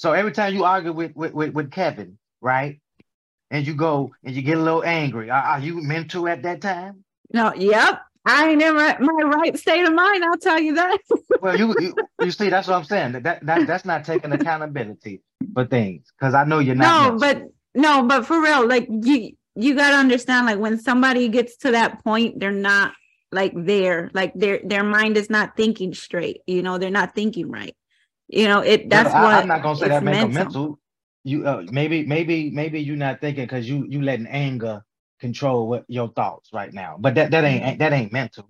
so 0.00 0.12
every 0.12 0.32
time 0.32 0.54
you 0.54 0.64
argue 0.64 0.94
with 0.94 1.14
with, 1.14 1.34
with, 1.34 1.52
with 1.52 1.70
Kevin, 1.70 2.16
right? 2.40 2.80
And 3.50 3.66
you 3.66 3.74
go 3.74 4.12
and 4.24 4.34
you 4.34 4.40
get 4.40 4.56
a 4.56 4.62
little 4.62 4.82
angry. 4.82 5.28
Are, 5.28 5.42
are 5.42 5.60
you 5.60 5.82
mental 5.82 6.26
at 6.26 6.42
that 6.44 6.62
time? 6.62 7.04
No, 7.34 7.52
yep. 7.52 8.00
I 8.24 8.48
ain't 8.48 8.62
in 8.62 8.76
my, 8.76 8.96
my 8.98 9.22
right 9.24 9.58
state 9.58 9.84
of 9.84 9.92
mind, 9.92 10.24
I'll 10.24 10.38
tell 10.38 10.58
you 10.58 10.76
that. 10.76 10.98
well, 11.42 11.58
you, 11.58 11.74
you, 11.78 11.94
you 12.22 12.30
see, 12.30 12.48
that's 12.48 12.66
what 12.66 12.76
I'm 12.76 12.84
saying. 12.84 13.12
That, 13.12 13.44
that 13.44 13.66
that's 13.66 13.84
not 13.84 14.06
taking 14.06 14.32
accountability 14.32 15.20
for 15.52 15.66
things. 15.66 16.10
Because 16.18 16.32
I 16.32 16.44
know 16.44 16.60
you're 16.60 16.76
not. 16.76 17.12
No, 17.12 17.18
but 17.18 17.42
no, 17.74 18.02
but 18.04 18.24
for 18.24 18.40
real, 18.40 18.66
like 18.66 18.88
you 18.88 19.32
you 19.54 19.74
gotta 19.74 19.96
understand, 19.96 20.46
like 20.46 20.58
when 20.58 20.78
somebody 20.78 21.28
gets 21.28 21.58
to 21.58 21.72
that 21.72 22.02
point, 22.02 22.40
they're 22.40 22.52
not 22.52 22.94
like 23.32 23.52
there, 23.54 24.10
like 24.14 24.32
their 24.34 24.60
their 24.64 24.82
mind 24.82 25.18
is 25.18 25.28
not 25.28 25.58
thinking 25.58 25.92
straight. 25.92 26.40
You 26.46 26.62
know, 26.62 26.78
they're 26.78 26.88
not 26.88 27.14
thinking 27.14 27.50
right. 27.50 27.76
You 28.32 28.46
know, 28.46 28.60
it 28.60 28.88
that's 28.88 29.12
what 29.12 29.24
I, 29.24 29.40
am 29.42 29.48
not 29.48 29.62
gonna 29.62 29.76
say 29.76 29.88
that 29.88 30.04
mental. 30.04 30.28
mental. 30.28 30.78
You 31.24 31.46
uh, 31.46 31.64
maybe 31.70 32.06
maybe 32.06 32.50
maybe 32.50 32.80
you're 32.80 32.96
not 32.96 33.20
thinking 33.20 33.44
because 33.44 33.68
you 33.68 33.84
you 33.88 34.02
letting 34.02 34.28
anger 34.28 34.84
control 35.20 35.68
what 35.68 35.84
your 35.88 36.08
thoughts 36.08 36.50
right 36.52 36.72
now. 36.72 36.96
But 36.98 37.16
that 37.16 37.32
that 37.32 37.44
ain't 37.44 37.80
that 37.80 37.92
ain't 37.92 38.12
mental. 38.12 38.48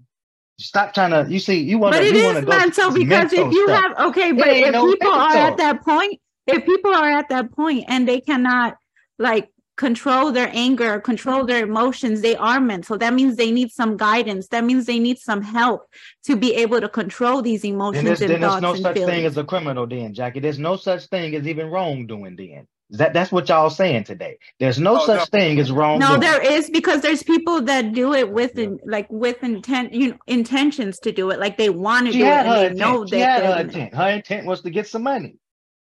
Stop 0.59 0.93
trying 0.93 1.11
to. 1.12 1.33
You 1.33 1.38
see, 1.38 1.61
you 1.61 1.79
want. 1.79 1.95
But 1.95 2.05
it 2.05 2.14
you 2.14 2.21
is 2.21 2.47
mental 2.47 2.93
because 2.93 3.09
mental 3.09 3.49
if 3.49 3.55
you 3.55 3.66
stuff. 3.69 3.83
have 3.83 4.09
okay, 4.11 4.33
but 4.33 4.49
if 4.49 4.73
no 4.73 4.87
people 4.87 5.11
mental. 5.11 5.27
are 5.27 5.37
at 5.37 5.57
that 5.57 5.83
point, 5.83 6.21
if 6.47 6.66
people 6.66 6.95
are 6.95 7.11
at 7.11 7.31
that 7.31 7.51
point 7.53 7.85
and 7.88 8.07
they 8.07 8.21
cannot 8.21 8.77
like 9.19 9.49
control 9.81 10.31
their 10.31 10.51
anger, 10.53 11.01
control 11.01 11.47
their 11.47 11.64
emotions, 11.64 12.21
they 12.21 12.37
are 12.37 12.61
mental. 12.61 12.99
That 12.99 13.14
means 13.14 13.37
they 13.37 13.51
need 13.51 13.73
some 13.73 13.97
guidance. 13.97 14.49
That 14.49 14.62
means 14.62 14.85
they 14.85 14.99
need 14.99 15.19
some 15.19 15.40
help 15.40 15.88
to 16.25 16.37
be 16.37 16.55
able 16.57 16.83
to 16.83 16.88
control 16.88 17.40
these 17.40 17.64
emotions 17.64 18.05
then 18.05 18.31
and 18.31 18.43
then. 18.43 18.51
There's 18.51 18.61
no 18.61 18.75
such 18.75 18.95
feelings. 18.95 19.11
thing 19.11 19.25
as 19.25 19.38
a 19.38 19.45
criminal, 19.45 19.87
then, 19.87 20.12
Jackie. 20.12 20.40
There's 20.40 20.59
no 20.59 20.77
such 20.77 21.07
thing 21.07 21.35
as 21.35 21.49
even 21.49 21.69
wrongdoing, 21.69 22.37
then. 22.37 22.66
That 22.90 23.14
that's 23.14 23.33
what 23.33 23.49
y'all 23.49 23.71
saying 23.71 24.05
today. 24.05 24.37
There's 24.59 24.79
no 24.79 25.01
oh, 25.01 25.07
such 25.07 25.33
no. 25.33 25.38
thing 25.38 25.61
as 25.61 25.71
wrong. 25.73 25.99
No, 26.01 26.19
there 26.19 26.43
is 26.43 26.69
because 26.69 27.01
there's 27.01 27.23
people 27.23 27.62
that 27.62 27.93
do 27.93 28.12
it 28.12 28.31
with 28.31 28.59
in, 28.59 28.81
like 28.85 29.07
with 29.09 29.43
intent, 29.43 29.95
you 29.95 30.09
know, 30.11 30.19
intentions 30.27 30.99
to 31.01 31.12
do 31.12 31.31
it. 31.31 31.38
Like 31.38 31.57
they 31.57 31.71
want 31.71 32.07
to 32.07 32.12
do 32.12 32.19
it 32.19 32.27
and 32.27 32.51
they 32.51 32.66
intent. 32.66 32.79
know 32.79 33.07
she 33.07 33.19
that 33.19 33.45
her 33.45 33.61
intent. 33.61 33.95
Her 33.95 34.09
intent 34.09 34.47
was 34.47 34.62
to 34.62 34.71
get 34.71 34.88
some 34.88 35.05
money, 35.05 35.37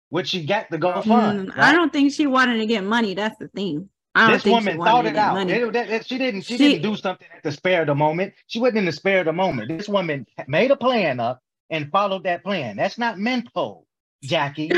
which 0.09 0.27
she 0.29 0.45
got 0.45 0.69
to 0.71 0.77
go 0.77 1.01
fund. 1.01 1.49
Mm, 1.49 1.55
right? 1.55 1.69
I 1.69 1.71
don't 1.73 1.91
think 1.91 2.13
she 2.13 2.27
wanted 2.27 2.57
to 2.57 2.65
get 2.65 2.83
money. 2.83 3.13
That's 3.13 3.37
the 3.37 3.47
thing 3.49 3.89
this 4.17 4.45
woman 4.45 4.77
thought 4.77 5.05
it 5.05 5.15
out. 5.15 5.49
It, 5.49 5.73
that, 5.73 6.05
she 6.05 6.17
didn't. 6.17 6.41
She, 6.41 6.57
she, 6.57 6.69
didn't 6.69 6.81
do 6.83 6.95
something 6.95 7.27
at 7.35 7.43
the 7.43 7.51
spare 7.51 7.81
of 7.81 7.87
the 7.87 7.95
moment. 7.95 8.33
She 8.47 8.59
wasn't 8.59 8.79
in 8.79 8.85
the 8.85 8.91
spare 8.91 9.19
of 9.19 9.25
the 9.25 9.33
moment. 9.33 9.69
This 9.69 9.87
woman 9.87 10.25
made 10.47 10.71
a 10.71 10.75
plan 10.75 11.19
up 11.19 11.41
and 11.69 11.91
followed 11.91 12.23
that 12.23 12.43
plan. 12.43 12.77
That's 12.77 12.97
not 12.97 13.19
mental, 13.19 13.85
Jackie. 14.23 14.71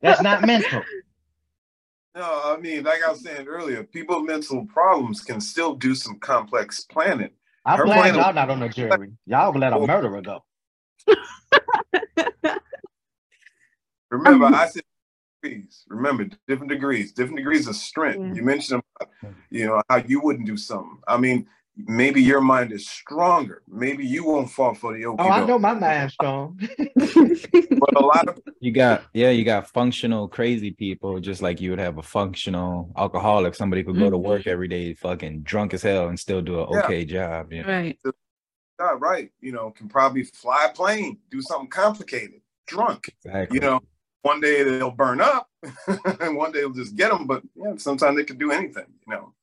That's 0.00 0.22
not 0.22 0.42
mental. 0.46 0.82
No, 2.14 2.42
I 2.44 2.58
mean, 2.60 2.84
like 2.84 3.02
I 3.02 3.10
was 3.10 3.22
saying 3.22 3.46
earlier, 3.46 3.84
people 3.84 4.20
with 4.20 4.28
mental 4.28 4.66
problems 4.66 5.22
can 5.22 5.40
still 5.40 5.74
do 5.74 5.94
some 5.94 6.18
complex 6.18 6.84
planning. 6.84 7.30
I'm 7.64 7.78
Her 7.78 7.84
glad 7.84 8.14
y'all 8.14 8.34
not 8.34 8.50
on 8.50 8.60
the 8.60 8.68
jury. 8.68 9.12
Y'all 9.24 9.56
let 9.58 9.72
a 9.72 9.78
murderer 9.78 10.20
go. 10.20 10.44
Remember, 14.12 14.46
I 14.54 14.68
said 14.68 14.82
degrees. 15.42 15.84
Remember, 15.88 16.28
different 16.46 16.70
degrees, 16.70 17.12
different 17.12 17.38
degrees 17.38 17.66
of 17.66 17.76
strength. 17.76 18.20
Yeah. 18.20 18.34
You 18.34 18.42
mentioned, 18.42 18.82
you 19.50 19.66
know, 19.66 19.82
how 19.88 19.96
you 19.96 20.20
wouldn't 20.20 20.46
do 20.46 20.56
something. 20.56 20.98
I 21.08 21.16
mean, 21.16 21.46
maybe 21.76 22.22
your 22.22 22.40
mind 22.40 22.72
is 22.72 22.88
stronger. 22.88 23.62
Maybe 23.68 24.06
you 24.06 24.24
won't 24.24 24.50
fall 24.50 24.74
for 24.74 24.96
the 24.96 25.06
okey 25.06 25.22
Oh, 25.22 25.28
I 25.28 25.44
know 25.44 25.58
my 25.58 25.74
mind's 25.74 26.14
strong. 26.14 26.60
but 26.94 27.96
a 27.96 28.04
lot 28.04 28.28
of 28.28 28.40
you 28.60 28.72
got 28.72 29.04
yeah, 29.14 29.30
you 29.30 29.44
got 29.44 29.68
functional 29.70 30.28
crazy 30.28 30.70
people, 30.70 31.18
just 31.20 31.42
like 31.42 31.60
you 31.60 31.70
would 31.70 31.78
have 31.78 31.98
a 31.98 32.02
functional 32.02 32.92
alcoholic. 32.96 33.54
Somebody 33.54 33.82
could 33.82 33.98
go 33.98 34.10
to 34.10 34.18
work 34.18 34.42
mm-hmm. 34.42 34.50
every 34.50 34.68
day, 34.68 34.94
fucking 34.94 35.42
drunk 35.42 35.74
as 35.74 35.82
hell, 35.82 36.08
and 36.08 36.18
still 36.18 36.42
do 36.42 36.60
an 36.60 36.68
yeah. 36.70 36.80
okay 36.80 37.04
job. 37.04 37.52
Yeah. 37.52 37.62
Right. 37.62 37.98
Yeah, 38.80 38.96
right. 38.98 39.30
You 39.40 39.52
know, 39.52 39.70
can 39.70 39.88
probably 39.88 40.24
fly 40.24 40.66
a 40.70 40.74
plane, 40.74 41.18
do 41.30 41.40
something 41.40 41.68
complicated, 41.68 42.40
drunk. 42.66 43.14
Exactly. 43.24 43.56
You 43.56 43.60
know, 43.60 43.80
one 44.22 44.40
day 44.40 44.62
they'll 44.62 44.90
burn 44.90 45.20
up 45.20 45.48
and 46.20 46.36
one 46.36 46.52
day 46.52 46.60
they'll 46.60 46.70
just 46.70 46.96
get 46.96 47.10
them. 47.10 47.26
But 47.26 47.42
yeah, 47.54 47.74
sometimes 47.76 48.16
they 48.16 48.24
can 48.24 48.38
do 48.38 48.50
anything, 48.50 48.86
you 49.06 49.14
know. 49.14 49.34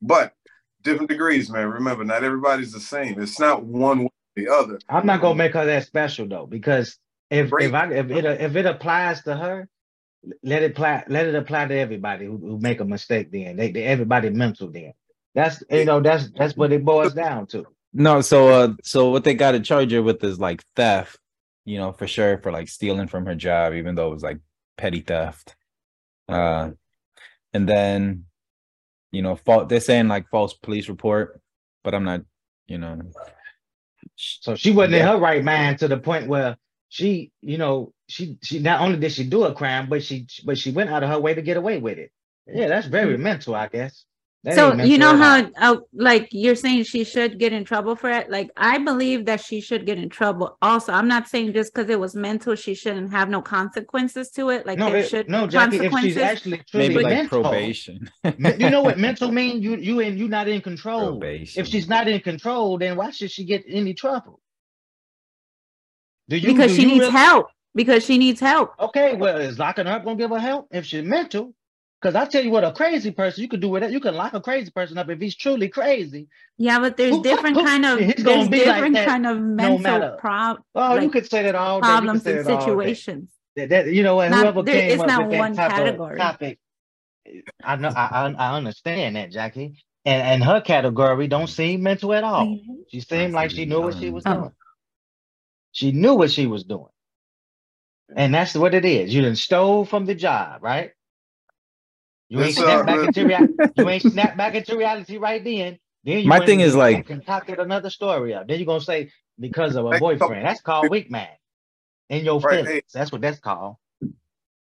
But 0.00 0.34
different 0.82 1.10
degrees, 1.10 1.50
man. 1.50 1.68
Remember, 1.68 2.04
not 2.04 2.24
everybody's 2.24 2.72
the 2.72 2.80
same. 2.80 3.20
It's 3.20 3.40
not 3.40 3.64
one 3.64 4.04
way 4.04 4.04
or 4.04 4.10
the 4.36 4.48
other. 4.48 4.78
I'm 4.88 5.06
not 5.06 5.20
gonna 5.20 5.34
make 5.34 5.54
her 5.54 5.66
that 5.66 5.86
special 5.86 6.26
though, 6.26 6.46
because 6.46 6.98
if 7.30 7.52
if 7.58 7.74
I 7.74 7.92
if 7.92 8.10
it 8.10 8.24
if 8.24 8.56
it 8.56 8.66
applies 8.66 9.22
to 9.24 9.36
her, 9.36 9.68
let 10.42 10.62
it 10.62 10.72
apply 10.72 11.04
let 11.08 11.26
it 11.26 11.34
apply 11.34 11.66
to 11.66 11.76
everybody 11.76 12.26
who, 12.26 12.36
who 12.38 12.58
make 12.58 12.80
a 12.80 12.84
mistake. 12.84 13.30
Then 13.30 13.56
they, 13.56 13.70
they 13.70 13.84
everybody 13.84 14.30
mental. 14.30 14.70
Then 14.70 14.92
that's 15.34 15.62
you 15.70 15.84
know 15.84 16.00
that's 16.00 16.30
that's 16.30 16.56
what 16.56 16.72
it 16.72 16.84
boils 16.84 17.14
down 17.14 17.46
to. 17.48 17.66
No, 17.92 18.20
so 18.20 18.48
uh 18.48 18.74
so 18.82 19.10
what 19.10 19.24
they 19.24 19.34
got 19.34 19.52
to 19.52 19.60
charge 19.60 19.92
her 19.92 20.02
with 20.02 20.22
is 20.22 20.38
like 20.38 20.62
theft, 20.76 21.18
you 21.68 21.76
know, 21.76 21.92
for 21.92 22.06
sure 22.06 22.38
for 22.38 22.50
like 22.50 22.68
stealing 22.68 23.08
from 23.08 23.26
her 23.26 23.34
job, 23.34 23.74
even 23.74 23.94
though 23.94 24.08
it 24.08 24.14
was 24.14 24.22
like 24.22 24.38
petty 24.78 25.00
theft. 25.00 25.54
Uh 26.26 26.70
and 27.52 27.68
then 27.68 28.24
you 29.12 29.22
know, 29.22 29.36
fault 29.36 29.68
they're 29.68 29.80
saying 29.80 30.08
like 30.08 30.30
false 30.30 30.54
police 30.54 30.88
report, 30.88 31.40
but 31.84 31.94
I'm 31.94 32.04
not, 32.04 32.22
you 32.66 32.78
know. 32.78 32.98
So 34.16 34.54
she 34.56 34.70
wasn't 34.70 34.94
yeah. 34.94 35.00
in 35.00 35.06
her 35.08 35.18
right 35.18 35.44
mind 35.44 35.78
to 35.80 35.88
the 35.88 35.98
point 35.98 36.26
where 36.26 36.56
she, 36.88 37.32
you 37.42 37.58
know, 37.58 37.92
she 38.08 38.38
she 38.42 38.60
not 38.60 38.80
only 38.80 38.98
did 38.98 39.12
she 39.12 39.24
do 39.24 39.44
a 39.44 39.54
crime, 39.54 39.90
but 39.90 40.02
she 40.02 40.26
but 40.46 40.56
she 40.56 40.70
went 40.70 40.90
out 40.90 41.02
of 41.02 41.10
her 41.10 41.20
way 41.20 41.34
to 41.34 41.42
get 41.42 41.58
away 41.58 41.78
with 41.78 41.98
it. 41.98 42.10
Yeah, 42.46 42.68
that's 42.68 42.86
very 42.86 43.14
mm-hmm. 43.14 43.22
mental, 43.24 43.54
I 43.54 43.68
guess. 43.68 44.06
That 44.44 44.54
so 44.54 44.72
you 44.74 44.98
know 44.98 45.16
how 45.16 45.50
uh, 45.56 45.76
like 45.92 46.28
you're 46.30 46.54
saying 46.54 46.84
she 46.84 47.02
should 47.02 47.40
get 47.40 47.52
in 47.52 47.64
trouble 47.64 47.96
for 47.96 48.08
it? 48.08 48.30
Like 48.30 48.50
i 48.56 48.78
believe 48.78 49.24
that 49.24 49.40
she 49.40 49.60
should 49.60 49.84
get 49.84 49.98
in 49.98 50.08
trouble 50.08 50.56
also. 50.62 50.92
I'm 50.92 51.08
not 51.08 51.26
saying 51.26 51.54
just 51.54 51.74
because 51.74 51.90
it 51.90 51.98
was 51.98 52.14
mental 52.14 52.54
she 52.54 52.74
shouldn't 52.74 53.10
have 53.10 53.28
no 53.28 53.42
consequences 53.42 54.30
to 54.32 54.50
it. 54.50 54.64
Like 54.64 54.78
no, 54.78 54.90
there 54.90 54.98
it, 54.98 55.08
should 55.08 55.28
no 55.28 55.48
Jackie, 55.48 55.78
if 55.78 55.92
she's 56.00 56.16
actually 56.16 56.62
maybe 56.72 56.94
like 56.94 57.06
mental, 57.06 57.42
probation. 57.42 58.08
You 58.22 58.70
know 58.70 58.82
what? 58.82 58.96
Mental 59.08 59.32
mean 59.32 59.60
you 59.60 59.76
you 59.76 59.98
and 60.00 60.16
you 60.16 60.28
not 60.28 60.46
in 60.46 60.60
control. 60.60 61.18
Probation. 61.18 61.60
if 61.60 61.66
she's 61.66 61.88
not 61.88 62.06
in 62.06 62.20
control 62.20 62.78
then 62.78 62.96
why 62.96 63.10
should 63.10 63.32
she 63.32 63.44
get 63.44 63.64
any 63.66 63.92
trouble? 63.92 64.40
Do 66.28 66.36
you 66.36 66.54
because 66.54 66.70
do 66.70 66.76
she 66.76 66.82
you 66.82 66.88
needs 66.88 67.00
really... 67.00 67.12
help. 67.12 67.48
Because 67.74 68.04
she 68.04 68.18
needs 68.18 68.38
help. 68.38 68.74
Okay 68.78 69.16
well 69.16 69.38
is 69.38 69.58
locking 69.58 69.86
her 69.86 69.94
up 69.94 70.04
gonna 70.04 70.16
give 70.16 70.30
her 70.30 70.38
help 70.38 70.68
if 70.70 70.86
she's 70.86 71.02
mental 71.02 71.54
because 72.00 72.14
I 72.14 72.26
tell 72.26 72.44
you 72.44 72.50
what, 72.50 72.64
a 72.64 72.72
crazy 72.72 73.10
person, 73.10 73.42
you 73.42 73.48
could 73.48 73.60
do 73.60 73.74
it. 73.76 73.90
You 73.90 74.00
can 74.00 74.14
lock 74.14 74.32
a 74.34 74.40
crazy 74.40 74.70
person 74.70 74.98
up 74.98 75.10
if 75.10 75.20
he's 75.20 75.34
truly 75.34 75.68
crazy. 75.68 76.28
Yeah, 76.56 76.78
but 76.78 76.96
there's 76.96 77.18
different 77.18 77.56
kind 77.56 77.84
of 77.84 77.98
there's 77.98 78.48
different 78.48 78.94
like 78.94 79.06
kind 79.06 79.26
of 79.26 79.38
mental 79.40 79.78
no 79.78 80.16
problems. 80.18 80.64
Oh, 80.74 80.80
like 80.80 81.02
you 81.02 81.10
could 81.10 81.28
say 81.28 81.42
that 81.42 81.54
all 81.54 81.80
problems 81.80 82.24
and 82.26 82.46
situations. 82.46 83.30
That, 83.56 83.70
that, 83.70 83.92
you 83.92 84.04
know 84.04 84.16
what? 84.16 84.32
Whoever 84.32 84.62
there, 84.62 84.74
came 84.74 84.90
it's 84.92 85.02
up 85.02 85.08
not 85.08 85.28
with 85.28 85.38
one 85.38 85.52
that 85.54 85.70
category. 85.72 86.16
topic, 86.16 86.58
I 87.64 87.76
know, 87.76 87.88
I, 87.88 88.34
I 88.38 88.56
understand 88.56 89.16
that, 89.16 89.32
Jackie. 89.32 89.84
And 90.04 90.22
and 90.22 90.44
her 90.44 90.60
category 90.60 91.26
don't 91.26 91.48
seem 91.48 91.82
mental 91.82 92.14
at 92.14 92.22
all. 92.22 92.46
Mm-hmm. 92.46 92.74
She 92.88 93.00
seemed 93.00 93.34
like 93.34 93.50
she 93.50 93.66
knew 93.66 93.80
what 93.80 93.96
she 93.96 94.10
was 94.10 94.22
oh. 94.24 94.34
doing. 94.34 94.52
She 95.72 95.92
knew 95.92 96.14
what 96.14 96.30
she 96.30 96.46
was 96.46 96.64
doing. 96.64 96.92
And 98.16 98.32
that's 98.32 98.54
what 98.54 98.72
it 98.72 98.84
is. 98.84 99.12
You 99.12 99.20
didn't 99.20 99.38
stole 99.38 99.84
from 99.84 100.06
the 100.06 100.14
job, 100.14 100.62
right? 100.62 100.92
You 102.28 102.42
ain't 102.42 102.54
snap 102.54 102.86
back 102.86 103.06
into 103.06 103.26
reality. 103.26 103.54
You 103.76 103.88
ain't 103.88 104.02
snap 104.12 104.36
back 104.36 104.54
into 104.54 104.76
reality 104.76 105.16
right 105.16 105.42
then. 105.42 105.78
Then 106.04 106.26
my 106.26 106.44
thing 106.44 106.60
is 106.60 106.74
like 106.74 107.06
concocted 107.06 107.58
another 107.58 107.90
story 107.90 108.34
up. 108.34 108.46
Then 108.46 108.58
you're 108.58 108.66
gonna 108.66 108.80
say 108.80 109.10
because 109.38 109.76
of 109.76 109.86
a 109.86 109.98
boyfriend. 109.98 110.44
That's 110.44 110.60
called 110.60 110.90
weak 110.90 111.10
man. 111.10 111.28
In 112.08 112.24
your 112.24 112.40
right, 112.40 112.64
feelings. 112.64 112.68
Hey, 112.68 112.82
that's 112.98 113.12
what 113.12 113.20
that's 113.20 113.38
called. 113.38 113.76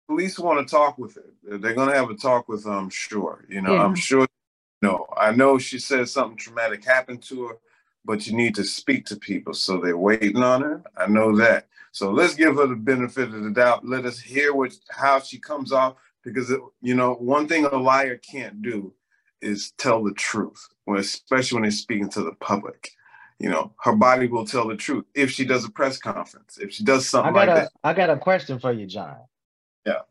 Police 0.07 0.37
want 0.37 0.67
to 0.67 0.71
talk 0.71 0.97
with 0.97 1.15
her. 1.15 1.57
They're 1.57 1.73
gonna 1.73 1.95
have 1.95 2.09
a 2.09 2.15
talk 2.15 2.47
with 2.47 2.65
her, 2.65 2.71
I'm 2.71 2.89
sure. 2.89 3.45
You 3.47 3.61
know, 3.61 3.73
yeah. 3.73 3.83
I'm 3.83 3.95
sure 3.95 4.27
no, 4.83 5.07
I 5.15 5.31
know 5.31 5.57
she 5.57 5.79
said 5.79 6.09
something 6.09 6.37
traumatic 6.37 6.83
happened 6.83 7.23
to 7.23 7.47
her, 7.47 7.55
but 8.03 8.27
you 8.27 8.35
need 8.35 8.53
to 8.55 8.65
speak 8.65 9.05
to 9.05 9.15
people. 9.15 9.53
So 9.53 9.77
they're 9.77 9.97
waiting 9.97 10.43
on 10.43 10.61
her. 10.61 10.83
I 10.97 11.07
know 11.07 11.33
that. 11.37 11.67
So 11.93 12.11
let's 12.11 12.35
give 12.35 12.57
her 12.57 12.67
the 12.67 12.75
benefit 12.75 13.33
of 13.33 13.43
the 13.43 13.51
doubt. 13.51 13.87
Let 13.87 14.05
us 14.05 14.19
hear 14.19 14.53
what 14.53 14.75
how 14.89 15.21
she 15.21 15.39
comes 15.39 15.71
off 15.71 15.95
because 16.23 16.49
it, 16.49 16.59
you 16.81 16.95
know 16.95 17.13
one 17.15 17.47
thing 17.47 17.65
a 17.65 17.75
liar 17.75 18.17
can't 18.17 18.61
do 18.61 18.93
is 19.41 19.71
tell 19.77 20.03
the 20.03 20.13
truth 20.13 20.67
when 20.85 20.99
especially 20.99 21.57
when 21.57 21.63
they're 21.63 21.71
speaking 21.71 22.09
to 22.09 22.23
the 22.23 22.33
public. 22.33 22.91
You 23.39 23.49
know 23.49 23.73
her 23.81 23.95
body 23.95 24.27
will 24.27 24.45
tell 24.45 24.67
the 24.67 24.77
truth 24.77 25.05
if 25.13 25.31
she 25.31 25.43
does 25.43 25.65
a 25.65 25.69
press 25.69 25.97
conference 25.97 26.57
if 26.57 26.71
she 26.71 26.83
does 26.83 27.09
something 27.09 27.35
I 27.35 27.45
got 27.45 27.47
like 27.47 27.57
a, 27.57 27.61
that. 27.61 27.71
I 27.83 27.93
got 27.93 28.09
a 28.09 28.17
question 28.17 28.59
for 28.59 28.71
you 28.71 28.85
john. 28.85 29.17
Yeah. 29.85 30.01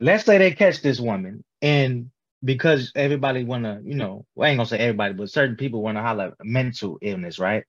Let's 0.00 0.24
say 0.24 0.38
they 0.38 0.52
catch 0.52 0.80
this 0.80 0.98
woman 0.98 1.44
and 1.60 2.10
because 2.42 2.92
everybody 2.94 3.44
want 3.44 3.64
to 3.64 3.82
you 3.84 3.96
know 3.96 4.24
well, 4.34 4.46
i 4.46 4.50
ain't 4.50 4.58
gonna 4.58 4.68
say 4.68 4.78
everybody 4.78 5.14
but 5.14 5.30
certain 5.30 5.56
people 5.56 5.82
want 5.82 5.98
to 5.98 6.02
holler 6.02 6.34
mental 6.42 6.98
illness 7.02 7.38
right? 7.38 7.64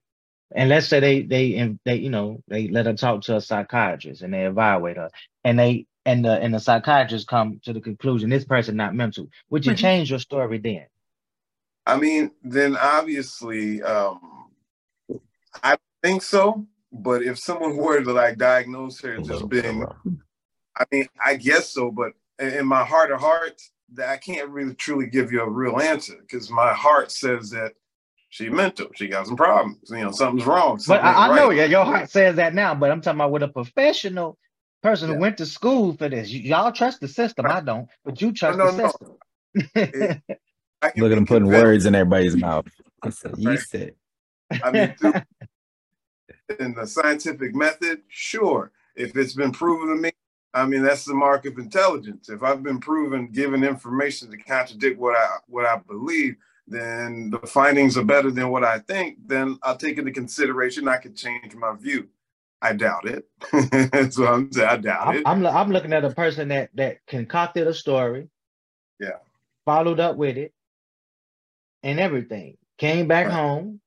And 0.53 0.69
let's 0.69 0.87
say 0.87 0.99
they 0.99 1.23
they 1.23 1.75
they 1.83 1.95
you 1.95 2.09
know 2.09 2.41
they 2.47 2.69
let 2.69 2.85
her 2.85 2.93
talk 2.93 3.23
to 3.23 3.35
a 3.35 3.41
psychiatrist 3.41 4.21
and 4.21 4.33
they 4.33 4.45
evaluate 4.45 4.97
her 4.97 5.09
and 5.43 5.59
they 5.59 5.87
and 6.05 6.23
the 6.23 6.31
and 6.31 6.53
the 6.53 6.59
psychiatrist 6.59 7.27
come 7.27 7.59
to 7.63 7.73
the 7.73 7.81
conclusion 7.81 8.29
this 8.29 8.45
person 8.45 8.75
not 8.75 8.95
mental, 8.95 9.27
would 9.49 9.65
you 9.65 9.73
mm-hmm. 9.73 9.81
change 9.81 10.09
your 10.09 10.19
story 10.19 10.57
then? 10.57 10.85
I 11.85 11.97
mean, 11.97 12.31
then 12.43 12.75
obviously, 12.75 13.81
um, 13.83 14.49
I 15.63 15.77
think 16.03 16.21
so. 16.21 16.65
But 16.91 17.23
if 17.23 17.37
someone 17.37 17.75
were 17.75 18.01
to 18.01 18.13
like 18.13 18.37
diagnose 18.37 19.01
her 19.01 19.15
as 19.15 19.27
just 19.27 19.49
being, 19.49 19.85
I 20.77 20.85
mean, 20.91 21.07
I 21.23 21.35
guess 21.35 21.69
so. 21.71 21.91
But 21.91 22.13
in 22.39 22.65
my 22.65 22.85
heart 22.85 23.11
of 23.11 23.19
hearts, 23.19 23.71
that 23.93 24.09
I 24.09 24.17
can't 24.17 24.49
really 24.49 24.73
truly 24.73 25.07
give 25.07 25.31
you 25.31 25.41
a 25.41 25.49
real 25.49 25.79
answer 25.79 26.15
because 26.21 26.49
my 26.49 26.73
heart 26.73 27.11
says 27.11 27.49
that 27.51 27.73
she 28.29 28.49
mental. 28.49 28.87
She 28.95 29.07
got 29.07 29.27
some 29.27 29.35
problems. 29.35 29.89
You 29.89 29.97
know, 29.97 30.11
something's 30.11 30.45
wrong. 30.45 30.79
Something 30.79 31.03
but 31.03 31.07
I, 31.07 31.27
I 31.27 31.29
right. 31.29 31.35
know, 31.35 31.49
yeah, 31.51 31.65
your 31.65 31.85
heart 31.85 32.09
says 32.09 32.35
that 32.37 32.53
now. 32.53 32.75
But 32.75 32.91
I'm 32.91 33.01
talking 33.01 33.19
about 33.19 33.31
with 33.31 33.43
a 33.43 33.47
professional 33.47 34.37
person 34.85 35.09
yeah. 35.09 35.15
who 35.15 35.21
went 35.21 35.37
to 35.37 35.45
school 35.45 35.93
for 35.93 36.07
this. 36.09 36.29
Y- 36.31 36.41
y'all 36.45 36.71
trust 36.71 37.01
the 37.01 37.07
system. 37.07 37.45
I 37.47 37.61
don't, 37.61 37.87
but 38.03 38.21
you 38.21 38.31
trust 38.31 38.57
no, 38.57 38.65
no, 38.65 38.71
the 38.71 38.89
system. 38.89 39.17
No. 39.75 40.91
Look 40.97 41.11
at 41.11 41.15
them 41.15 41.25
putting 41.25 41.47
words 41.47 41.85
in 41.85 41.95
everybody's 41.95 42.35
mouth. 42.35 42.67
You 43.37 43.57
said. 43.57 43.95
I 44.63 44.71
mean, 44.71 44.95
in 46.59 46.75
the 46.75 46.85
scientific 46.85 47.55
method, 47.55 48.01
sure. 48.07 48.71
If 48.95 49.17
it's 49.17 49.33
been 49.33 49.51
proven 49.51 49.95
to 49.95 50.01
me, 50.01 50.11
I 50.53 50.65
mean 50.65 50.83
that's 50.83 51.05
the 51.05 51.15
mark 51.15 51.45
of 51.45 51.57
intelligence. 51.57 52.29
If 52.29 52.43
I've 52.43 52.61
been 52.61 52.79
proven, 52.79 53.27
given 53.27 53.63
information 53.63 54.29
to 54.29 54.37
contradict 54.37 54.99
what 54.99 55.17
I 55.17 55.37
what 55.47 55.65
I 55.65 55.77
believe, 55.77 56.35
then 56.67 57.31
the 57.31 57.39
findings 57.47 57.97
are 57.97 58.03
better 58.03 58.31
than 58.31 58.49
what 58.49 58.63
I 58.63 58.79
think. 58.79 59.17
Then 59.25 59.57
I'll 59.63 59.77
take 59.77 59.97
into 59.97 60.11
consideration. 60.11 60.87
I 60.87 60.97
can 60.97 61.15
change 61.15 61.55
my 61.55 61.75
view. 61.75 62.07
I 62.65 62.73
doubt 62.73 63.07
it. 63.07 63.25
That's 63.91 64.17
what 64.17 64.29
I'm 64.29 64.51
saying. 64.51 64.67
I 64.67 64.77
doubt 64.77 65.07
I'm, 65.07 65.15
it. 65.17 65.23
I'm, 65.25 65.45
I'm 65.45 65.71
looking 65.71 65.93
at 65.93 66.03
a 66.03 66.09
person 66.09 66.47
that 66.49 66.71
that 66.75 67.05
concocted 67.05 67.67
a 67.67 67.73
story. 67.73 68.27
Yeah. 68.99 69.19
Followed 69.65 69.99
up 69.99 70.17
with 70.17 70.37
it 70.37 70.51
and 71.83 71.99
everything. 71.99 72.57
Came 72.79 73.07
back 73.07 73.27
right. 73.27 73.35
home. 73.35 73.81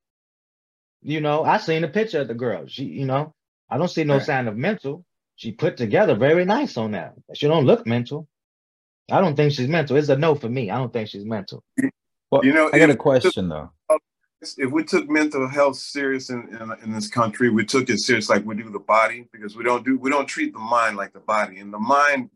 You 1.02 1.20
know, 1.20 1.44
I 1.44 1.58
seen 1.58 1.82
a 1.82 1.88
picture 1.88 2.20
of 2.20 2.28
the 2.28 2.34
girl. 2.34 2.66
She, 2.68 2.84
you 2.84 3.06
know, 3.06 3.34
I 3.68 3.78
don't 3.78 3.88
see 3.88 4.04
no 4.04 4.18
right. 4.18 4.26
sign 4.26 4.46
of 4.46 4.56
mental. 4.56 5.04
She 5.34 5.52
put 5.52 5.76
together 5.76 6.14
very 6.14 6.44
nice 6.44 6.76
on 6.76 6.92
that. 6.92 7.14
She 7.34 7.48
don't 7.48 7.66
look 7.66 7.86
mental. 7.86 8.28
I 9.10 9.20
don't 9.20 9.36
think 9.36 9.52
she's 9.52 9.68
mental. 9.68 9.96
It's 9.96 10.08
a 10.08 10.16
no 10.16 10.34
for 10.34 10.48
me. 10.48 10.70
I 10.70 10.78
don't 10.78 10.92
think 10.92 11.08
she's 11.08 11.24
mental. 11.24 11.64
Well, 12.30 12.44
you 12.44 12.52
know, 12.52 12.70
I 12.72 12.78
got 12.78 12.90
a 12.90 12.96
question 12.96 13.48
though 13.48 13.70
if 14.40 14.70
we 14.70 14.84
took 14.84 15.08
mental 15.08 15.48
health 15.48 15.76
serious 15.76 16.30
in, 16.30 16.48
in, 16.60 16.74
in 16.84 16.92
this 16.92 17.08
country, 17.08 17.50
we 17.50 17.64
took 17.64 17.90
it 17.90 17.98
serious 17.98 18.28
like 18.28 18.44
we 18.44 18.54
do 18.54 18.70
the 18.70 18.78
body 18.78 19.28
because 19.32 19.56
we 19.56 19.64
don't 19.64 19.84
do 19.84 19.98
we 19.98 20.10
don't 20.10 20.26
treat 20.26 20.52
the 20.52 20.58
mind 20.58 20.96
like 20.96 21.12
the 21.12 21.20
body, 21.20 21.58
and 21.58 21.72
the 21.72 21.78
mind 21.78 22.30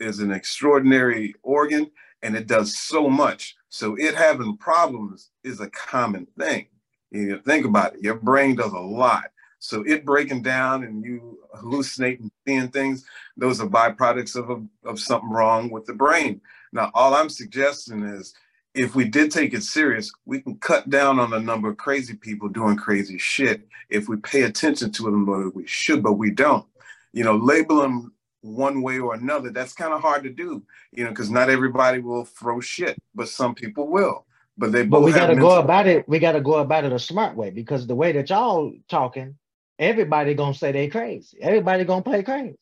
is 0.00 0.18
an 0.18 0.32
extraordinary 0.32 1.34
organ 1.42 1.90
and 2.22 2.36
it 2.36 2.46
does 2.46 2.76
so 2.76 3.08
much. 3.08 3.56
So 3.68 3.96
it 3.96 4.14
having 4.14 4.56
problems 4.56 5.30
is 5.44 5.60
a 5.60 5.70
common 5.70 6.26
thing. 6.38 6.66
You 7.10 7.40
think 7.40 7.66
about 7.66 7.94
it. 7.94 8.02
Your 8.02 8.14
brain 8.14 8.56
does 8.56 8.72
a 8.72 8.78
lot. 8.78 9.24
So 9.58 9.82
it 9.86 10.04
breaking 10.04 10.42
down 10.42 10.82
and 10.84 11.04
you 11.04 11.38
hallucinating, 11.54 12.30
seeing 12.46 12.68
things, 12.68 13.04
those 13.36 13.60
are 13.60 13.68
byproducts 13.68 14.34
of, 14.34 14.50
a, 14.50 14.88
of 14.88 14.98
something 14.98 15.30
wrong 15.30 15.70
with 15.70 15.84
the 15.86 15.94
brain. 15.94 16.40
Now, 16.72 16.90
all 16.94 17.14
I'm 17.14 17.28
suggesting 17.28 18.02
is 18.02 18.34
if 18.74 18.94
we 18.94 19.04
did 19.04 19.30
take 19.30 19.52
it 19.52 19.62
serious, 19.62 20.10
we 20.24 20.40
can 20.40 20.56
cut 20.56 20.88
down 20.88 21.18
on 21.18 21.30
the 21.30 21.40
number 21.40 21.70
of 21.70 21.76
crazy 21.76 22.14
people 22.14 22.48
doing 22.48 22.76
crazy 22.76 23.18
shit 23.18 23.66
if 23.90 24.08
we 24.08 24.16
pay 24.16 24.42
attention 24.42 24.90
to 24.92 25.02
them, 25.04 25.24
but 25.24 25.54
we 25.54 25.66
should, 25.66 26.02
but 26.02 26.14
we 26.14 26.30
don't. 26.30 26.66
You 27.12 27.24
know, 27.24 27.36
label 27.36 27.76
them 27.76 28.14
one 28.40 28.82
way 28.82 28.98
or 28.98 29.14
another, 29.14 29.50
that's 29.50 29.74
kind 29.74 29.92
of 29.92 30.00
hard 30.00 30.22
to 30.24 30.30
do, 30.30 30.62
you 30.90 31.04
know, 31.04 31.10
because 31.10 31.30
not 31.30 31.50
everybody 31.50 32.00
will 32.00 32.24
throw 32.24 32.60
shit, 32.60 32.98
but 33.14 33.28
some 33.28 33.54
people 33.54 33.88
will. 33.88 34.26
But 34.56 34.72
they 34.72 34.84
but 34.84 35.02
we 35.02 35.12
gotta 35.12 35.36
go 35.36 35.58
about 35.58 35.86
it. 35.86 36.08
We 36.08 36.18
gotta 36.18 36.40
go 36.40 36.54
about 36.54 36.84
it 36.84 36.92
a 36.92 36.98
smart 36.98 37.36
way 37.36 37.50
because 37.50 37.86
the 37.86 37.94
way 37.94 38.12
that 38.12 38.30
y'all 38.30 38.72
talking, 38.88 39.36
everybody 39.78 40.34
gonna 40.34 40.54
say 40.54 40.72
they 40.72 40.88
crazy. 40.88 41.38
Everybody 41.40 41.84
gonna 41.84 42.02
play 42.02 42.22
crazy. 42.22 42.58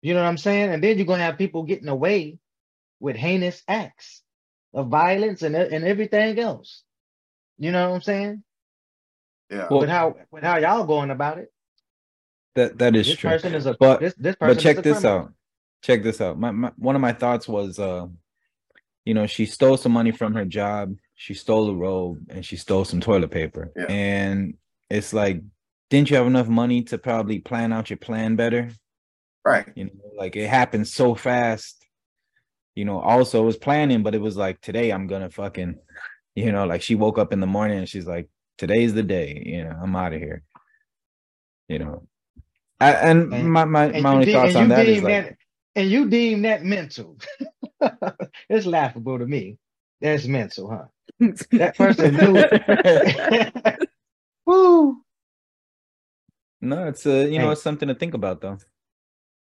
You 0.00 0.14
know 0.14 0.22
what 0.22 0.28
I'm 0.28 0.38
saying? 0.38 0.72
And 0.72 0.82
then 0.82 0.96
you're 0.96 1.06
gonna 1.06 1.22
have 1.22 1.36
people 1.36 1.64
getting 1.64 1.88
away 1.88 2.38
with 3.00 3.16
heinous 3.16 3.62
acts 3.68 4.22
of 4.74 4.88
violence 4.88 5.42
and, 5.42 5.56
and 5.56 5.84
everything 5.84 6.38
else. 6.38 6.82
You 7.58 7.72
know 7.72 7.88
what 7.88 7.96
I'm 7.96 8.02
saying? 8.02 8.42
Yeah. 9.50 9.66
Well, 9.70 9.80
with 9.80 9.88
how 9.88 10.16
with 10.30 10.44
how 10.44 10.58
y'all 10.58 10.84
going 10.84 11.10
about 11.10 11.38
it. 11.38 11.52
That 12.54 12.78
that 12.78 12.96
is 12.96 13.06
this 13.06 13.16
true. 13.16 13.30
Person 13.30 13.54
is 13.54 13.66
a, 13.66 13.76
but 13.78 14.00
this, 14.00 14.14
this 14.14 14.36
person 14.36 14.56
but 14.56 14.62
check 14.62 14.82
this 14.82 15.04
out. 15.04 15.32
Check 15.82 16.02
this 16.02 16.20
out. 16.20 16.38
My, 16.38 16.50
my 16.50 16.72
one 16.76 16.94
of 16.94 17.00
my 17.00 17.12
thoughts 17.12 17.48
was 17.48 17.78
uh 17.78 18.06
you 19.08 19.14
know, 19.14 19.26
she 19.26 19.46
stole 19.46 19.78
some 19.78 19.92
money 19.92 20.10
from 20.10 20.34
her 20.34 20.44
job. 20.44 20.94
she 21.14 21.32
stole 21.32 21.70
a 21.70 21.74
robe 21.74 22.18
and 22.28 22.44
she 22.44 22.56
stole 22.56 22.84
some 22.84 23.00
toilet 23.00 23.30
paper. 23.30 23.72
Yeah. 23.74 23.86
And 23.88 24.54
it's 24.90 25.14
like, 25.14 25.40
didn't 25.88 26.10
you 26.10 26.16
have 26.16 26.26
enough 26.26 26.46
money 26.46 26.82
to 26.82 26.98
probably 26.98 27.38
plan 27.38 27.72
out 27.72 27.88
your 27.88 27.96
plan 27.96 28.36
better? 28.36 28.70
Right. 29.46 29.66
You 29.74 29.84
know, 29.84 29.90
like 30.18 30.36
it 30.36 30.46
happened 30.46 30.86
so 30.86 31.14
fast. 31.14 31.77
You 32.78 32.84
know, 32.84 33.00
also 33.00 33.42
was 33.42 33.56
planning, 33.56 34.04
but 34.04 34.14
it 34.14 34.20
was 34.20 34.36
like 34.36 34.60
today 34.60 34.92
I'm 34.92 35.08
gonna 35.08 35.30
fucking, 35.30 35.80
you 36.36 36.52
know, 36.52 36.64
like 36.64 36.80
she 36.80 36.94
woke 36.94 37.18
up 37.18 37.32
in 37.32 37.40
the 37.40 37.46
morning 37.46 37.78
and 37.78 37.88
she's 37.88 38.06
like, 38.06 38.28
today's 38.56 38.94
the 38.94 39.02
day, 39.02 39.42
you 39.44 39.64
know, 39.64 39.76
I'm 39.82 39.96
out 39.96 40.12
of 40.12 40.20
here. 40.20 40.44
You 41.66 41.80
know. 41.80 42.06
I, 42.78 42.92
and, 42.92 43.34
and, 43.34 43.52
my 43.52 43.64
my, 43.64 44.00
my 44.00 44.14
only 44.14 44.32
thoughts 44.32 44.54
on 44.54 44.68
that 44.68 44.86
is 44.86 45.02
like, 45.02 45.26
that, 45.26 45.36
and 45.74 45.90
you 45.90 46.08
deem 46.08 46.42
that 46.42 46.62
mental. 46.62 47.18
it's 48.48 48.64
laughable 48.64 49.18
to 49.18 49.26
me. 49.26 49.58
That's 50.00 50.26
mental, 50.26 50.70
huh? 50.70 50.84
that 51.50 51.76
person 51.76 52.14
knew. 52.14 53.86
Woo. 54.46 55.02
No, 56.60 56.86
it's 56.86 57.04
a 57.06 57.28
you 57.28 57.40
know 57.40 57.50
it's 57.50 57.62
something 57.62 57.88
to 57.88 57.96
think 57.96 58.14
about 58.14 58.40
though. 58.40 58.58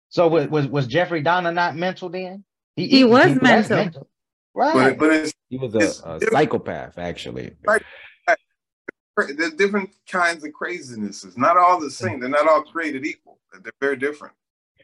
So 0.09 0.27
was 0.27 0.47
was, 0.47 0.67
was 0.67 0.85
Jeffrey 0.85 1.23
Dahmer 1.23 1.51
not 1.51 1.75
mental 1.75 2.09
then? 2.09 2.43
He, 2.75 2.87
he 2.87 3.03
was 3.03 3.39
mental. 3.41 3.77
mental. 3.77 4.07
Right. 4.53 4.97
But, 4.97 5.09
but 5.23 5.33
he 5.49 5.57
was 5.57 5.75
a, 5.75 6.09
a 6.09 6.19
psychopath 6.31 6.97
actually. 6.97 7.55
Right. 7.65 7.83
There's 9.17 9.53
different 9.53 9.91
kinds 10.09 10.43
of 10.43 10.51
crazinesses. 10.51 11.37
Not 11.37 11.57
all 11.57 11.79
the 11.79 11.89
same. 11.89 12.19
They're 12.19 12.29
not 12.29 12.49
all 12.49 12.63
created 12.63 13.05
equal. 13.05 13.39
They're 13.63 13.71
very 13.79 13.95
different. 13.95 14.33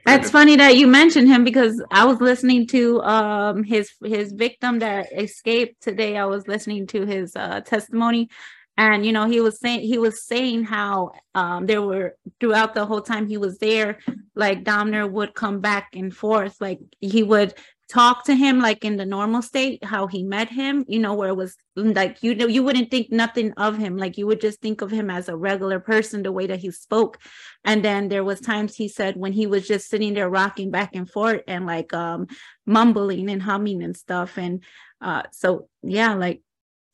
That's 0.05 0.31
funny 0.31 0.55
that 0.55 0.77
you 0.77 0.87
mentioned 0.87 1.27
him 1.27 1.43
because 1.43 1.81
I 1.91 2.05
was 2.05 2.19
listening 2.21 2.65
to 2.67 3.01
um 3.01 3.63
his 3.63 3.91
his 4.03 4.31
victim 4.31 4.79
that 4.79 5.11
escaped 5.11 5.81
today. 5.81 6.17
I 6.17 6.25
was 6.25 6.47
listening 6.47 6.87
to 6.87 7.05
his 7.05 7.35
uh, 7.35 7.61
testimony, 7.61 8.29
and 8.77 9.05
you 9.05 9.11
know 9.11 9.25
he 9.25 9.41
was 9.41 9.59
saying 9.59 9.81
he 9.81 9.99
was 9.99 10.23
saying 10.23 10.63
how 10.63 11.11
um 11.35 11.67
there 11.67 11.81
were 11.81 12.15
throughout 12.39 12.73
the 12.73 12.85
whole 12.85 13.01
time 13.01 13.27
he 13.27 13.37
was 13.37 13.59
there, 13.59 13.99
like 14.33 14.63
Dahmer 14.63 15.09
would 15.09 15.35
come 15.35 15.59
back 15.59 15.89
and 15.93 16.15
forth, 16.15 16.59
like 16.59 16.79
he 16.99 17.21
would 17.21 17.53
talk 17.91 18.23
to 18.23 18.33
him 18.33 18.59
like 18.59 18.85
in 18.85 18.95
the 18.95 19.05
normal 19.05 19.41
state 19.41 19.83
how 19.83 20.07
he 20.07 20.23
met 20.23 20.47
him 20.47 20.85
you 20.87 20.97
know 20.97 21.13
where 21.13 21.27
it 21.27 21.35
was 21.35 21.57
like 21.75 22.23
you 22.23 22.33
know 22.33 22.47
you 22.47 22.63
wouldn't 22.63 22.89
think 22.89 23.11
nothing 23.11 23.51
of 23.57 23.77
him 23.77 23.97
like 23.97 24.17
you 24.17 24.25
would 24.25 24.39
just 24.39 24.61
think 24.61 24.81
of 24.81 24.89
him 24.89 25.09
as 25.09 25.27
a 25.27 25.35
regular 25.35 25.77
person 25.77 26.23
the 26.23 26.31
way 26.31 26.47
that 26.47 26.59
he 26.59 26.71
spoke 26.71 27.17
and 27.65 27.83
then 27.83 28.07
there 28.07 28.23
was 28.23 28.39
times 28.39 28.75
he 28.75 28.87
said 28.87 29.17
when 29.17 29.33
he 29.33 29.45
was 29.45 29.67
just 29.67 29.89
sitting 29.89 30.13
there 30.13 30.29
rocking 30.29 30.71
back 30.71 30.95
and 30.95 31.09
forth 31.09 31.41
and 31.47 31.65
like 31.65 31.93
um 31.93 32.27
mumbling 32.65 33.29
and 33.29 33.41
humming 33.41 33.83
and 33.83 33.97
stuff 33.97 34.37
and 34.37 34.63
uh 35.01 35.23
so 35.31 35.67
yeah 35.83 36.13
like 36.13 36.41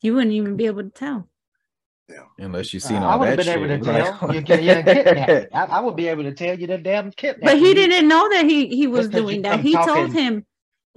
you 0.02 0.14
wouldn't 0.14 0.32
even 0.32 0.56
be 0.56 0.66
able 0.66 0.82
to 0.82 0.90
tell 0.90 1.28
yeah. 2.08 2.22
Unless 2.38 2.72
you've 2.72 2.82
seen 2.82 2.96
uh, 2.96 3.02
all 3.02 3.10
I 3.10 3.16
would 3.16 3.28
have 3.28 3.36
been 3.36 3.46
shit. 3.46 3.56
able 3.56 3.68
to 3.68 3.84
tell. 3.84 4.34
you 4.34 4.42
can, 4.48 4.62
yeah. 4.62 5.44
I, 5.52 5.64
I, 5.64 5.80
would 5.80 5.94
be 5.94 6.08
able 6.08 6.22
to 6.22 6.32
tell 6.32 6.58
you 6.58 6.66
the 6.66 6.78
damn 6.78 7.10
kidnap. 7.10 7.42
But 7.42 7.58
he 7.58 7.74
didn't 7.74 8.08
know 8.08 8.26
that 8.30 8.46
he 8.46 8.68
he 8.68 8.86
was 8.86 9.10
doing 9.10 9.42
that. 9.42 9.60
He 9.60 9.74
talking, 9.74 9.94
told 9.94 10.12
him 10.14 10.46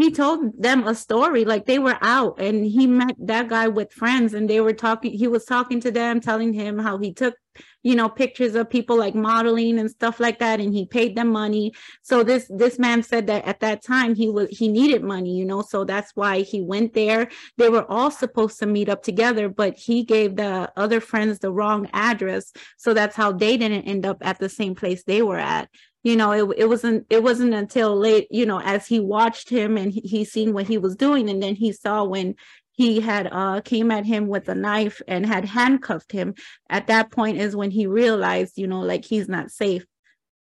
he 0.01 0.11
told 0.11 0.61
them 0.61 0.87
a 0.87 0.95
story 0.95 1.45
like 1.45 1.65
they 1.65 1.79
were 1.79 1.97
out 2.01 2.39
and 2.39 2.65
he 2.65 2.87
met 2.87 3.15
that 3.19 3.47
guy 3.47 3.67
with 3.67 3.91
friends 3.91 4.33
and 4.33 4.49
they 4.49 4.61
were 4.61 4.73
talking 4.73 5.11
he 5.11 5.27
was 5.27 5.45
talking 5.45 5.79
to 5.79 5.91
them 5.91 6.19
telling 6.19 6.53
him 6.53 6.79
how 6.79 6.97
he 6.97 7.13
took 7.13 7.35
you 7.83 7.95
know 7.95 8.07
pictures 8.07 8.55
of 8.55 8.69
people 8.69 8.95
like 8.95 9.15
modeling 9.15 9.79
and 9.79 9.89
stuff 9.89 10.19
like 10.19 10.39
that 10.39 10.59
and 10.59 10.73
he 10.73 10.85
paid 10.85 11.15
them 11.15 11.27
money. 11.27 11.73
So 12.01 12.23
this 12.23 12.49
this 12.49 12.79
man 12.79 13.03
said 13.03 13.27
that 13.27 13.45
at 13.45 13.59
that 13.61 13.83
time 13.83 14.15
he 14.15 14.29
was 14.29 14.49
he 14.49 14.67
needed 14.67 15.03
money 15.03 15.35
you 15.35 15.45
know 15.45 15.61
so 15.61 15.83
that's 15.83 16.11
why 16.15 16.41
he 16.41 16.61
went 16.61 16.93
there. 16.93 17.29
They 17.57 17.69
were 17.69 17.89
all 17.89 18.11
supposed 18.11 18.59
to 18.59 18.65
meet 18.65 18.89
up 18.89 19.03
together 19.03 19.49
but 19.49 19.77
he 19.77 20.03
gave 20.03 20.35
the 20.35 20.71
other 20.77 21.01
friends 21.01 21.39
the 21.39 21.51
wrong 21.51 21.89
address. 21.93 22.51
So 22.77 22.93
that's 22.93 23.15
how 23.15 23.31
they 23.31 23.57
didn't 23.57 23.83
end 23.83 24.05
up 24.05 24.17
at 24.21 24.39
the 24.39 24.49
same 24.49 24.75
place 24.75 25.03
they 25.03 25.21
were 25.21 25.39
at 25.39 25.69
you 26.03 26.15
know 26.15 26.31
it, 26.31 26.55
it 26.57 26.65
wasn't 26.65 27.05
it 27.09 27.21
wasn't 27.23 27.53
until 27.53 27.95
late 27.95 28.27
you 28.31 28.45
know 28.45 28.59
as 28.61 28.87
he 28.87 28.99
watched 28.99 29.49
him 29.49 29.77
and 29.77 29.91
he, 29.91 30.01
he 30.01 30.25
seen 30.25 30.53
what 30.53 30.67
he 30.67 30.77
was 30.77 30.95
doing 30.95 31.29
and 31.29 31.41
then 31.41 31.55
he 31.55 31.71
saw 31.71 32.03
when 32.03 32.35
he 32.71 32.99
had 32.99 33.27
uh 33.31 33.61
came 33.61 33.91
at 33.91 34.05
him 34.05 34.27
with 34.27 34.49
a 34.49 34.55
knife 34.55 35.01
and 35.07 35.25
had 35.25 35.45
handcuffed 35.45 36.11
him 36.11 36.33
at 36.69 36.87
that 36.87 37.11
point 37.11 37.37
is 37.37 37.55
when 37.55 37.71
he 37.71 37.85
realized 37.85 38.57
you 38.57 38.67
know 38.67 38.81
like 38.81 39.05
he's 39.05 39.29
not 39.29 39.51
safe. 39.51 39.85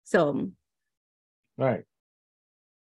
So 0.04 0.52
right. 1.58 1.84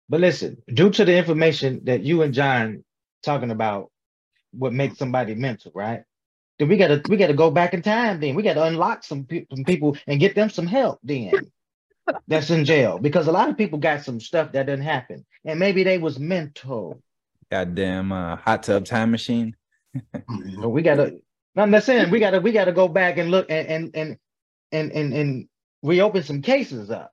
But 0.10 0.22
listen 0.22 0.58
due 0.74 0.90
to 0.92 1.06
the 1.06 1.16
information 1.16 1.82
that 1.84 2.02
you 2.02 2.22
and 2.22 2.34
john 2.34 2.84
talking 3.24 3.52
about 3.52 3.92
what 4.52 4.74
makes 4.74 4.98
somebody 4.98 5.36
mental 5.36 5.72
right? 5.76 6.04
Then 6.60 6.70
we 6.70 6.78
gotta 6.78 7.02
we 7.08 7.18
gotta 7.18 7.34
go 7.34 7.52
back 7.52 7.74
in 7.74 7.82
time 7.82 8.20
then. 8.20 8.34
We 8.34 8.42
gotta 8.42 8.64
unlock 8.64 9.04
some, 9.04 9.26
pe- 9.26 9.46
some 9.54 9.64
people 9.64 9.96
and 10.08 10.20
get 10.20 10.34
them 10.34 10.50
some 10.50 10.66
help 10.66 11.00
then 11.04 11.32
that's 12.28 12.50
in 12.50 12.66
jail. 12.66 13.00
Because 13.00 13.28
a 13.28 13.32
lot 13.32 13.50
of 13.50 13.58
people 13.58 13.80
got 13.80 14.04
some 14.04 14.20
stuff 14.20 14.52
that 14.52 14.66
didn't 14.66 14.86
happen 14.86 15.26
and 15.46 15.60
maybe 15.60 15.84
they 15.84 15.98
was 15.98 16.20
mental. 16.20 17.02
Goddamn 17.52 18.12
uh, 18.12 18.36
hot 18.36 18.64
tub 18.64 18.86
time 18.86 19.12
machine. 19.12 19.56
We 20.64 20.82
gotta 20.84 21.18
i'm 21.56 21.72
not 21.72 21.84
saying 21.84 22.12
we 22.12 22.20
gotta 22.20 22.40
we 22.40 22.52
gotta 22.52 22.72
go 22.72 22.88
back 22.88 23.18
and 23.18 23.32
look 23.32 23.48
and 23.50 23.68
and 23.68 23.96
and 23.96 24.18
and 24.72 24.92
and, 24.92 25.14
and 25.14 25.48
reopen 25.82 26.22
some 26.24 26.42
cases 26.42 26.92
up. 26.92 27.12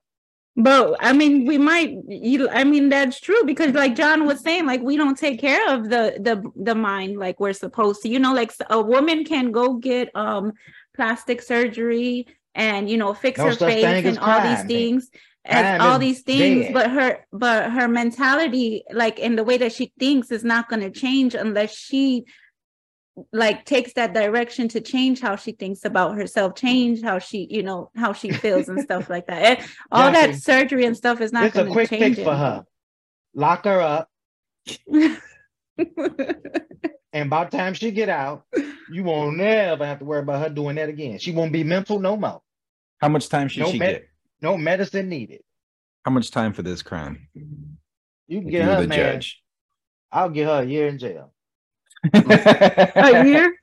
But 0.57 0.95
I 1.01 1.11
mean, 1.11 1.45
we 1.45 1.57
might. 1.57 1.95
You, 2.07 2.49
I 2.49 2.63
mean, 2.63 2.87
that's 2.87 3.19
true. 3.19 3.43
Because, 3.45 3.73
like 3.73 3.95
John 3.95 4.25
was 4.25 4.39
saying, 4.39 4.65
like 4.65 4.81
we 4.81 4.95
don't 4.95 5.17
take 5.17 5.39
care 5.41 5.73
of 5.73 5.89
the 5.89 6.17
the 6.19 6.41
the 6.55 6.75
mind 6.75 7.17
like 7.17 7.41
we're 7.41 7.53
supposed 7.53 8.01
to. 8.03 8.09
You 8.09 8.19
know, 8.19 8.33
like 8.33 8.53
a 8.69 8.81
woman 8.81 9.25
can 9.25 9.51
go 9.51 9.73
get 9.73 10.15
um 10.15 10.53
plastic 10.95 11.41
surgery 11.41 12.27
and 12.55 12.89
you 12.89 12.97
know 12.97 13.13
fix 13.13 13.37
no 13.37 13.45
her 13.45 13.55
face 13.55 13.83
and 13.83 14.17
all 14.17 14.41
these 14.41 14.63
things 14.63 15.09
as 15.45 15.79
all 15.81 15.99
these 15.99 16.21
things 16.21 16.65
dead. 16.65 16.73
but 16.73 16.89
her 16.89 17.19
but 17.31 17.71
her 17.71 17.87
mentality 17.87 18.83
like 18.91 19.19
in 19.19 19.35
the 19.35 19.43
way 19.43 19.57
that 19.57 19.71
she 19.71 19.93
thinks 19.99 20.31
is 20.31 20.43
not 20.43 20.67
going 20.69 20.81
to 20.81 20.89
change 20.89 21.35
unless 21.35 21.75
she 21.75 22.25
like 23.31 23.63
takes 23.63 23.93
that 23.93 24.13
direction 24.13 24.67
to 24.67 24.81
change 24.81 25.21
how 25.21 25.35
she 25.35 25.51
thinks 25.51 25.85
about 25.85 26.15
herself 26.15 26.55
change 26.55 27.01
how 27.01 27.19
she 27.19 27.47
you 27.49 27.63
know 27.63 27.91
how 27.95 28.11
she 28.11 28.31
feels 28.31 28.67
and 28.67 28.81
stuff 28.81 29.09
like 29.09 29.27
that. 29.27 29.59
And 29.59 29.67
all 29.91 30.11
that 30.11 30.35
surgery 30.35 30.85
and 30.85 30.97
stuff 30.97 31.21
is 31.21 31.31
not 31.31 31.53
going 31.53 31.71
to 31.71 31.85
change 31.87 32.15
fix 32.15 32.27
for 32.27 32.35
her. 32.35 32.65
lock 33.33 33.65
her 33.65 33.81
up. 33.81 34.09
And 37.13 37.29
by 37.29 37.45
the 37.45 37.57
time 37.57 37.73
she 37.73 37.91
get 37.91 38.09
out 38.09 38.43
you 38.91 39.05
won't 39.05 39.37
never 39.37 39.85
have 39.85 39.99
to 39.99 40.05
worry 40.05 40.19
about 40.19 40.41
her 40.41 40.49
doing 40.49 40.75
that 40.75 40.89
again. 40.89 41.17
She 41.17 41.31
won't 41.31 41.53
be 41.53 41.63
mental 41.63 41.97
no 41.97 42.17
more 42.17 42.41
how 43.05 43.09
much 43.09 43.29
time 43.29 43.47
should 43.47 43.61
no 43.61 43.71
she 43.71 43.77
med- 43.77 43.93
get? 43.93 44.09
No 44.41 44.57
medicine 44.57 45.07
needed. 45.09 45.41
How 46.03 46.09
much 46.11 46.31
time 46.31 46.53
for 46.53 46.63
this 46.63 46.81
crime? 46.81 47.27
You 48.27 48.41
can 48.41 48.49
get 48.49 48.65
her, 48.65 48.81
the 48.81 48.87
man. 48.87 48.97
Judge. 48.97 49.43
I'll 50.11 50.31
get 50.31 50.47
her 50.47 50.63
a 50.63 50.65
year 50.65 50.87
in 50.87 50.97
jail. 50.97 51.31
a 52.13 53.23
year? 53.23 53.55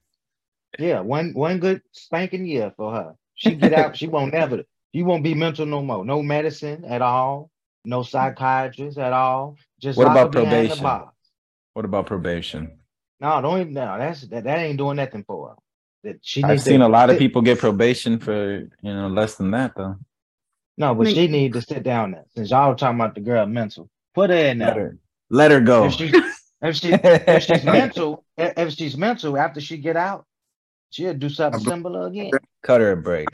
Yeah, 0.79 1.01
one 1.01 1.33
one 1.35 1.59
good 1.59 1.83
spanking 1.91 2.47
year 2.47 2.73
for 2.77 2.93
her. 2.93 3.15
She 3.35 3.57
get 3.57 3.73
out, 3.73 3.97
she 3.97 4.07
won't 4.07 4.33
never. 4.33 4.63
You 4.93 5.05
won't 5.07 5.25
be 5.25 5.35
mental 5.35 5.67
no 5.67 5.83
more. 5.83 6.05
No 6.05 6.23
medicine 6.23 6.85
at 6.85 7.03
all. 7.03 7.51
No 7.85 8.05
psychiatrist 8.05 8.99
at 8.99 9.13
all. 9.13 9.57
Just 9.81 9.99
what 9.99 10.07
about 10.07 10.31
probation? 10.31 10.85
What 11.73 11.85
about 11.85 12.07
probation? 12.07 12.79
No, 13.19 13.41
don't 13.43 13.61
even. 13.61 13.73
No, 13.73 13.99
that's 13.99 14.21
that. 14.29 14.45
That 14.45 14.59
ain't 14.61 14.79
doing 14.79 14.97
nothing 14.97 15.25
for 15.25 15.49
her 15.49 15.55
that 16.03 16.19
she. 16.23 16.43
I've 16.43 16.61
seen 16.61 16.81
to, 16.81 16.87
a 16.87 16.89
lot 16.89 17.11
of 17.11 17.19
people 17.19 17.43
get 17.43 17.59
probation 17.59 18.19
for 18.19 18.61
you 18.61 18.71
know 18.83 19.09
less 19.09 19.37
than 19.37 19.51
that 19.53 19.75
though. 19.77 19.97
No, 20.77 20.95
but 20.95 21.09
she 21.09 21.29
need 21.29 21.53
to 21.53 21.63
sit 21.63 21.83
down 21.83 22.13
there. 22.13 22.25
Since 22.35 22.51
y'all 22.51 22.75
talking 22.75 22.99
about 22.99 23.15
the 23.15 23.21
girl 23.21 23.47
mental, 23.47 23.91
put 24.15 24.31
her 24.31 24.37
in 24.37 24.59
there. 24.59 24.69
Let 24.69 24.77
her, 24.77 24.99
let 25.31 25.51
her 25.51 25.61
go. 25.61 25.85
If, 25.85 25.93
she, 25.93 26.13
if, 26.63 26.77
she, 26.77 26.93
if 26.93 27.43
she's 27.45 27.65
mental, 27.65 28.25
if 28.37 28.73
she's 28.73 28.97
mental 28.97 29.37
after 29.37 29.61
she 29.61 29.77
get 29.77 29.97
out, 29.97 30.25
she'll 30.91 31.15
do 31.15 31.29
something 31.29 31.61
similar 31.61 32.07
again. 32.07 32.31
Cut 32.63 32.81
her 32.81 32.93
a 32.93 32.97
break. 32.97 33.29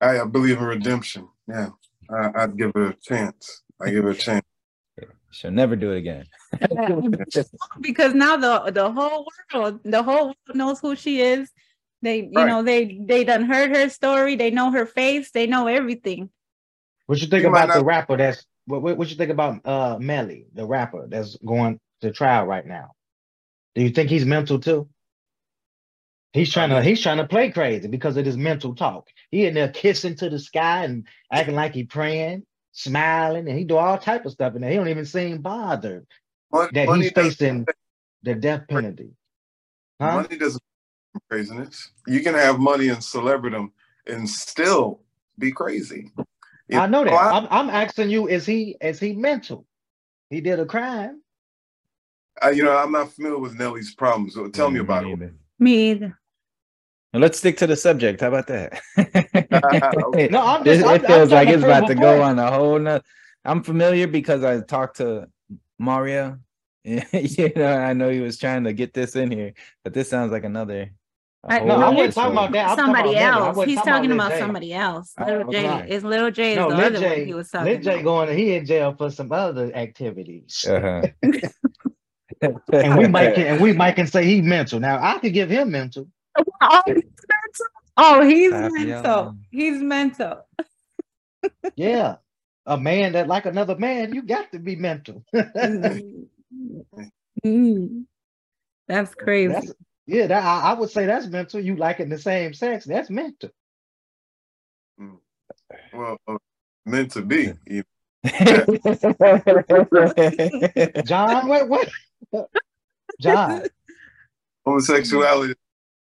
I, 0.00 0.20
I 0.20 0.24
believe 0.26 0.58
in 0.58 0.64
redemption. 0.64 1.28
Yeah, 1.48 1.70
I, 2.10 2.46
would 2.46 2.58
give 2.58 2.72
her 2.74 2.88
a 2.88 2.96
chance. 3.02 3.62
I 3.80 3.90
give 3.90 4.04
her 4.04 4.10
a 4.10 4.14
chance. 4.14 4.44
She'll 5.30 5.50
never 5.50 5.76
do 5.76 5.92
it 5.92 5.98
again. 5.98 6.24
because 7.80 8.14
now 8.14 8.36
the 8.36 8.70
the 8.70 8.90
whole 8.90 9.26
world, 9.52 9.80
the 9.84 10.02
whole 10.02 10.26
world 10.26 10.36
knows 10.54 10.80
who 10.80 10.96
she 10.96 11.20
is. 11.20 11.50
They, 12.00 12.20
you 12.20 12.30
right. 12.34 12.46
know, 12.46 12.62
they 12.62 12.98
they 13.02 13.24
done 13.24 13.44
heard 13.44 13.74
her 13.74 13.88
story. 13.88 14.36
They 14.36 14.50
know 14.50 14.70
her 14.70 14.86
face. 14.86 15.30
They 15.30 15.46
know 15.46 15.66
everything. 15.66 16.30
What 17.06 17.20
you 17.20 17.26
think 17.26 17.42
you 17.42 17.48
about 17.48 17.72
the 17.72 17.84
rapper? 17.84 18.16
That's 18.16 18.46
what, 18.66 18.82
what? 18.82 18.96
What 18.96 19.10
you 19.10 19.16
think 19.16 19.30
about 19.30 19.66
uh 19.66 19.98
Melly, 19.98 20.46
the 20.54 20.66
rapper 20.66 21.06
that's 21.08 21.36
going 21.44 21.78
to 22.00 22.12
trial 22.12 22.46
right 22.46 22.66
now? 22.66 22.92
Do 23.74 23.82
you 23.82 23.90
think 23.90 24.10
he's 24.10 24.24
mental 24.24 24.58
too? 24.58 24.88
He's 26.32 26.52
trying 26.52 26.70
to 26.70 26.82
he's 26.82 27.00
trying 27.00 27.18
to 27.18 27.26
play 27.26 27.50
crazy 27.50 27.88
because 27.88 28.16
of 28.16 28.24
his 28.24 28.36
mental 28.36 28.74
talk. 28.74 29.08
He 29.30 29.46
in 29.46 29.54
there 29.54 29.68
kissing 29.68 30.16
to 30.16 30.30
the 30.30 30.38
sky 30.38 30.84
and 30.84 31.06
acting 31.32 31.54
like 31.54 31.74
he 31.74 31.84
praying 31.84 32.44
smiling, 32.72 33.48
and 33.48 33.58
he 33.58 33.64
do 33.64 33.76
all 33.76 33.98
type 33.98 34.24
of 34.26 34.32
stuff, 34.32 34.54
and 34.54 34.64
he 34.64 34.74
don't 34.74 34.88
even 34.88 35.04
seem 35.04 35.40
bothered 35.40 36.06
that 36.52 36.88
he's 36.96 37.12
facing 37.12 37.66
the 38.22 38.34
death 38.34 38.62
penalty. 38.68 39.10
Huh? 40.00 40.22
Money 40.22 40.36
doesn't 40.36 40.62
craziness. 41.28 41.90
You 42.06 42.20
can 42.20 42.34
have 42.34 42.58
money 42.58 42.88
and 42.88 43.02
celebrity 43.02 43.68
and 44.06 44.28
still 44.28 45.00
be 45.38 45.52
crazy. 45.52 46.10
I 46.72 46.86
know 46.86 47.04
that. 47.04 47.12
I, 47.12 47.38
am 47.38 47.48
I'm 47.50 47.70
asking 47.70 48.10
you, 48.10 48.28
is 48.28 48.44
he 48.44 48.76
is 48.80 49.00
he 49.00 49.14
mental? 49.14 49.64
He 50.30 50.40
did 50.40 50.60
a 50.60 50.66
crime. 50.66 51.22
Uh, 52.42 52.50
you 52.50 52.62
know, 52.62 52.76
I'm 52.76 52.92
not 52.92 53.12
familiar 53.12 53.38
with 53.38 53.54
Nelly's 53.54 53.94
problems. 53.94 54.34
So 54.34 54.48
tell 54.48 54.70
me 54.70 54.80
about 54.80 55.06
it. 55.06 55.32
Me 55.58 55.90
either. 55.90 56.18
Well, 57.12 57.22
let's 57.22 57.38
stick 57.38 57.56
to 57.58 57.66
the 57.66 57.76
subject. 57.76 58.20
How 58.20 58.28
about 58.28 58.46
that? 58.48 58.80
okay. 58.98 60.28
No, 60.30 60.44
I'm 60.44 60.64
just, 60.64 60.84
it, 60.84 61.06
feels 61.06 61.30
like 61.30 61.48
it's 61.48 61.62
about 61.62 61.86
to 61.88 61.94
point. 61.94 62.00
go 62.00 62.22
on 62.22 62.38
a 62.38 62.50
whole 62.50 62.78
nother. 62.78 63.04
I'm 63.44 63.62
familiar 63.62 64.06
because 64.06 64.44
I 64.44 64.60
talked 64.60 64.98
to 64.98 65.28
Mario. 65.78 66.38
you 66.84 67.52
know, 67.56 67.78
I 67.78 67.92
know 67.92 68.10
he 68.10 68.20
was 68.20 68.38
trying 68.38 68.64
to 68.64 68.72
get 68.72 68.94
this 68.94 69.16
in 69.16 69.30
here, 69.30 69.54
but 69.84 69.94
this 69.94 70.08
sounds 70.10 70.32
like 70.32 70.44
another 70.44 70.90
I, 71.44 71.60
no, 71.60 71.76
I 71.76 71.88
wasn't 71.90 72.14
talking 72.14 72.32
about 72.32 72.52
that. 72.52 72.76
somebody 72.76 73.16
else. 73.16 73.64
He's 73.64 73.80
talking 73.80 74.10
about, 74.10 74.32
about 74.32 74.38
somebody 74.38 74.74
else. 74.74 75.14
Little 75.18 75.50
J 75.50 75.66
right. 75.66 75.88
is 75.88 76.02
Little 76.02 76.30
J 76.30 76.52
is 76.52 76.56
no, 76.56 76.70
the 76.70 76.76
Lil 76.76 76.86
other 76.86 76.98
J, 76.98 77.08
one 77.08 77.26
he 77.26 77.34
was 77.34 77.50
talking. 77.50 77.72
Little 77.72 77.96
J 77.96 78.02
going. 78.02 78.36
He 78.36 78.54
in 78.54 78.66
jail 78.66 78.94
for 78.98 79.10
some 79.10 79.30
other 79.30 79.74
activities. 79.74 80.64
Uh-huh. 80.68 81.02
and 82.72 82.98
we 82.98 83.06
might 83.06 83.34
can, 83.34 83.46
and 83.46 83.60
we 83.60 83.72
might 83.72 83.92
can 83.92 84.08
say 84.08 84.24
he 84.24 84.42
mental. 84.42 84.80
Now 84.80 85.00
I 85.00 85.18
could 85.18 85.32
give 85.32 85.48
him 85.48 85.70
mental. 85.70 86.08
Oh, 86.60 86.82
he's 86.86 86.94
mental. 86.94 87.66
Oh, 87.96 88.22
he's 88.22 88.52
mental. 88.52 89.36
He's 89.50 89.82
mental. 89.82 90.46
yeah, 91.76 92.16
a 92.66 92.78
man 92.78 93.12
that 93.12 93.26
like 93.26 93.46
another 93.46 93.76
man, 93.76 94.14
you 94.14 94.22
got 94.22 94.52
to 94.52 94.58
be 94.58 94.76
mental. 94.76 95.24
mm. 97.44 98.04
That's 98.86 99.14
crazy. 99.14 99.52
That's, 99.52 99.72
yeah, 100.06 100.26
that, 100.28 100.42
I, 100.42 100.70
I, 100.70 100.74
would 100.74 100.90
say 100.90 101.06
that's 101.06 101.26
mental. 101.26 101.60
You 101.60 101.76
liking 101.76 102.08
the 102.08 102.18
same 102.18 102.54
sex, 102.54 102.86
that's 102.86 103.10
mental. 103.10 103.50
Mm. 105.00 105.18
Well, 105.92 106.18
uh, 106.26 106.38
meant 106.86 107.12
to 107.12 107.22
be. 107.22 107.52
John, 111.04 111.48
what, 111.48 111.68
what? 111.68 111.88
John. 113.20 113.62
Homosexuality, 114.64 115.54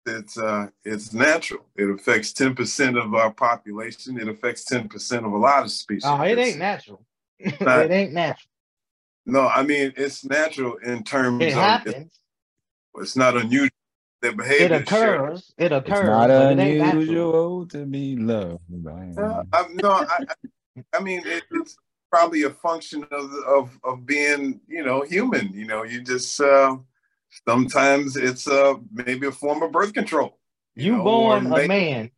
it's 0.06 0.38
uh, 0.38 0.68
it's 0.84 1.12
natural. 1.12 1.66
It 1.76 1.90
affects 1.90 2.32
ten 2.32 2.54
percent 2.54 2.98
of 2.98 3.14
our 3.14 3.32
population. 3.32 4.18
It 4.20 4.28
affects 4.28 4.64
ten 4.64 4.88
percent 4.88 5.26
of 5.26 5.32
a 5.32 5.38
lot 5.38 5.62
of 5.64 5.70
species. 5.70 6.04
Oh, 6.04 6.22
it 6.22 6.38
ain't 6.38 6.58
natural. 6.58 7.04
it 7.38 7.90
ain't 7.90 8.12
natural. 8.12 8.50
No, 9.26 9.46
I 9.46 9.62
mean 9.62 9.92
it's 9.96 10.24
natural 10.24 10.76
in 10.78 11.04
terms 11.04 11.42
it 11.42 11.48
of 11.48 11.54
happens. 11.54 12.18
it's 12.96 13.16
not 13.16 13.36
unusual 13.36 13.70
their 14.22 14.32
behavior. 14.32 14.76
It 14.76 14.82
occurs. 14.82 15.52
It 15.58 15.72
occurs. 15.72 15.98
It's 15.98 16.06
not 16.06 16.30
unusual 16.30 17.66
to 17.68 17.86
be 17.86 18.16
loved. 18.16 18.60
Uh, 19.18 19.44
I, 19.52 19.66
no, 19.82 19.90
I, 19.90 20.24
I 20.94 21.00
mean 21.00 21.22
it, 21.24 21.44
it's 21.50 21.76
probably 22.10 22.42
a 22.42 22.50
function 22.50 23.06
of 23.10 23.32
of 23.46 23.78
of 23.84 24.06
being 24.06 24.60
you 24.68 24.84
know 24.84 25.02
human. 25.02 25.52
You 25.52 25.66
know, 25.66 25.84
you 25.84 26.02
just 26.02 26.40
uh, 26.40 26.76
sometimes 27.46 28.16
it's 28.16 28.46
uh 28.48 28.74
maybe 28.92 29.26
a 29.26 29.32
form 29.32 29.62
of 29.62 29.72
birth 29.72 29.92
control. 29.92 30.38
You, 30.74 30.84
you 30.84 30.96
know, 30.98 31.04
born 31.04 31.46
a 31.46 31.66
man, 31.66 32.10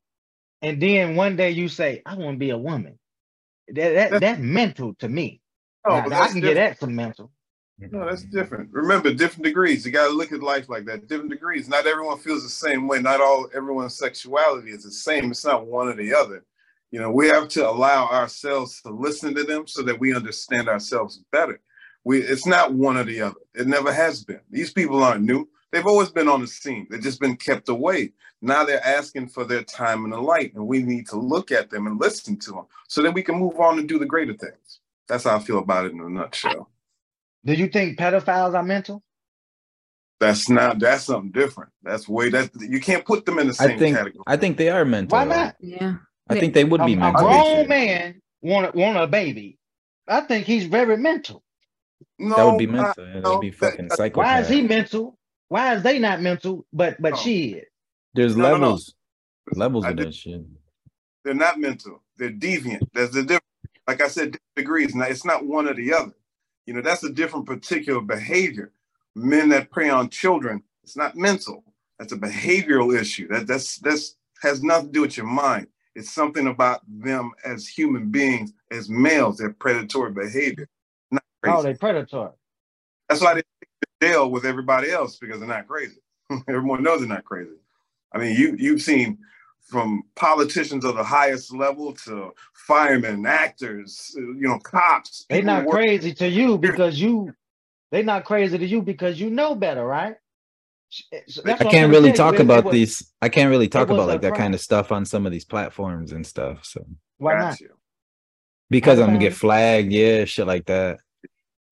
and 0.61 0.81
then 0.81 1.17
one 1.17 1.37
day 1.37 1.51
you 1.51 1.69
say, 1.69 2.03
"I 2.05 2.17
want 2.17 2.35
to 2.35 2.39
be 2.39 2.51
a 2.51 2.59
woman." 2.59 2.99
That, 3.69 4.11
that 4.11 4.21
that's 4.21 4.41
mental 4.41 4.95
to 4.97 5.09
me. 5.09 5.41
Oh, 5.85 6.01
now, 6.01 6.23
I 6.23 6.29
can 6.29 6.41
different. 6.41 6.43
get 6.43 6.55
that 6.55 6.79
some 6.79 6.95
mental. 6.95 7.31
No, 7.79 8.05
that's 8.05 8.23
different. 8.23 8.71
Remember, 8.73 9.13
different 9.13 9.45
degrees. 9.45 9.85
You 9.85 9.91
got 9.91 10.07
to 10.07 10.13
look 10.13 10.31
at 10.31 10.43
life 10.43 10.69
like 10.69 10.85
that. 10.85 11.09
Different 11.09 11.31
degrees. 11.31 11.69
Not 11.69 11.87
everyone 11.87 12.19
feels 12.19 12.45
the 12.45 12.49
same 12.49 12.87
way. 12.87 13.01
Not 13.01 13.21
all 13.21 13.49
everyone's 13.55 13.99
sexuality 13.99 14.71
is 14.71 14.85
the 14.85 14.91
same. 14.93 15.31
It's 15.31 15.45
not 15.45 15.67
one 15.67 15.89
or 15.89 15.95
the 15.95 16.15
other. 16.15 16.45
You 16.91 17.01
know, 17.01 17.11
we 17.11 17.29
have 17.29 17.49
to 17.49 17.69
allow 17.69 18.07
ourselves 18.09 18.81
to 18.83 18.91
listen 18.91 19.35
to 19.35 19.45
them 19.45 19.67
so 19.67 19.83
that 19.83 19.99
we 19.99 20.15
understand 20.15 20.69
ourselves 20.69 21.25
better. 21.33 21.59
We, 22.05 22.23
it's 22.23 22.47
not 22.47 22.75
one 22.75 22.97
or 22.97 23.05
the 23.05 23.23
other. 23.23 23.37
It 23.55 23.67
never 23.67 23.93
has 23.93 24.25
been. 24.25 24.41
These 24.51 24.73
people 24.73 25.03
aren't 25.03 25.25
new. 25.25 25.49
They've 25.71 25.87
always 25.87 26.11
been 26.11 26.29
on 26.29 26.41
the 26.41 26.47
scene. 26.47 26.87
They've 26.91 27.01
just 27.01 27.21
been 27.21 27.37
kept 27.37 27.69
away. 27.69 28.13
Now 28.43 28.65
they're 28.65 28.85
asking 28.85 29.29
for 29.29 29.45
their 29.45 29.63
time 29.63 30.05
in 30.05 30.11
the 30.11 30.21
light, 30.21 30.53
and 30.55 30.67
we 30.67 30.83
need 30.83 31.07
to 31.09 31.17
look 31.17 31.53
at 31.53 31.71
them 31.71 31.87
and 31.87 32.01
listen 32.01 32.39
to 32.41 32.51
them 32.51 32.67
so 32.89 33.03
that 33.03 33.15
we 33.15 33.23
can 33.23 33.37
move 33.37 33.59
on 33.59 33.79
and 33.79 33.89
do 33.89 33.99
the 33.99 34.07
greater 34.07 34.35
things. 34.35 34.81
That's 35.09 35.25
how 35.25 35.37
I 35.37 35.39
feel 35.39 35.59
about 35.59 35.87
it 35.87 35.93
in 35.93 36.01
a 36.01 36.09
nutshell. 36.09 36.69
Do 37.45 37.55
you 37.55 37.69
think 37.69 37.99
pedophiles 37.99 38.55
are 38.55 38.63
mental? 38.63 39.03
That's 40.21 40.49
not. 40.49 40.79
That's 40.79 41.05
something 41.05 41.33
different. 41.33 41.71
That's 41.83 42.09
way. 42.09 42.31
That 42.31 42.51
you 42.61 42.81
can't 42.81 43.05
put 43.05 43.27
them 43.27 43.39
in 43.39 43.49
the 43.49 43.55
same 43.55 43.73
I 43.73 43.79
think, 43.79 43.97
category. 43.97 44.23
I 44.27 44.37
think 44.37 44.57
they 44.57 44.69
are 44.69 44.85
mental. 44.85 45.19
Why 45.19 45.25
not? 45.25 45.57
Yeah. 45.61 45.97
I 46.29 46.39
think 46.39 46.55
they 46.55 46.65
would 46.65 46.81
a, 46.81 46.87
be 46.87 46.95
mental. 46.95 47.27
A 47.27 47.29
grown 47.29 47.69
man 47.69 48.21
want 48.41 48.75
want 48.75 48.99
a 48.99 49.07
baby. 49.07 49.59
I 50.07 50.21
think 50.21 50.47
he's 50.47 50.67
very 50.67 50.97
mental. 50.97 51.43
No, 52.19 52.37
that 52.37 52.45
would 52.47 52.59
be 52.59 52.67
mental. 52.67 53.05
I, 53.05 53.21
that 53.21 53.25
would 53.25 53.41
be 53.41 53.51
fucking 53.51 53.91
psychopath. 53.91 54.25
Why 54.25 54.41
is 54.41 54.49
he 54.49 54.63
mental? 54.63 55.19
Why 55.49 55.75
is 55.75 55.83
they 55.83 55.99
not 55.99 56.21
mental? 56.21 56.67
But 56.73 57.01
but 57.01 57.11
no. 57.11 57.17
she 57.17 57.55
is. 57.55 57.67
There's 58.15 58.37
no, 58.37 58.53
levels, 58.53 58.95
no, 59.53 59.59
levels 59.59 59.87
of 59.87 59.97
that 59.97 60.15
shit. 60.15 60.43
They're 61.25 61.35
not 61.35 61.59
mental. 61.59 62.03
They're 62.17 62.31
deviant. 62.31 62.89
There's 62.93 63.13
the 63.13 63.23
difference. 63.23 63.47
Like 63.87 64.01
I 64.01 64.09
said, 64.09 64.37
degrees. 64.57 64.95
Now 64.95 65.07
it's 65.07 65.25
not 65.25 65.47
one 65.47 65.69
or 65.69 65.75
the 65.75 65.93
other. 65.93 66.15
You 66.67 66.75
know, 66.75 66.83
that's 66.83 67.05
a 67.05 67.13
different 67.13 67.47
particular 67.47 68.01
behavior. 68.01 68.73
Men 69.15 69.49
that 69.51 69.71
prey 69.71 69.91
on 69.91 70.09
children, 70.09 70.63
it's 70.83 70.97
not 70.97 71.17
mental. 71.17 71.65
That's 71.99 72.13
a 72.13 72.17
behavioral 72.17 72.99
issue. 72.99 73.29
That 73.29 73.47
that's 73.47 73.79
that's 73.79 74.17
has 74.43 74.63
nothing 74.63 74.87
to 74.87 74.93
do 74.93 75.03
with 75.03 75.17
your 75.17 75.27
mind. 75.27 75.69
It's 75.95 76.11
something 76.11 76.47
about 76.47 76.81
them 76.89 77.33
as 77.45 77.69
human 77.69 78.11
beings, 78.11 78.53
as 78.71 78.89
males, 78.89 79.37
their 79.39 79.53
predatory 79.53 80.13
behavior. 80.13 80.69
Not 81.45 81.53
crazy. 81.53 81.59
Oh, 81.59 81.63
they 81.63 81.79
predatory. 81.79 82.31
That's 83.09 83.21
why 83.21 83.35
they 83.35 83.43
deal 84.01 84.31
with 84.31 84.45
everybody 84.45 84.91
else 84.91 85.19
because 85.19 85.39
they're 85.39 85.49
not 85.49 85.69
crazy. 85.69 85.99
Everyone 86.49 86.83
knows 86.83 87.01
they're 87.01 87.09
not 87.09 87.25
crazy. 87.25 87.57
I 88.13 88.19
mean, 88.19 88.37
you 88.37 88.57
you've 88.59 88.83
seen 88.83 89.19
from 89.61 90.03
politicians 90.17 90.85
of 90.85 90.97
the 90.97 91.05
highest 91.05 91.55
level 91.55 91.95
to 91.95 92.33
firemen, 92.53 93.25
actors, 93.27 94.13
you 94.17 94.37
know, 94.41 94.59
cops. 94.59 95.25
They're 95.31 95.43
not 95.43 95.65
work- 95.65 95.77
crazy 95.77 96.13
to 96.15 96.29
you 96.29 96.59
because 96.59 97.01
you. 97.01 97.33
They're 97.91 98.03
not 98.03 98.25
crazy 98.25 98.57
to 98.57 98.67
you 98.67 98.81
because 98.81 99.21
you 99.21 99.29
know 99.29 99.55
better, 99.55 99.85
right? 99.85 100.17
Eh, 101.13 101.21
I 101.45 101.65
can't 101.65 101.91
really 101.91 102.13
talk 102.13 102.39
about 102.39 102.65
was, 102.65 102.73
these. 102.73 103.13
I 103.21 103.29
can't 103.29 103.51
really 103.51 103.69
talk 103.69 103.91
about 103.91 104.09
like 104.09 104.23
that 104.23 104.35
kind 104.35 104.55
of 104.55 104.61
stuff 104.61 104.93
on 104.93 105.05
some 105.05 105.27
of 105.27 105.33
these 105.33 105.45
platforms 105.45 106.13
and 106.13 106.27
stuff. 106.27 106.65
So 106.65 106.85
why 107.19 107.39
not? 107.39 107.59
Because 108.71 108.99
I'm 108.99 109.09
gonna 109.09 109.19
get 109.19 109.35
flagged, 109.35 109.93
yeah, 109.93 110.25
shit 110.25 110.47
like 110.47 110.67
that. 110.67 111.01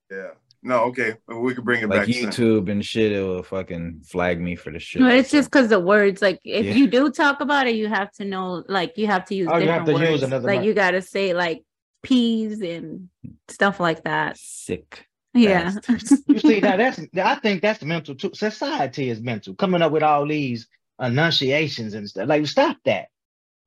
Yeah. 0.09 0.29
No, 0.61 0.83
okay. 0.85 1.13
We 1.27 1.53
could 1.53 1.63
bring 1.63 1.81
it 1.81 1.89
like 1.89 2.01
back. 2.01 2.09
YouTube 2.09 2.33
soon. 2.33 2.69
and 2.69 2.85
shit, 2.85 3.13
it 3.13 3.21
will 3.21 3.43
fucking 3.43 4.01
flag 4.05 4.41
me 4.41 4.55
for 4.55 4.71
the 4.71 4.79
shit. 4.79 5.01
No, 5.01 5.07
it's 5.07 5.31
just 5.31 5.49
because 5.49 5.69
the 5.69 5.79
words. 5.79 6.21
Like, 6.21 6.39
if 6.43 6.65
yeah. 6.65 6.73
you 6.73 6.87
do 6.87 7.09
talk 7.11 7.39
about 7.39 7.67
it, 7.67 7.75
you 7.75 7.87
have 7.87 8.11
to 8.13 8.25
know. 8.25 8.63
Like, 8.67 8.97
you 8.97 9.07
have 9.07 9.23
to 9.25 9.35
use 9.35 9.47
oh, 9.49 9.59
different 9.59 9.87
words. 9.87 10.21
like, 10.21 10.43
mark. 10.43 10.65
you 10.65 10.73
got 10.73 10.91
to 10.91 11.01
say 11.01 11.33
like 11.33 11.63
peas 12.03 12.61
and 12.61 13.07
stuff 13.47 13.79
like 13.79 14.03
that. 14.03 14.37
Sick. 14.37 15.05
Yeah. 15.33 15.75
you 16.27 16.39
see, 16.39 16.59
now 16.59 16.75
that's. 16.75 16.99
I 17.15 17.35
think 17.35 17.61
that's 17.61 17.81
mental 17.81 18.15
too. 18.15 18.31
Society 18.33 19.09
is 19.09 19.21
mental. 19.21 19.55
Coming 19.55 19.81
up 19.81 19.93
with 19.93 20.03
all 20.03 20.27
these 20.27 20.67
enunciations 20.99 21.93
and 21.93 22.09
stuff. 22.09 22.27
Like, 22.27 22.45
stop 22.47 22.77
that. 22.83 23.07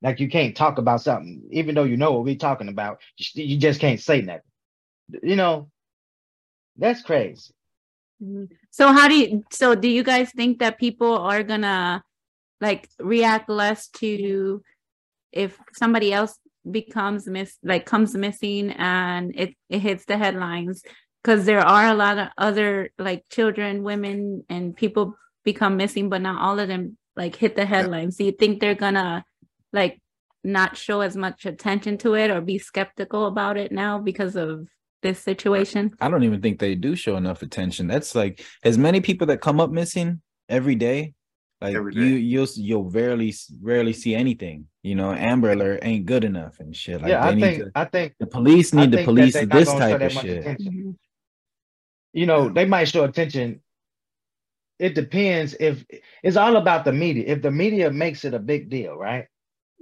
Like, 0.03 0.19
you 0.19 0.29
can't 0.29 0.55
talk 0.55 0.77
about 0.77 1.01
something, 1.01 1.41
even 1.51 1.73
though 1.73 1.85
you 1.85 1.97
know 1.97 2.11
what 2.11 2.25
we're 2.25 2.35
talking 2.35 2.67
about. 2.67 2.99
You 3.33 3.57
just 3.57 3.79
can't 3.79 3.99
say 3.99 4.21
nothing. 4.21 4.41
You 5.23 5.35
know, 5.35 5.69
that's 6.77 7.01
crazy. 7.01 7.53
Mm-hmm. 8.21 8.45
So 8.71 8.91
how 8.91 9.07
do 9.07 9.15
you 9.15 9.43
so 9.51 9.75
do 9.75 9.87
you 9.87 10.03
guys 10.03 10.31
think 10.31 10.59
that 10.59 10.79
people 10.79 11.17
are 11.17 11.43
gonna 11.43 12.03
like 12.61 12.89
react 12.99 13.49
less 13.49 13.89
to 13.89 14.63
if 15.31 15.59
somebody 15.73 16.13
else 16.13 16.37
becomes 16.69 17.27
miss 17.27 17.57
like 17.63 17.85
comes 17.85 18.15
missing 18.15 18.71
and 18.71 19.33
it, 19.35 19.55
it 19.69 19.79
hits 19.79 20.05
the 20.05 20.17
headlines 20.17 20.83
because 21.21 21.45
there 21.45 21.59
are 21.59 21.87
a 21.87 21.93
lot 21.93 22.17
of 22.17 22.29
other 22.37 22.89
like 22.97 23.25
children 23.29 23.83
women 23.83 24.45
and 24.49 24.75
people 24.75 25.15
become 25.43 25.75
missing 25.75 26.09
but 26.09 26.21
not 26.21 26.41
all 26.41 26.59
of 26.59 26.69
them 26.69 26.97
like 27.17 27.35
hit 27.35 27.57
the 27.57 27.65
headlines 27.65 28.15
do 28.15 28.23
you 28.23 28.31
think 28.31 28.61
they're 28.61 28.75
gonna 28.75 29.25
like 29.73 30.01
not 30.43 30.77
show 30.77 31.01
as 31.01 31.17
much 31.17 31.45
attention 31.45 31.97
to 31.97 32.15
it 32.15 32.31
or 32.31 32.39
be 32.39 32.57
skeptical 32.57 33.25
about 33.25 33.57
it 33.57 33.71
now 33.71 33.99
because 33.99 34.37
of 34.37 34.67
this 35.03 35.19
situation? 35.19 35.93
I 36.01 36.09
don't 36.09 36.23
even 36.23 36.41
think 36.41 36.59
they 36.59 36.73
do 36.73 36.95
show 36.95 37.15
enough 37.17 37.43
attention. 37.43 37.87
That's 37.87 38.15
like 38.15 38.43
as 38.63 38.77
many 38.77 39.01
people 39.01 39.27
that 39.27 39.41
come 39.41 39.59
up 39.59 39.69
missing 39.69 40.21
every 40.49 40.75
day. 40.75 41.13
Like 41.61 41.75
every 41.75 41.93
day. 41.93 41.99
you, 42.01 42.05
you'll 42.15 42.47
you'll 42.55 42.89
rarely 42.89 43.33
rarely 43.61 43.93
see 43.93 44.15
anything. 44.15 44.65
You 44.81 44.95
know, 44.95 45.13
Amber 45.13 45.51
Alert 45.51 45.79
ain't 45.83 46.05
good 46.07 46.23
enough 46.23 46.59
and 46.59 46.75
shit. 46.75 47.01
Like 47.01 47.11
yeah, 47.11 47.23
I 47.23 47.39
think 47.39 47.63
to, 47.63 47.71
I 47.75 47.85
think 47.85 48.15
the 48.19 48.27
police 48.27 48.73
need 48.73 48.91
to 48.91 49.03
police 49.03 49.33
this 49.33 49.71
type 49.71 50.01
of 50.01 50.11
shit. 50.11 50.59
You 52.15 52.25
know, 52.25 52.49
they 52.49 52.65
might 52.65 52.85
show 52.85 53.03
attention 53.03 53.61
it 54.79 54.95
depends 54.95 55.55
if 55.59 55.85
it's 56.23 56.37
all 56.37 56.57
about 56.57 56.83
the 56.83 56.91
media. 56.91 57.25
If 57.27 57.41
the 57.41 57.51
media 57.51 57.91
makes 57.91 58.25
it 58.25 58.33
a 58.33 58.39
big 58.39 58.69
deal, 58.69 58.95
right? 58.95 59.27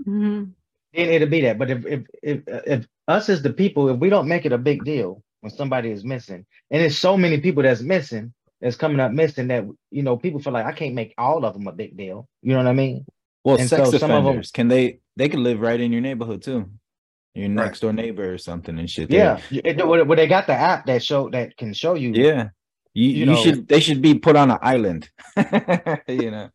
Mm-hmm. 0.01 0.51
Then 0.93 1.09
it'll 1.09 1.29
be 1.29 1.41
that. 1.41 1.57
But 1.57 1.71
if 1.71 1.85
if 1.85 2.01
if 2.21 2.39
if 2.47 2.87
us 3.07 3.29
as 3.29 3.41
the 3.41 3.53
people, 3.53 3.89
if 3.89 3.97
we 3.97 4.09
don't 4.09 4.27
make 4.27 4.45
it 4.45 4.51
a 4.51 4.57
big 4.57 4.83
deal 4.83 5.23
when 5.41 5.51
somebody 5.51 5.89
is 5.91 6.03
missing, 6.03 6.45
and 6.69 6.81
there's 6.81 6.97
so 6.97 7.17
many 7.17 7.39
people 7.39 7.63
that's 7.63 7.81
missing, 7.81 8.33
that's 8.61 8.75
coming 8.75 8.99
up 8.99 9.11
missing 9.11 9.47
that 9.47 9.65
you 9.89 10.03
know 10.03 10.15
people 10.17 10.39
feel 10.39 10.53
like 10.53 10.65
I 10.65 10.71
can't 10.71 10.93
make 10.93 11.13
all 11.17 11.43
of 11.45 11.53
them 11.53 11.67
a 11.67 11.71
big 11.71 11.97
deal. 11.97 12.27
You 12.41 12.51
know 12.53 12.59
what 12.59 12.67
I 12.67 12.73
mean? 12.73 13.05
Well, 13.43 13.57
and 13.57 13.67
sex 13.67 13.89
so 13.89 13.97
offenders 13.97 14.51
them, 14.51 14.53
can 14.53 14.67
they 14.67 14.99
they 15.15 15.29
can 15.29 15.43
live 15.43 15.59
right 15.59 15.79
in 15.79 15.91
your 15.91 16.01
neighborhood 16.01 16.43
too, 16.43 16.69
your 17.33 17.47
right. 17.47 17.55
next 17.55 17.79
door 17.79 17.91
neighbor 17.91 18.33
or 18.33 18.37
something 18.37 18.77
and 18.77 18.89
shit. 18.89 19.09
Yeah, 19.09 19.39
it, 19.49 19.85
well, 19.85 20.05
they 20.15 20.27
got 20.27 20.47
the 20.47 20.53
app 20.53 20.85
that 20.85 21.03
show 21.03 21.29
that 21.31 21.57
can 21.57 21.73
show 21.73 21.95
you. 21.95 22.11
Yeah, 22.13 22.49
you 22.93 23.09
you, 23.09 23.15
you 23.17 23.25
know, 23.25 23.35
should 23.35 23.67
they 23.67 23.79
should 23.79 24.01
be 24.01 24.15
put 24.15 24.35
on 24.35 24.51
an 24.51 24.59
island. 24.61 25.09
you 26.07 26.31
know. 26.31 26.49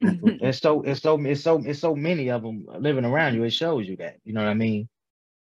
it's 0.00 0.58
so 0.58 0.82
it's 0.82 1.00
so 1.00 1.18
it's 1.24 1.42
so 1.42 1.62
it's 1.64 1.78
so 1.78 1.96
many 1.96 2.30
of 2.30 2.42
them 2.42 2.66
living 2.78 3.06
around 3.06 3.34
you. 3.34 3.44
It 3.44 3.50
shows 3.50 3.88
you 3.88 3.96
that 3.96 4.16
you 4.24 4.34
know 4.34 4.42
what 4.42 4.50
I 4.50 4.54
mean, 4.54 4.88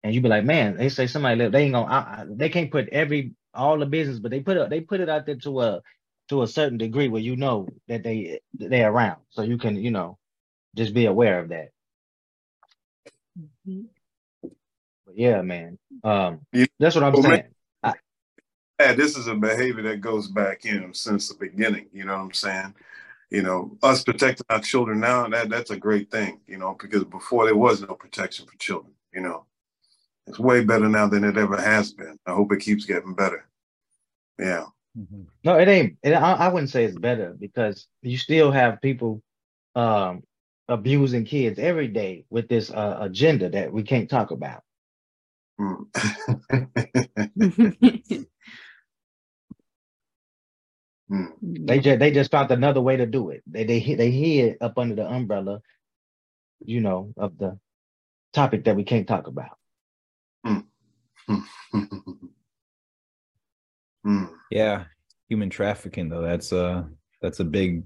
and 0.03 0.13
you 0.13 0.21
be 0.21 0.29
like, 0.29 0.43
man, 0.43 0.75
they 0.75 0.89
say 0.89 1.07
somebody 1.07 1.37
live. 1.37 1.51
They 1.51 1.63
ain't 1.63 1.73
gonna. 1.73 1.91
I, 1.91 1.97
I, 1.97 2.25
they 2.27 2.49
can't 2.49 2.71
put 2.71 2.89
every 2.89 3.33
all 3.53 3.77
the 3.77 3.85
business, 3.85 4.19
but 4.19 4.31
they 4.31 4.41
put 4.41 4.57
it 4.57 4.69
they 4.69 4.81
put 4.81 4.99
it 4.99 5.09
out 5.09 5.25
there 5.25 5.37
to 5.37 5.61
a 5.61 5.81
to 6.29 6.43
a 6.43 6.47
certain 6.47 6.77
degree 6.77 7.07
where 7.07 7.21
you 7.21 7.35
know 7.35 7.67
that 7.87 8.03
they 8.03 8.39
they're 8.53 8.91
around, 8.91 9.21
so 9.29 9.41
you 9.41 9.57
can 9.57 9.77
you 9.77 9.91
know 9.91 10.17
just 10.75 10.93
be 10.93 11.05
aware 11.05 11.39
of 11.39 11.49
that. 11.49 11.69
Mm-hmm. 13.39 13.81
But 15.05 15.17
yeah, 15.17 15.41
man, 15.41 15.77
um, 16.03 16.41
yeah. 16.51 16.65
that's 16.79 16.95
what 16.95 17.03
I'm 17.03 17.13
well, 17.13 17.23
saying. 17.23 17.43
Man, 17.83 17.93
I, 18.79 18.93
this 18.93 19.17
is 19.17 19.27
a 19.27 19.35
behavior 19.35 19.83
that 19.83 20.01
goes 20.01 20.27
back 20.27 20.65
in 20.65 20.93
since 20.93 21.29
the 21.29 21.35
beginning. 21.35 21.87
You 21.93 22.05
know 22.05 22.13
what 22.13 22.23
I'm 22.23 22.33
saying? 22.33 22.75
You 23.29 23.41
know, 23.41 23.77
us 23.81 24.03
protecting 24.03 24.45
our 24.49 24.59
children 24.59 24.99
now 24.99 25.27
that 25.29 25.49
that's 25.49 25.71
a 25.71 25.77
great 25.77 26.11
thing. 26.11 26.41
You 26.47 26.57
know, 26.57 26.75
because 26.77 27.05
before 27.05 27.45
there 27.45 27.55
was 27.55 27.81
no 27.81 27.93
protection 27.93 28.45
for 28.45 28.57
children. 28.57 28.93
You 29.13 29.21
know, 29.21 29.45
it's 30.27 30.39
way 30.39 30.63
better 30.63 30.89
now 30.89 31.07
than 31.07 31.23
it 31.23 31.37
ever 31.37 31.59
has 31.59 31.93
been. 31.93 32.17
I 32.25 32.31
hope 32.33 32.51
it 32.51 32.61
keeps 32.61 32.85
getting 32.85 33.13
better. 33.13 33.47
Yeah. 34.39 34.65
Mm-hmm. 34.97 35.23
No, 35.43 35.57
it 35.57 35.67
ain't. 35.67 35.97
It, 36.03 36.13
I, 36.13 36.33
I, 36.33 36.47
wouldn't 36.49 36.69
say 36.69 36.85
it's 36.85 36.97
better 36.97 37.35
because 37.39 37.87
you 38.01 38.17
still 38.17 38.51
have 38.51 38.81
people 38.81 39.21
um, 39.75 40.23
abusing 40.67 41.25
kids 41.25 41.59
every 41.59 41.87
day 41.87 42.25
with 42.29 42.47
this 42.47 42.69
uh, 42.71 42.97
agenda 43.01 43.49
that 43.49 43.73
we 43.73 43.83
can't 43.83 44.09
talk 44.09 44.31
about. 44.31 44.61
Mm. 45.59 45.85
They 51.41 51.79
just 51.79 51.99
they 51.99 52.11
just 52.11 52.31
found 52.31 52.49
another 52.49 52.81
way 52.81 52.97
to 52.97 53.05
do 53.05 53.29
it. 53.29 53.43
They 53.45 53.65
they 53.65 53.95
they 53.95 54.09
hid 54.09 54.57
up 54.61 54.79
under 54.79 54.95
the 54.95 55.05
umbrella, 55.05 55.61
you 56.65 56.81
know, 56.81 57.13
of 57.17 57.37
the 57.37 57.59
topic 58.33 58.63
that 58.65 58.75
we 58.75 58.83
can't 58.83 59.07
talk 59.07 59.27
about. 59.27 59.57
Mm. 60.45 60.65
mm. 64.05 64.29
Yeah, 64.51 64.83
human 65.29 65.49
trafficking 65.49 66.09
though. 66.09 66.21
That's 66.21 66.51
a 66.51 66.87
that's 67.21 67.39
a 67.39 67.45
big 67.45 67.83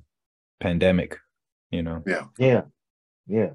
pandemic. 0.60 1.18
You 1.72 1.84
know. 1.84 2.04
Yeah. 2.06 2.26
Yeah. 2.38 2.62
Yeah. 3.28 3.50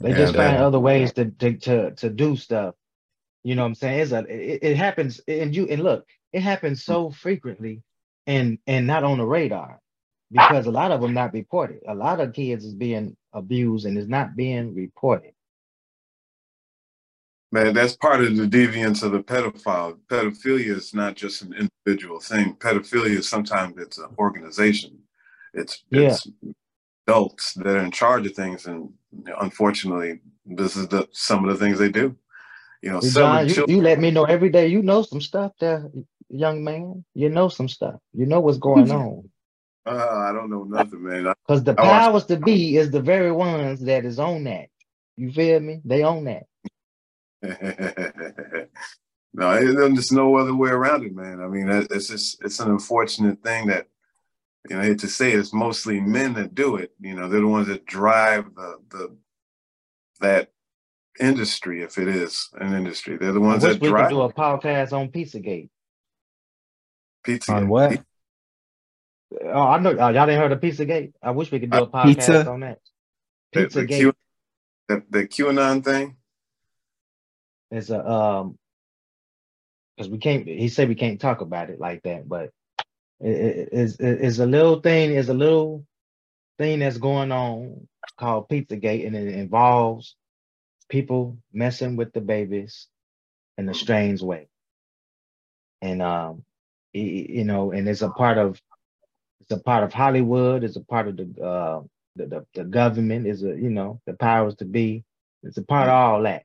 They 0.00 0.10
yeah, 0.10 0.16
just 0.16 0.34
find 0.36 0.56
other 0.56 0.78
ways 0.78 1.12
to, 1.14 1.26
to 1.26 1.56
to 1.58 1.90
to 1.96 2.10
do 2.10 2.36
stuff. 2.36 2.74
You 3.42 3.54
know 3.54 3.62
what 3.62 3.68
I'm 3.68 3.74
saying? 3.74 4.00
It's 4.00 4.12
a 4.12 4.18
it, 4.20 4.60
it 4.62 4.76
happens 4.76 5.20
and 5.26 5.54
you 5.54 5.66
and 5.68 5.82
look, 5.82 6.06
it 6.32 6.42
happens 6.42 6.84
so 6.84 7.10
frequently 7.10 7.82
and 8.26 8.58
and 8.66 8.86
not 8.86 9.04
on 9.04 9.18
the 9.18 9.26
radar 9.26 9.80
because 10.30 10.66
a 10.66 10.70
lot 10.70 10.92
of 10.92 11.00
them 11.00 11.14
not 11.14 11.32
reported. 11.32 11.80
A 11.88 11.94
lot 11.94 12.20
of 12.20 12.32
kids 12.32 12.64
is 12.64 12.74
being 12.74 13.16
abused 13.32 13.86
and 13.86 13.98
is 13.98 14.08
not 14.08 14.36
being 14.36 14.74
reported. 14.74 15.32
Man, 17.50 17.72
that's 17.72 17.96
part 17.96 18.22
of 18.22 18.36
the 18.36 18.46
deviance 18.46 19.02
of 19.02 19.12
the 19.12 19.22
pedophile. 19.22 19.98
Pedophilia 20.08 20.76
is 20.76 20.92
not 20.92 21.14
just 21.14 21.40
an 21.42 21.54
individual 21.54 22.20
thing. 22.20 22.54
Pedophilia 22.56 23.18
is 23.18 23.28
sometimes 23.28 23.74
it's 23.78 23.96
an 23.98 24.10
organization. 24.18 24.98
It's 25.54 25.82
yeah. 25.90 26.08
it's 26.08 26.28
adults 27.06 27.54
that 27.54 27.66
are 27.66 27.78
in 27.78 27.90
charge 27.90 28.26
of 28.26 28.34
things, 28.34 28.66
and 28.66 28.90
unfortunately, 29.40 30.20
this 30.44 30.76
is 30.76 30.88
the 30.88 31.08
some 31.12 31.48
of 31.48 31.50
the 31.50 31.64
things 31.64 31.78
they 31.78 31.88
do. 31.88 32.14
You 32.82 32.92
know, 32.92 33.00
John, 33.00 33.48
you, 33.48 33.64
you, 33.66 33.80
let 33.80 33.98
me 33.98 34.10
know 34.10 34.24
every 34.24 34.50
day. 34.50 34.68
You 34.68 34.82
know 34.82 35.02
some 35.02 35.20
stuff, 35.20 35.52
there, 35.58 35.90
young 36.28 36.62
man. 36.62 37.04
You 37.14 37.30
know 37.30 37.48
some 37.48 37.68
stuff. 37.68 37.96
You 38.12 38.26
know 38.26 38.40
what's 38.40 38.58
going 38.68 38.90
on. 38.90 39.28
Uh, 39.86 40.18
I 40.28 40.32
don't 40.32 40.50
know 40.50 40.64
nothing, 40.64 41.02
man. 41.02 41.32
Because 41.46 41.64
the 41.64 41.74
powers 41.74 42.26
to 42.26 42.36
be 42.36 42.76
is 42.76 42.90
the 42.90 43.00
very 43.00 43.32
ones 43.32 43.80
that 43.80 44.04
is 44.04 44.18
on 44.18 44.44
that. 44.44 44.66
You 45.16 45.32
feel 45.32 45.60
me? 45.60 45.80
They 45.84 46.02
own 46.02 46.24
that. 46.24 46.44
no, 49.32 49.88
there's 49.92 50.12
no 50.12 50.36
other 50.36 50.54
way 50.54 50.70
around 50.70 51.04
it, 51.04 51.14
man. 51.14 51.40
I 51.40 51.46
mean, 51.46 51.68
it's 51.68 52.08
just 52.08 52.42
it's 52.44 52.60
an 52.60 52.70
unfortunate 52.70 53.42
thing 53.42 53.68
that 53.68 53.88
you 54.68 54.76
know, 54.76 54.82
I 54.82 54.86
hate 54.86 54.98
to 55.00 55.08
say 55.08 55.32
it, 55.32 55.38
it's 55.38 55.54
mostly 55.54 56.00
men 56.00 56.34
that 56.34 56.54
do 56.54 56.76
it. 56.76 56.92
You 57.00 57.14
know, 57.14 57.28
they're 57.28 57.40
the 57.40 57.46
ones 57.46 57.68
that 57.68 57.86
drive 57.86 58.54
the 58.54 58.78
the 58.90 59.16
that 60.20 60.50
industry, 61.20 61.82
if 61.82 61.98
it 61.98 62.08
is 62.08 62.48
an 62.54 62.74
industry. 62.74 63.16
They're 63.16 63.32
the 63.32 63.40
ones 63.40 63.62
that 63.62 63.80
we 63.80 63.88
drive. 63.88 64.08
Could 64.08 64.14
do 64.14 64.20
a 64.22 64.32
podcast 64.32 64.92
on 64.92 65.08
Pizzagate. 65.08 65.70
Pizza 67.24 67.52
on 67.52 67.68
what? 67.68 68.02
Oh, 69.44 69.62
I 69.62 69.78
know 69.78 69.90
uh, 69.90 70.10
y'all 70.10 70.26
didn't 70.26 70.40
heard 70.40 70.52
of 70.52 70.60
Pizzagate. 70.60 71.12
I 71.22 71.30
wish 71.32 71.52
we 71.52 71.60
could 71.60 71.70
do 71.70 71.78
a 71.78 71.82
uh, 71.82 71.86
podcast 71.86 72.06
pizza? 72.06 72.50
on 72.50 72.60
that. 72.60 72.78
Pizzagate. 73.54 73.72
The, 73.72 73.80
the, 73.80 73.86
Q, 73.86 74.12
the, 74.88 75.02
the 75.10 75.26
QAnon 75.26 75.84
thing. 75.84 76.16
It's 77.70 77.90
a 77.90 78.08
um 78.08 78.58
because 79.96 80.10
we 80.10 80.18
can't. 80.18 80.46
He 80.46 80.68
said 80.68 80.88
we 80.88 80.94
can't 80.94 81.20
talk 81.20 81.40
about 81.40 81.70
it 81.70 81.80
like 81.80 82.02
that, 82.04 82.28
but 82.28 82.50
it's 83.20 83.96
it's 84.00 84.38
a 84.38 84.46
little 84.46 84.80
thing. 84.80 85.12
It's 85.12 85.28
a 85.28 85.34
little 85.34 85.84
thing 86.58 86.80
that's 86.80 86.98
going 86.98 87.32
on 87.32 87.88
called 88.18 88.48
Pizzagate, 88.48 89.06
and 89.06 89.16
it 89.16 89.28
involves 89.34 90.16
people 90.88 91.38
messing 91.52 91.96
with 91.96 92.12
the 92.12 92.20
babies 92.20 92.88
in 93.58 93.68
a 93.68 93.74
strange 93.74 94.22
way, 94.22 94.48
and 95.82 96.02
um, 96.02 96.44
you 96.92 97.44
know, 97.44 97.72
and 97.72 97.88
it's 97.88 98.02
a 98.02 98.10
part 98.10 98.38
of 98.38 98.60
it's 99.40 99.50
a 99.52 99.58
part 99.60 99.84
of 99.84 99.92
Hollywood. 99.92 100.64
It's 100.64 100.76
a 100.76 100.84
part 100.84 101.08
of 101.08 101.16
the 101.16 101.42
uh, 101.44 101.82
the, 102.16 102.26
the, 102.26 102.46
the 102.54 102.64
government. 102.64 103.26
Is 103.26 103.44
a 103.44 103.48
you 103.48 103.70
know 103.70 104.00
the 104.06 104.14
powers 104.14 104.56
to 104.56 104.64
be. 104.64 105.04
It's 105.44 105.58
a 105.58 105.62
part 105.64 105.88
of 105.88 105.94
all 105.94 106.22
that. 106.24 106.44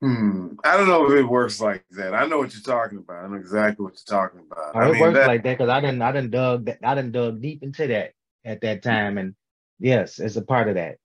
Hmm. 0.00 0.54
I 0.64 0.78
don't 0.78 0.88
know 0.88 1.10
if 1.10 1.18
it 1.18 1.28
works 1.28 1.60
like 1.60 1.84
that. 1.90 2.14
I 2.14 2.24
know 2.24 2.38
what 2.38 2.54
you're 2.54 2.62
talking 2.62 2.98
about. 2.98 3.24
I 3.24 3.28
know 3.28 3.36
exactly 3.36 3.84
what 3.84 3.94
you're 3.94 4.18
talking 4.18 4.40
about. 4.40 4.74
Oh, 4.74 4.88
it 4.88 4.92
mean, 4.92 5.00
works 5.00 5.18
that... 5.18 5.26
like 5.26 5.42
that 5.42 5.58
because 5.58 5.68
I 5.68 5.80
didn't 5.80 6.00
I 6.00 6.12
didn't 6.12 6.30
dug 6.30 6.64
that 6.66 6.78
I 6.82 6.94
didn't 6.94 7.12
dug 7.12 7.42
deep 7.42 7.62
into 7.62 7.86
that 7.88 8.12
at 8.44 8.62
that 8.62 8.82
time. 8.82 9.18
And 9.18 9.34
yes, 9.78 10.18
it's 10.18 10.36
a 10.36 10.42
part 10.42 10.68
of 10.68 10.76
that. 10.76 10.96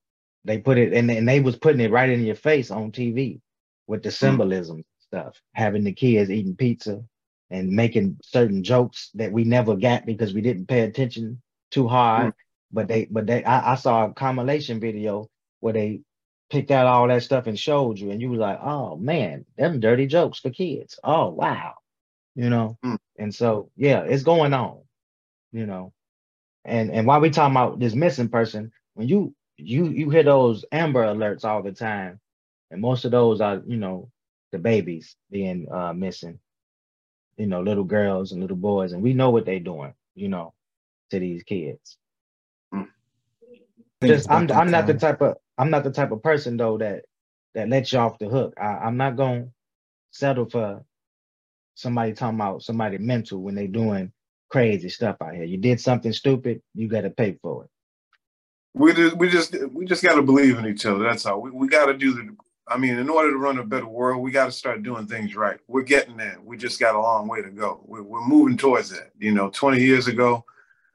They 0.45 0.59
put 0.59 0.77
it 0.77 0.93
and, 0.93 1.11
and 1.11 1.27
they 1.27 1.41
was 1.41 1.57
putting 1.57 1.81
it 1.81 1.91
right 1.91 2.09
in 2.09 2.23
your 2.23 2.35
face 2.35 2.71
on 2.71 2.93
TV 2.93 3.41
with 3.87 4.01
the 4.01 4.09
hmm. 4.09 4.13
symbolism 4.13 4.85
stuff, 4.99 5.41
having 5.53 5.83
the 5.83 5.91
kids 5.91 6.31
eating 6.31 6.55
pizza 6.55 7.03
and 7.49 7.69
making 7.69 8.17
certain 8.23 8.63
jokes 8.63 9.09
that 9.15 9.31
we 9.31 9.43
never 9.43 9.75
got 9.75 10.05
because 10.05 10.33
we 10.33 10.41
didn't 10.41 10.67
pay 10.67 10.81
attention 10.81 11.41
too 11.69 11.87
hard. 11.89 12.27
Hmm. 12.27 12.29
But 12.71 12.87
they 12.87 13.05
but 13.11 13.27
they 13.27 13.43
I, 13.43 13.73
I 13.73 13.75
saw 13.75 14.05
a 14.05 14.13
compilation 14.13 14.79
video 14.79 15.29
where 15.59 15.73
they 15.73 16.01
picked 16.49 16.71
out 16.71 16.87
all 16.87 17.07
that 17.07 17.23
stuff 17.23 17.47
and 17.47 17.59
showed 17.59 17.99
you, 17.99 18.11
and 18.11 18.21
you 18.21 18.29
were 18.29 18.37
like, 18.37 18.59
oh 18.61 18.95
man, 18.97 19.45
them 19.57 19.79
dirty 19.79 20.07
jokes 20.07 20.39
for 20.39 20.49
kids. 20.49 20.99
Oh 21.03 21.29
wow. 21.29 21.75
You 22.35 22.49
know, 22.49 22.77
mm. 22.83 22.97
and 23.17 23.33
so 23.33 23.71
yeah, 23.77 24.01
it's 24.01 24.23
going 24.23 24.53
on, 24.53 24.81
you 25.51 25.65
know. 25.65 25.93
And 26.65 26.91
and 26.91 27.07
while 27.07 27.21
we 27.21 27.29
talking 27.29 27.55
about 27.55 27.79
this 27.79 27.95
missing 27.95 28.27
person, 28.27 28.71
when 28.93 29.07
you 29.07 29.33
you 29.57 29.87
you 29.87 30.09
hear 30.09 30.23
those 30.23 30.65
Amber 30.71 31.03
alerts 31.03 31.45
all 31.45 31.63
the 31.63 31.71
time, 31.71 32.19
and 32.71 32.81
most 32.81 33.05
of 33.05 33.11
those 33.11 33.39
are, 33.39 33.61
you 33.65 33.77
know, 33.77 34.09
the 34.51 34.59
babies 34.59 35.15
being 35.31 35.67
uh 35.71 35.93
missing, 35.93 36.39
you 37.37 37.47
know, 37.47 37.61
little 37.61 37.85
girls 37.85 38.33
and 38.33 38.41
little 38.41 38.57
boys, 38.57 38.91
and 38.91 39.01
we 39.01 39.13
know 39.13 39.29
what 39.29 39.45
they're 39.45 39.59
doing, 39.59 39.93
you 40.13 40.27
know, 40.27 40.53
to 41.11 41.19
these 41.19 41.43
kids. 41.43 41.97
Mm. 42.73 42.87
Just 44.03 44.29
I'm 44.29 44.51
I'm 44.51 44.71
not 44.71 44.87
the 44.87 44.95
type 44.95 45.21
of 45.21 45.37
I'm 45.57 45.69
not 45.69 45.83
the 45.83 45.91
type 45.91 46.11
of 46.11 46.23
person 46.23 46.57
though 46.57 46.77
that 46.77 47.05
that 47.53 47.69
lets 47.69 47.93
you 47.93 47.99
off 47.99 48.19
the 48.19 48.27
hook. 48.27 48.53
I, 48.59 48.65
I'm 48.65 48.97
not 48.97 49.15
gonna 49.15 49.47
settle 50.11 50.49
for 50.49 50.83
somebody 51.75 52.13
talking 52.13 52.39
about 52.39 52.63
somebody 52.63 52.97
mental 52.97 53.41
when 53.41 53.55
they 53.55 53.67
doing 53.67 54.11
crazy 54.49 54.89
stuff 54.89 55.17
out 55.21 55.35
here. 55.35 55.43
You 55.43 55.57
did 55.57 55.79
something 55.79 56.13
stupid, 56.13 56.61
you 56.73 56.87
got 56.87 57.01
to 57.01 57.09
pay 57.09 57.37
for 57.41 57.65
it. 57.65 57.69
We 58.73 58.93
just 58.93 59.17
we 59.17 59.29
just 59.29 59.55
we 59.71 59.85
just 59.85 60.03
got 60.03 60.15
to 60.15 60.21
believe 60.21 60.57
in 60.57 60.65
each 60.65 60.85
other. 60.85 61.03
That's 61.03 61.25
all. 61.25 61.41
We, 61.41 61.51
we 61.51 61.67
got 61.67 61.85
to 61.85 61.93
do 61.93 62.13
the 62.13 62.35
I 62.67 62.77
mean, 62.77 62.97
in 62.97 63.09
order 63.09 63.31
to 63.31 63.37
run 63.37 63.59
a 63.59 63.63
better 63.63 63.85
world, 63.85 64.23
we 64.23 64.31
got 64.31 64.45
to 64.45 64.51
start 64.51 64.81
doing 64.81 65.05
things 65.05 65.35
right. 65.35 65.59
We're 65.67 65.83
getting 65.83 66.17
there. 66.17 66.37
We 66.43 66.57
just 66.57 66.79
got 66.79 66.95
a 66.95 66.99
long 66.99 67.27
way 67.27 67.41
to 67.43 67.51
go. 67.51 67.81
We're, 67.85 68.01
we're 68.01 68.25
moving 68.25 68.57
towards 68.57 68.89
that. 68.89 69.11
You 69.19 69.31
know, 69.33 69.51
20 69.51 69.79
years 69.79 70.07
ago, 70.07 70.43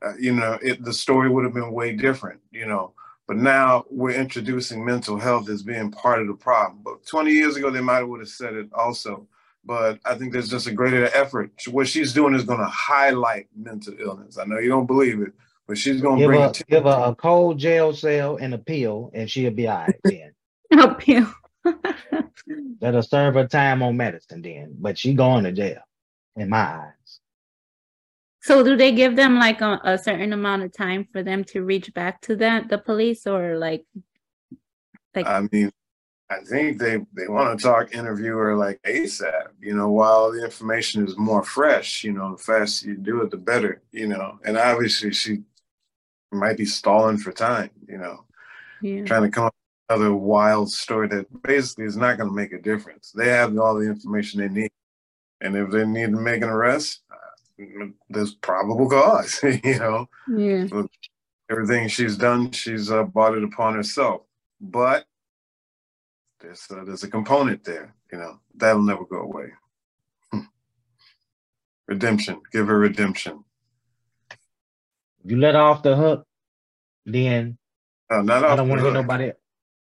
uh, 0.04 0.14
you 0.18 0.34
know, 0.34 0.58
it, 0.62 0.84
the 0.84 0.92
story 0.92 1.28
would 1.28 1.44
have 1.44 1.54
been 1.54 1.72
way 1.72 1.94
different, 1.94 2.40
you 2.50 2.66
know. 2.66 2.92
But 3.31 3.37
now 3.37 3.85
we're 3.89 4.16
introducing 4.16 4.85
mental 4.85 5.16
health 5.16 5.49
as 5.49 5.62
being 5.62 5.93
part 5.93 6.20
of 6.20 6.26
the 6.26 6.35
problem. 6.35 6.81
But 6.83 7.07
20 7.07 7.31
years 7.31 7.55
ago, 7.55 7.70
they 7.70 7.81
might 7.81 7.99
have 7.99 8.09
would 8.09 8.18
have 8.18 8.28
said 8.28 8.55
it 8.55 8.68
also. 8.72 9.28
But 9.64 10.01
I 10.05 10.16
think 10.16 10.33
there's 10.33 10.49
just 10.49 10.66
a 10.66 10.72
greater 10.72 11.05
effort. 11.14 11.53
What 11.70 11.87
she's 11.87 12.12
doing 12.12 12.35
is 12.35 12.43
going 12.43 12.59
to 12.59 12.66
highlight 12.66 13.47
mental 13.57 13.95
illness. 14.01 14.37
I 14.37 14.47
know 14.47 14.59
you 14.59 14.68
don't 14.68 14.89
believe 14.89 15.22
it, 15.22 15.33
but 15.68 15.78
she's 15.78 16.03
going 16.03 16.18
to 16.18 16.26
bring 16.26 16.41
her, 16.41 16.53
give 16.68 16.83
her 16.83 17.03
a 17.05 17.14
cold 17.14 17.61
jail 17.61 17.95
cell 17.95 18.35
and 18.35 18.53
a 18.53 18.59
pill, 18.59 19.12
and 19.14 19.31
she'll 19.31 19.53
be 19.53 19.68
all 19.68 19.87
right 19.87 19.95
then. 20.03 20.33
a 20.72 20.93
pill. 20.97 21.33
That'll 22.81 23.01
serve 23.01 23.35
her 23.35 23.47
time 23.47 23.81
on 23.85 23.97
medicine 23.97 24.43
then, 24.43 24.74
but 24.76 24.99
she 24.99 25.14
going 25.14 25.45
to 25.45 25.53
jail, 25.53 25.83
in 26.35 26.49
my 26.49 26.59
eyes. 26.59 26.99
So 28.43 28.64
do 28.64 28.76
they 28.76 28.93
give 28.93 29.16
them 29.16 29.38
like 29.38 29.61
a, 29.61 29.80
a, 29.84 29.99
certain 29.99 30.32
amount 30.32 30.62
of 30.62 30.72
time 30.72 31.07
for 31.12 31.22
them 31.22 31.45
to 31.45 31.62
reach 31.62 31.93
back 31.93 32.22
to 32.22 32.36
that 32.36 32.68
the 32.68 32.78
police 32.78 33.26
or 33.26 33.59
like 33.59 33.84
like 35.14 35.26
I 35.26 35.47
mean 35.53 35.70
I 36.30 36.38
think 36.49 36.78
they 36.78 36.99
they 37.14 37.28
want 37.28 37.59
to 37.59 37.62
talk 37.62 37.93
interviewer 37.93 38.57
like 38.57 38.80
ASAP, 38.82 39.49
you 39.61 39.74
know, 39.74 39.91
while 39.91 40.30
the 40.30 40.45
information 40.45 41.05
is 41.07 41.18
more 41.18 41.43
fresh, 41.43 42.05
you 42.05 42.12
know, 42.12 42.36
the 42.36 42.43
faster 42.43 42.88
you 42.88 42.97
do 42.97 43.20
it 43.22 43.30
the 43.30 43.36
better, 43.36 43.82
you 43.91 44.07
know. 44.07 44.38
And 44.45 44.57
obviously 44.57 45.12
she 45.12 45.43
might 46.30 46.57
be 46.57 46.64
stalling 46.64 47.18
for 47.18 47.32
time, 47.32 47.70
you 47.88 47.99
know. 47.99 48.24
Yeah. 48.80 49.05
Trying 49.05 49.22
to 49.22 49.30
come 49.30 49.47
up 49.47 49.55
with 49.88 49.99
another 49.99 50.14
wild 50.14 50.70
story 50.70 51.09
that 51.09 51.26
basically 51.43 51.84
is 51.84 51.97
not 51.97 52.16
going 52.16 52.30
to 52.30 52.34
make 52.34 52.53
a 52.53 52.62
difference. 52.62 53.12
They 53.12 53.28
have 53.28 53.59
all 53.59 53.74
the 53.74 53.86
information 53.86 54.41
they 54.41 54.49
need. 54.49 54.70
And 55.41 55.57
if 55.57 55.70
they 55.70 55.84
need 55.84 56.12
to 56.12 56.20
make 56.20 56.43
an 56.43 56.49
arrest, 56.49 57.03
there's 58.08 58.34
probable 58.34 58.88
cause, 58.88 59.40
you 59.64 59.78
know. 59.78 60.08
Yeah. 60.28 60.66
everything 61.50 61.88
she's 61.88 62.16
done, 62.16 62.50
she's 62.50 62.90
uh, 62.90 63.04
bought 63.04 63.36
it 63.36 63.44
upon 63.44 63.74
herself. 63.74 64.22
But 64.61 65.04
there's 66.40 66.66
uh, 66.70 66.84
there's 66.84 67.04
a 67.04 67.11
component 67.11 67.64
there, 67.64 67.94
you 68.12 68.18
know, 68.18 68.40
that'll 68.54 68.82
never 68.82 69.04
go 69.04 69.20
away. 69.20 69.52
Hmm. 70.32 70.40
redemption, 71.86 72.40
give 72.52 72.66
her 72.68 72.78
redemption. 72.78 73.44
You 75.24 75.38
let 75.38 75.54
off 75.54 75.82
the 75.82 75.96
hook, 75.96 76.26
then 77.04 77.58
uh, 78.11 78.22
not 78.22 78.44
I 78.44 78.56
don't 78.56 78.68
want 78.68 78.80
to 78.80 78.84
hear 78.86 78.94
nobody. 78.94 79.32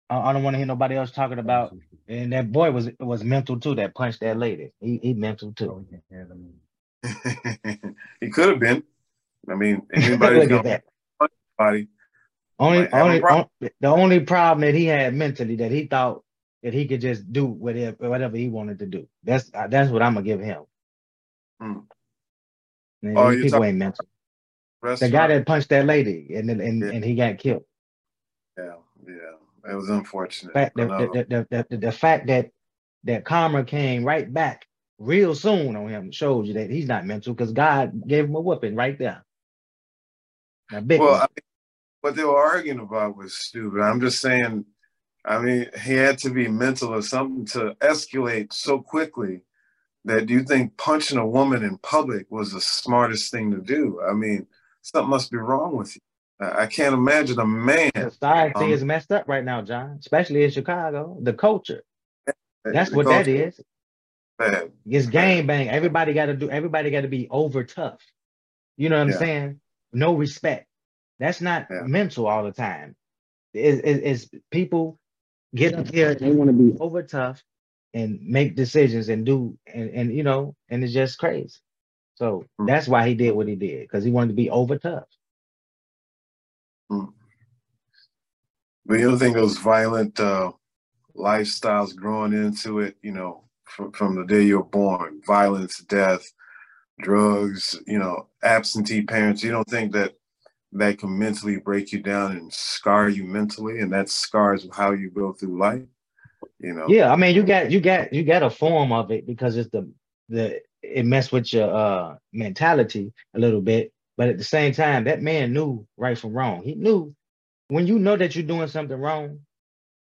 I 0.09 0.31
don't 0.31 0.43
want 0.43 0.53
to 0.53 0.57
hear 0.57 0.65
nobody 0.65 0.95
else 0.95 1.11
talking 1.11 1.39
about. 1.39 1.75
And 2.07 2.31
that 2.31 2.51
boy 2.51 2.71
was 2.71 2.89
was 2.99 3.23
mental 3.23 3.59
too. 3.59 3.75
That 3.75 3.93
punched 3.93 4.21
that 4.21 4.37
lady. 4.37 4.71
He 4.79 4.99
he 5.03 5.13
mental 5.13 5.51
too. 5.51 5.85
Oh, 6.11 6.27
he 8.21 8.29
could 8.29 8.49
have 8.49 8.59
been. 8.59 8.83
I 9.49 9.55
mean, 9.55 9.81
anybody's 9.93 10.47
gonna 10.47 10.81
anybody. 11.59 11.87
Only, 12.59 12.89
only, 12.91 13.21
only, 13.21 13.47
the 13.79 13.87
only 13.87 14.19
problem 14.21 14.61
that 14.61 14.73
he 14.73 14.85
had 14.85 15.13
mentally 15.13 15.57
that 15.57 15.71
he 15.71 15.85
thought 15.85 16.23
that 16.63 16.73
he 16.73 16.87
could 16.87 17.01
just 17.01 17.31
do 17.31 17.45
whatever 17.45 18.09
whatever 18.09 18.35
he 18.35 18.49
wanted 18.49 18.79
to 18.79 18.87
do. 18.87 19.07
That's 19.23 19.49
uh, 19.53 19.67
that's 19.67 19.91
what 19.91 20.01
I'm 20.01 20.15
gonna 20.15 20.25
give 20.25 20.39
him. 20.39 20.63
Hmm. 21.61 21.79
oh, 23.15 23.29
people 23.31 23.63
ain't 23.63 23.77
mental. 23.77 24.05
The 24.81 25.09
guy 25.09 25.27
that 25.27 25.45
punched 25.45 25.69
that 25.69 25.85
lady 25.85 26.33
and 26.35 26.49
and, 26.49 26.81
yeah. 26.81 26.89
and 26.89 27.03
he 27.03 27.15
got 27.15 27.37
killed. 27.37 27.63
Yeah, 28.57 28.73
yeah, 29.07 29.71
it 29.71 29.75
was 29.75 29.89
unfortunate. 29.89 30.53
Fact, 30.53 30.75
the, 30.75 30.85
the, 30.85 31.45
the, 31.49 31.65
the, 31.69 31.77
the 31.77 31.91
fact 31.91 32.27
that 32.27 32.49
that 33.03 33.23
karma 33.23 33.63
came 33.63 34.03
right 34.03 34.31
back 34.31 34.66
real 34.99 35.35
soon 35.35 35.75
on 35.75 35.89
him 35.89 36.11
shows 36.11 36.47
you 36.47 36.55
that 36.55 36.69
he's 36.69 36.87
not 36.87 37.05
mental 37.05 37.33
because 37.33 37.51
God 37.51 38.07
gave 38.07 38.25
him 38.25 38.35
a 38.35 38.41
whooping 38.41 38.75
right 38.75 38.97
there. 38.97 39.23
Now, 40.71 40.81
big 40.81 40.99
well, 40.99 41.15
I 41.15 41.21
mean, 41.21 41.45
what 42.01 42.15
they 42.15 42.23
were 42.23 42.37
arguing 42.37 42.79
about 42.79 43.15
was 43.15 43.35
stupid. 43.35 43.81
I'm 43.81 44.01
just 44.01 44.21
saying, 44.21 44.65
I 45.23 45.39
mean, 45.39 45.67
he 45.83 45.93
had 45.93 46.17
to 46.19 46.29
be 46.29 46.47
mental 46.47 46.93
or 46.93 47.01
something 47.01 47.45
to 47.47 47.75
escalate 47.81 48.53
so 48.53 48.79
quickly 48.79 49.41
that 50.05 50.29
you 50.29 50.43
think 50.43 50.77
punching 50.77 51.17
a 51.17 51.27
woman 51.27 51.63
in 51.63 51.77
public 51.79 52.27
was 52.29 52.53
the 52.53 52.61
smartest 52.61 53.31
thing 53.31 53.51
to 53.51 53.61
do. 53.61 54.01
I 54.07 54.13
mean, 54.13 54.47
something 54.81 55.09
must 55.09 55.31
be 55.31 55.37
wrong 55.37 55.75
with 55.75 55.95
you. 55.95 56.01
I 56.39 56.67
can't 56.67 56.93
imagine 56.93 57.39
a 57.39 57.45
man. 57.45 57.91
Society 57.95 58.65
um, 58.65 58.71
is 58.71 58.83
messed 58.83 59.11
up 59.11 59.27
right 59.27 59.43
now, 59.43 59.61
John, 59.63 59.97
especially 59.99 60.43
in 60.43 60.51
Chicago. 60.51 61.17
The 61.21 61.33
culture. 61.33 61.83
That's 62.63 62.91
the 62.91 62.95
what 62.95 63.07
culture. 63.07 63.23
that 63.23 63.27
is. 63.27 63.59
Bad. 64.37 64.71
It's 64.85 65.07
game 65.07 65.47
bang. 65.47 65.69
Everybody 65.69 66.13
got 66.13 66.27
to 66.27 66.35
do. 66.35 66.49
Everybody 66.49 66.91
got 66.91 67.01
to 67.01 67.07
be 67.07 67.27
over 67.29 67.63
tough. 67.63 67.99
You 68.77 68.89
know 68.89 68.97
what 68.97 69.13
I'm 69.13 69.13
saying? 69.13 69.59
No 69.91 70.13
respect. 70.13 70.67
That's 71.19 71.41
not 71.41 71.67
yeah. 71.71 71.81
mental 71.81 72.27
all 72.27 72.43
the 72.43 72.51
time. 72.51 72.95
It's, 73.53 73.81
it's 73.83 74.29
people 74.51 74.99
get 75.55 75.73
up 75.73 75.91
here. 75.91 76.13
They 76.13 76.31
want 76.31 76.49
to 76.49 76.53
be 76.53 76.77
over 76.79 77.01
tough 77.01 77.43
and 77.93 78.21
make 78.21 78.55
decisions 78.55 79.09
and 79.09 79.25
do 79.25 79.57
and 79.65 79.89
and 79.89 80.15
you 80.15 80.23
know 80.23 80.55
and 80.69 80.83
it's 80.83 80.93
just 80.93 81.17
crazy. 81.17 81.57
So 82.15 82.45
mm. 82.59 82.67
that's 82.67 82.87
why 82.87 83.07
he 83.07 83.15
did 83.15 83.35
what 83.35 83.47
he 83.47 83.55
did 83.55 83.81
because 83.81 84.03
he 84.03 84.11
wanted 84.11 84.29
to 84.29 84.33
be 84.35 84.49
over 84.51 84.77
tough. 84.77 85.07
Mm. 86.91 87.13
But 88.85 88.99
you 88.99 89.09
don't 89.09 89.19
think 89.19 89.35
those 89.35 89.57
violent 89.57 90.19
uh, 90.19 90.51
lifestyles 91.15 91.95
growing 91.95 92.33
into 92.33 92.79
it, 92.79 92.95
you 93.01 93.11
know, 93.11 93.43
from, 93.67 93.91
from 93.91 94.15
the 94.15 94.25
day 94.25 94.43
you're 94.43 94.63
born 94.63 95.21
violence 95.25 95.79
death 95.83 96.31
drugs 96.99 97.79
you 97.85 97.99
know 97.99 98.27
absentee 98.43 99.01
parents 99.01 99.43
you 99.43 99.51
don't 99.51 99.69
think 99.69 99.91
that 99.91 100.13
that 100.73 100.97
can 100.97 101.17
mentally 101.17 101.57
break 101.57 101.91
you 101.91 102.01
down 102.01 102.33
and 102.33 102.51
scar 102.51 103.09
you 103.09 103.23
mentally 103.23 103.79
and 103.79 103.91
that 103.91 104.09
scars 104.09 104.67
how 104.73 104.91
you 104.91 105.09
go 105.09 105.31
through 105.33 105.57
life 105.57 105.83
you 106.59 106.73
know? 106.73 106.85
Yeah 106.87 107.11
i 107.11 107.15
mean 107.15 107.35
you 107.35 107.43
got 107.43 107.71
you 107.71 107.79
got 107.79 108.13
you 108.13 108.23
got 108.23 108.43
a 108.43 108.49
form 108.49 108.91
of 108.91 109.11
it 109.11 109.25
because 109.25 109.57
it's 109.57 109.69
the 109.69 109.89
the 110.29 110.59
it 110.81 111.05
messed 111.05 111.31
with 111.31 111.53
your 111.53 111.73
uh 111.73 112.15
mentality 112.33 113.13
a 113.35 113.39
little 113.39 113.61
bit 113.61 113.91
but 114.17 114.29
at 114.29 114.37
the 114.37 114.43
same 114.43 114.73
time 114.73 115.03
that 115.05 115.21
man 115.21 115.53
knew 115.53 115.87
right 115.95 116.17
from 116.17 116.33
wrong. 116.33 116.63
He 116.63 116.73
knew 116.73 117.15
when 117.69 117.87
you 117.87 117.99
know 117.99 118.17
that 118.17 118.35
you're 118.35 118.45
doing 118.45 118.67
something 118.67 118.97
wrong 118.97 119.39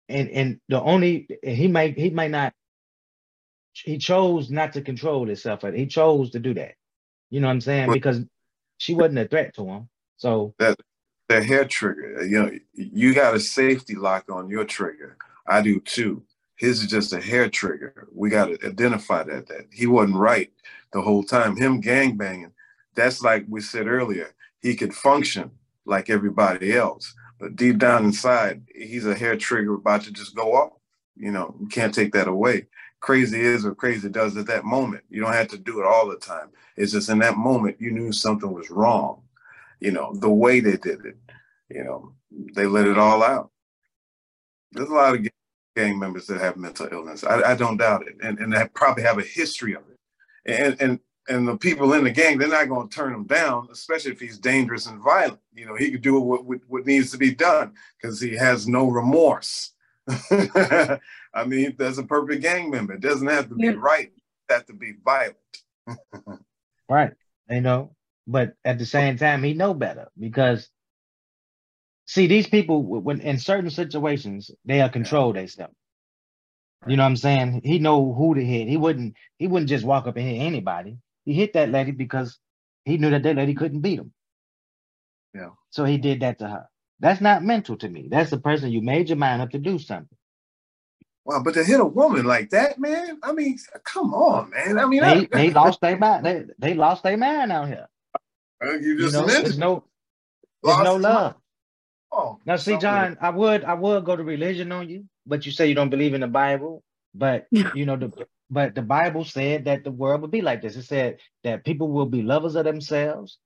and 0.08 0.28
and 0.28 0.60
the 0.68 0.80
only 0.80 1.26
he 1.42 1.66
might 1.66 1.98
he 1.98 2.10
might 2.10 2.30
not 2.30 2.52
he 3.82 3.98
chose 3.98 4.50
not 4.50 4.72
to 4.74 4.82
control 4.82 5.26
himself. 5.26 5.62
He 5.74 5.86
chose 5.86 6.30
to 6.30 6.38
do 6.38 6.54
that. 6.54 6.74
You 7.30 7.40
know 7.40 7.48
what 7.48 7.54
I'm 7.54 7.60
saying? 7.60 7.92
Because 7.92 8.20
she 8.78 8.94
wasn't 8.94 9.18
a 9.18 9.28
threat 9.28 9.54
to 9.56 9.66
him. 9.66 9.88
So 10.16 10.54
that 10.58 10.78
the 11.28 11.42
hair 11.42 11.64
trigger, 11.64 12.24
you 12.24 12.42
know, 12.42 12.50
you 12.72 13.14
got 13.14 13.34
a 13.34 13.40
safety 13.40 13.96
lock 13.96 14.30
on 14.30 14.48
your 14.48 14.64
trigger. 14.64 15.16
I 15.46 15.60
do 15.60 15.80
too. 15.80 16.22
His 16.56 16.82
is 16.82 16.90
just 16.90 17.12
a 17.12 17.20
hair 17.20 17.50
trigger. 17.50 18.08
We 18.14 18.30
got 18.30 18.46
to 18.46 18.66
identify 18.66 19.24
that 19.24 19.48
that 19.48 19.66
he 19.72 19.86
wasn't 19.86 20.18
right 20.18 20.52
the 20.92 21.02
whole 21.02 21.24
time. 21.24 21.56
Him 21.56 21.80
gang 21.80 22.16
banging, 22.16 22.52
that's 22.94 23.22
like 23.22 23.44
we 23.48 23.60
said 23.60 23.88
earlier. 23.88 24.32
He 24.62 24.76
could 24.76 24.94
function 24.94 25.50
like 25.84 26.08
everybody 26.08 26.72
else, 26.74 27.12
but 27.38 27.56
deep 27.56 27.78
down 27.78 28.04
inside, 28.04 28.62
he's 28.74 29.04
a 29.04 29.14
hair 29.14 29.36
trigger 29.36 29.74
about 29.74 30.02
to 30.04 30.12
just 30.12 30.34
go 30.34 30.54
off. 30.54 30.72
You 31.16 31.32
know, 31.32 31.54
you 31.60 31.66
can't 31.66 31.92
take 31.92 32.12
that 32.12 32.28
away 32.28 32.66
crazy 33.04 33.38
is 33.38 33.66
or 33.66 33.74
crazy 33.74 34.08
does 34.08 34.34
at 34.38 34.46
that 34.46 34.64
moment. 34.64 35.04
You 35.10 35.20
don't 35.20 35.34
have 35.34 35.48
to 35.48 35.58
do 35.58 35.78
it 35.78 35.84
all 35.84 36.08
the 36.08 36.16
time. 36.16 36.48
It's 36.74 36.92
just 36.92 37.10
in 37.10 37.18
that 37.18 37.36
moment 37.36 37.76
you 37.78 37.90
knew 37.90 38.12
something 38.12 38.50
was 38.50 38.70
wrong. 38.70 39.20
You 39.78 39.92
know, 39.92 40.14
the 40.14 40.30
way 40.30 40.60
they 40.60 40.78
did 40.78 41.04
it, 41.04 41.18
you 41.68 41.84
know, 41.84 42.14
they 42.54 42.64
let 42.64 42.86
it 42.86 42.96
all 42.96 43.22
out. 43.22 43.50
There's 44.72 44.88
a 44.88 44.94
lot 44.94 45.14
of 45.14 45.28
gang 45.76 45.98
members 45.98 46.26
that 46.28 46.40
have 46.40 46.56
mental 46.56 46.88
illness. 46.90 47.24
I, 47.24 47.52
I 47.52 47.54
don't 47.54 47.76
doubt 47.76 48.06
it. 48.06 48.14
And, 48.22 48.38
and 48.38 48.50
they 48.50 48.66
probably 48.74 49.02
have 49.02 49.18
a 49.18 49.22
history 49.22 49.74
of 49.74 49.82
it. 49.82 49.98
And, 50.46 50.80
and, 50.80 51.00
and 51.28 51.46
the 51.46 51.58
people 51.58 51.92
in 51.92 52.04
the 52.04 52.10
gang, 52.10 52.38
they're 52.38 52.48
not 52.48 52.70
going 52.70 52.88
to 52.88 52.96
turn 52.96 53.12
him 53.12 53.24
down, 53.24 53.68
especially 53.70 54.12
if 54.12 54.20
he's 54.20 54.38
dangerous 54.38 54.86
and 54.86 55.02
violent. 55.02 55.40
You 55.54 55.66
know, 55.66 55.74
he 55.74 55.90
could 55.90 56.00
do 56.00 56.18
what, 56.20 56.46
what, 56.46 56.60
what 56.68 56.86
needs 56.86 57.10
to 57.10 57.18
be 57.18 57.34
done 57.34 57.74
because 58.00 58.18
he 58.18 58.34
has 58.34 58.66
no 58.66 58.88
remorse. 58.88 59.73
I 61.34 61.44
mean, 61.46 61.74
that's 61.78 61.98
a 61.98 62.04
perfect 62.04 62.42
gang 62.42 62.70
member. 62.70 62.94
It 62.94 63.00
doesn't 63.00 63.26
have 63.26 63.48
to 63.48 63.54
be 63.54 63.66
yeah. 63.66 63.74
right. 63.76 64.12
It 64.48 64.52
has 64.52 64.64
to 64.64 64.74
be 64.74 64.94
violent. 65.04 65.36
right. 66.88 67.12
You 67.48 67.60
know, 67.60 67.94
but 68.26 68.54
at 68.64 68.78
the 68.78 68.86
same 68.86 69.16
time, 69.16 69.42
he 69.42 69.54
know 69.54 69.74
better 69.74 70.08
because 70.18 70.68
see, 72.06 72.26
these 72.26 72.46
people 72.46 72.82
when 72.82 73.20
in 73.20 73.38
certain 73.38 73.70
situations, 73.70 74.50
they'll 74.64 74.88
control 74.88 75.32
themselves. 75.32 75.74
You 76.86 76.96
know 76.96 77.02
what 77.02 77.08
I'm 77.08 77.16
saying? 77.16 77.62
He 77.64 77.78
know 77.78 78.12
who 78.12 78.34
to 78.34 78.44
hit. 78.44 78.68
He 78.68 78.76
wouldn't 78.76 79.14
he 79.38 79.46
wouldn't 79.46 79.70
just 79.70 79.84
walk 79.84 80.06
up 80.06 80.16
and 80.16 80.26
hit 80.26 80.40
anybody. 80.40 80.98
He 81.24 81.32
hit 81.32 81.54
that 81.54 81.70
lady 81.70 81.92
because 81.92 82.38
he 82.84 82.98
knew 82.98 83.10
that 83.10 83.22
that 83.22 83.36
lady 83.36 83.54
couldn't 83.54 83.80
beat 83.80 83.98
him. 83.98 84.12
Yeah. 85.34 85.50
So 85.70 85.84
he 85.84 85.96
did 85.96 86.20
that 86.20 86.38
to 86.40 86.48
her. 86.48 86.66
That's 87.00 87.20
not 87.20 87.44
mental 87.44 87.76
to 87.78 87.88
me. 87.88 88.08
That's 88.10 88.30
the 88.30 88.38
person 88.38 88.70
you 88.70 88.80
made 88.80 89.08
your 89.08 89.18
mind 89.18 89.42
up 89.42 89.50
to 89.50 89.58
do 89.58 89.78
something. 89.78 90.16
Wow, 91.24 91.42
but 91.42 91.54
to 91.54 91.64
hit 91.64 91.80
a 91.80 91.84
woman 91.84 92.24
like 92.26 92.50
that, 92.50 92.78
man, 92.78 93.18
I 93.22 93.32
mean, 93.32 93.58
come 93.82 94.12
on, 94.12 94.50
man. 94.50 94.78
I 94.78 94.86
mean, 94.86 95.00
they, 95.00 95.06
I, 95.06 95.28
they 95.32 95.50
lost 95.50 95.80
their 95.80 95.96
mind. 95.96 96.26
They, 96.26 96.44
they 96.58 96.74
lost 96.74 97.02
their 97.02 97.16
mind 97.16 97.50
out 97.50 97.68
here. 97.68 97.88
Uh, 98.62 98.72
you 98.74 98.98
just 98.98 99.14
you 99.14 99.20
know, 99.20 99.26
there's 99.26 99.58
no, 99.58 99.84
there's 100.62 100.78
no 100.78 100.96
love. 100.96 101.34
Oh, 102.12 102.38
now 102.46 102.56
see, 102.56 102.76
John, 102.76 103.16
I 103.20 103.30
would 103.30 103.64
I 103.64 103.74
would 103.74 104.04
go 104.04 104.16
to 104.16 104.22
religion 104.22 104.70
on 104.70 104.88
you, 104.88 105.04
but 105.26 105.46
you 105.46 105.52
say 105.52 105.66
you 105.66 105.74
don't 105.74 105.90
believe 105.90 106.14
in 106.14 106.20
the 106.20 106.28
Bible. 106.28 106.82
But 107.14 107.46
you 107.74 107.86
know, 107.86 107.96
the 107.96 108.12
but 108.50 108.74
the 108.74 108.82
Bible 108.82 109.24
said 109.24 109.64
that 109.64 109.82
the 109.82 109.90
world 109.90 110.22
would 110.22 110.30
be 110.30 110.42
like 110.42 110.62
this. 110.62 110.76
It 110.76 110.84
said 110.84 111.18
that 111.42 111.64
people 111.64 111.88
will 111.90 112.06
be 112.06 112.22
lovers 112.22 112.54
of 112.54 112.64
themselves, 112.64 113.38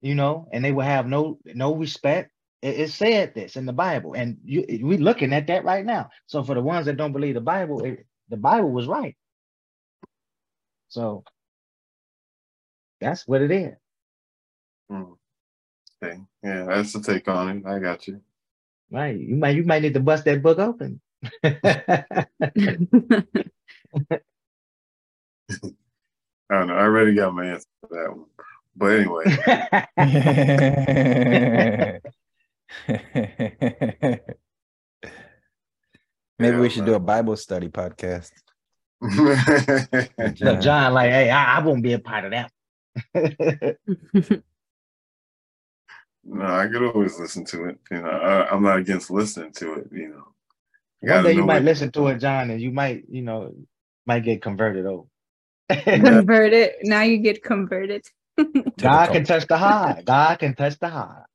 you 0.00 0.14
know, 0.14 0.48
and 0.52 0.64
they 0.64 0.72
will 0.72 0.84
have 0.84 1.06
no 1.06 1.38
no 1.44 1.74
respect. 1.74 2.30
It, 2.62 2.80
it 2.80 2.90
said 2.90 3.34
this 3.34 3.56
in 3.56 3.66
the 3.66 3.72
Bible, 3.72 4.14
and 4.14 4.38
you 4.44 4.64
we're 4.82 4.98
looking 4.98 5.32
at 5.32 5.46
that 5.46 5.64
right 5.64 5.84
now. 5.84 6.10
So 6.26 6.42
for 6.42 6.54
the 6.54 6.62
ones 6.62 6.86
that 6.86 6.96
don't 6.96 7.12
believe 7.12 7.34
the 7.34 7.40
Bible, 7.40 7.84
it, 7.84 8.06
the 8.28 8.36
Bible 8.36 8.70
was 8.70 8.86
right. 8.86 9.16
So 10.88 11.24
that's 13.00 13.28
what 13.28 13.42
it 13.42 13.52
is. 13.52 13.74
Hmm. 14.90 15.12
Okay. 16.02 16.18
Yeah, 16.42 16.64
that's 16.64 16.92
the 16.92 17.00
take 17.00 17.28
on 17.28 17.58
it. 17.58 17.66
I 17.66 17.78
got 17.78 18.08
you. 18.08 18.20
Right. 18.90 19.18
You 19.18 19.36
might 19.36 19.56
you 19.56 19.64
might 19.64 19.82
need 19.82 19.94
to 19.94 20.00
bust 20.00 20.24
that 20.24 20.42
book 20.42 20.58
open. 20.58 21.00
I 21.44 22.26
don't 26.50 26.68
know. 26.68 26.74
I 26.74 26.82
already 26.82 27.14
got 27.14 27.34
my 27.34 27.46
answer 27.46 27.66
for 27.80 27.88
that 27.90 28.16
one. 28.16 28.26
But 28.76 29.00
anyway. 29.00 29.24
Maybe 36.40 36.56
yeah, 36.56 36.60
we 36.60 36.68
should 36.68 36.82
man. 36.82 36.90
do 36.90 36.94
a 36.94 37.00
Bible 37.00 37.36
study 37.36 37.68
podcast. 37.68 38.30
John. 40.34 40.60
John, 40.60 40.94
like, 40.94 41.10
hey, 41.10 41.30
I, 41.30 41.58
I 41.58 41.64
won't 41.64 41.82
be 41.82 41.92
a 41.92 41.98
part 41.98 42.24
of 42.24 42.32
that. 42.32 42.52
no, 46.24 46.44
I 46.44 46.66
could 46.68 46.82
always 46.82 47.18
listen 47.18 47.44
to 47.46 47.64
it. 47.66 47.78
You 47.90 48.02
know, 48.02 48.08
I, 48.08 48.54
am 48.54 48.62
not 48.62 48.78
against 48.78 49.10
listening 49.10 49.52
to 49.52 49.74
it. 49.74 49.88
You 49.92 50.08
know, 50.08 50.24
one 51.00 51.24
day 51.24 51.32
you 51.32 51.44
might 51.44 51.62
listen 51.62 51.90
to 51.92 52.08
it, 52.08 52.18
John, 52.18 52.50
and 52.50 52.60
you 52.60 52.70
might, 52.70 53.04
you 53.08 53.22
know, 53.22 53.54
might 54.06 54.24
get 54.24 54.42
converted 54.42 54.86
over. 54.86 55.06
converted. 55.84 56.72
Now 56.82 57.02
you 57.02 57.18
get 57.18 57.42
converted. 57.42 58.04
God 58.78 59.12
can 59.12 59.24
touch 59.24 59.46
the 59.46 59.58
heart. 59.58 60.04
God 60.04 60.38
can 60.38 60.54
touch 60.54 60.78
the 60.78 60.88
heart. 60.88 61.27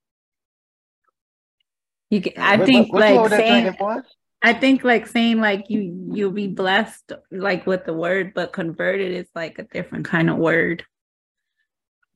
You 2.14 2.22
can, 2.22 2.34
I 2.38 2.57
what, 2.57 2.66
think 2.68 2.93
what, 2.93 3.16
what 3.16 3.32
like 3.32 3.39
saying, 3.39 3.76
I 4.43 4.53
think 4.53 4.84
like 4.84 5.07
saying 5.07 5.41
like 5.41 5.66
you 5.70 6.11
you'll 6.14 6.30
be 6.30 6.45
blessed 6.45 7.11
like 7.32 7.66
with 7.66 7.86
the 7.86 7.93
word, 7.93 8.36
but 8.36 8.53
converted 8.53 9.14
is 9.14 9.28
like 9.34 9.57
a 9.57 9.64
different 9.64 10.05
kind 10.05 10.30
of 10.30 10.38
word. 10.38 10.86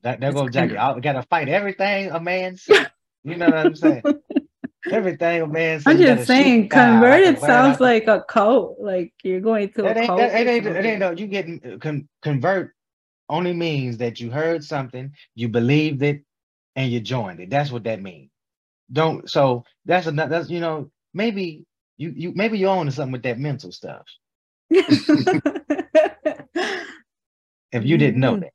That 0.02 0.20
there 0.20 0.32
goes 0.32 0.52
Jackie. 0.52 0.78
I 0.78 1.00
gotta 1.00 1.24
fight 1.24 1.48
everything 1.48 2.12
a 2.12 2.20
man 2.20 2.56
says. 2.56 2.86
You 3.24 3.38
know 3.38 3.46
what 3.46 3.56
I'm 3.56 3.74
saying? 3.74 4.02
Everything 4.92 5.42
a 5.42 5.46
man 5.48 5.80
says. 5.80 5.86
I'm 5.88 5.98
just 6.00 6.28
saying, 6.28 6.68
converted 6.68 7.40
sounds 7.40 7.80
like 7.80 8.06
a 8.06 8.22
cult. 8.22 8.76
Like 8.78 9.12
you're 9.24 9.40
going 9.40 9.72
to 9.72 9.82
that 9.82 9.96
a 9.96 10.00
ain't, 10.00 10.06
cult. 10.06 10.18
That, 10.20 10.40
it 10.40 10.46
ain't, 10.46 10.66
it 10.66 10.84
ain't 10.84 11.00
no, 11.00 11.10
you 11.10 11.26
getting 11.26 11.60
uh, 11.64 11.78
con- 11.78 12.08
convert 12.22 12.72
only 13.28 13.52
means 13.52 13.98
that 13.98 14.20
you 14.20 14.30
heard 14.30 14.62
something, 14.62 15.12
you 15.34 15.48
believed 15.48 16.04
it, 16.04 16.22
and 16.76 16.92
you 16.92 17.00
joined 17.00 17.40
it. 17.40 17.50
That's 17.50 17.72
what 17.72 17.82
that 17.84 18.00
means. 18.00 18.30
Don't 18.90 19.28
so 19.28 19.64
that's 19.84 20.06
another 20.06 20.30
that's 20.30 20.50
you 20.50 20.60
know, 20.60 20.90
maybe 21.12 21.64
you 21.96 22.12
you 22.16 22.32
maybe 22.34 22.58
you're 22.58 22.70
on 22.70 22.86
to 22.86 22.92
something 22.92 23.12
with 23.12 23.22
that 23.24 23.38
mental 23.38 23.72
stuff. 23.72 24.06
if 24.70 24.84
you 27.72 27.98
didn't 27.98 28.20
know 28.20 28.32
mm-hmm. 28.32 28.42
that. 28.42 28.52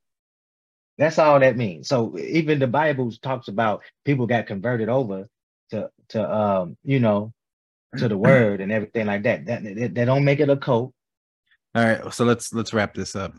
That's 0.96 1.18
all 1.18 1.40
that 1.40 1.56
means. 1.56 1.88
So 1.88 2.16
even 2.18 2.60
the 2.60 2.68
Bible 2.68 3.10
talks 3.22 3.48
about 3.48 3.82
people 4.04 4.26
got 4.26 4.46
converted 4.46 4.88
over 4.88 5.28
to 5.70 5.90
to 6.10 6.34
um 6.34 6.76
you 6.84 7.00
know 7.00 7.32
to 7.96 8.08
the 8.08 8.18
word 8.18 8.60
and 8.60 8.72
everything 8.72 9.06
like 9.06 9.24
that. 9.24 9.46
That 9.46 9.62
they 9.62 10.04
don't 10.04 10.24
make 10.24 10.40
it 10.40 10.50
a 10.50 10.56
cult. 10.56 10.92
All 11.74 11.84
right, 11.84 12.12
so 12.14 12.24
let's 12.24 12.52
let's 12.52 12.72
wrap 12.72 12.94
this 12.94 13.16
up. 13.16 13.34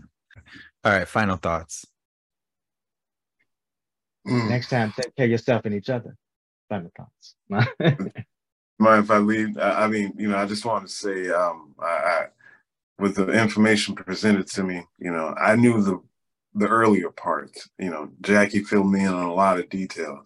All 0.83 0.91
right, 0.91 1.07
final 1.07 1.37
thoughts. 1.37 1.85
Mm. 4.27 4.49
Next 4.49 4.69
time, 4.69 4.93
take 4.95 5.15
care 5.15 5.25
of 5.25 5.31
yourself 5.31 5.65
and 5.65 5.73
each 5.75 5.89
other. 5.89 6.15
Thoughts. 6.69 7.35
Mind 8.77 9.03
if 9.05 9.11
I 9.11 9.17
leave? 9.19 9.57
I 9.57 9.87
mean, 9.87 10.13
you 10.17 10.27
know, 10.27 10.37
I 10.37 10.45
just 10.45 10.65
want 10.65 10.85
to 10.85 10.91
say, 10.91 11.29
um, 11.29 11.75
I, 11.79 11.85
I, 11.85 12.25
with 12.99 13.15
the 13.15 13.27
information 13.29 13.95
presented 13.95 14.47
to 14.47 14.63
me, 14.63 14.83
you 14.99 15.11
know, 15.11 15.33
I 15.39 15.55
knew 15.55 15.81
the 15.81 16.01
the 16.55 16.67
earlier 16.67 17.09
parts. 17.09 17.69
You 17.77 17.89
know, 17.89 18.09
Jackie 18.21 18.63
filled 18.63 18.91
me 18.91 19.01
in 19.01 19.13
on 19.13 19.25
a 19.25 19.33
lot 19.33 19.59
of 19.59 19.69
details. 19.69 20.25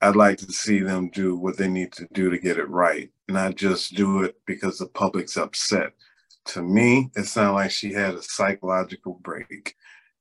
I'd 0.00 0.16
like 0.16 0.38
to 0.38 0.52
see 0.52 0.80
them 0.80 1.10
do 1.10 1.36
what 1.36 1.56
they 1.56 1.68
need 1.68 1.92
to 1.92 2.06
do 2.12 2.30
to 2.30 2.38
get 2.38 2.58
it 2.58 2.68
right, 2.68 3.10
not 3.28 3.56
just 3.56 3.94
do 3.94 4.22
it 4.22 4.36
because 4.46 4.78
the 4.78 4.86
public's 4.86 5.36
upset. 5.36 5.92
To 6.46 6.62
me, 6.62 7.10
it 7.16 7.24
sounded 7.24 7.54
like 7.54 7.70
she 7.70 7.92
had 7.92 8.14
a 8.14 8.22
psychological 8.22 9.14
break. 9.22 9.74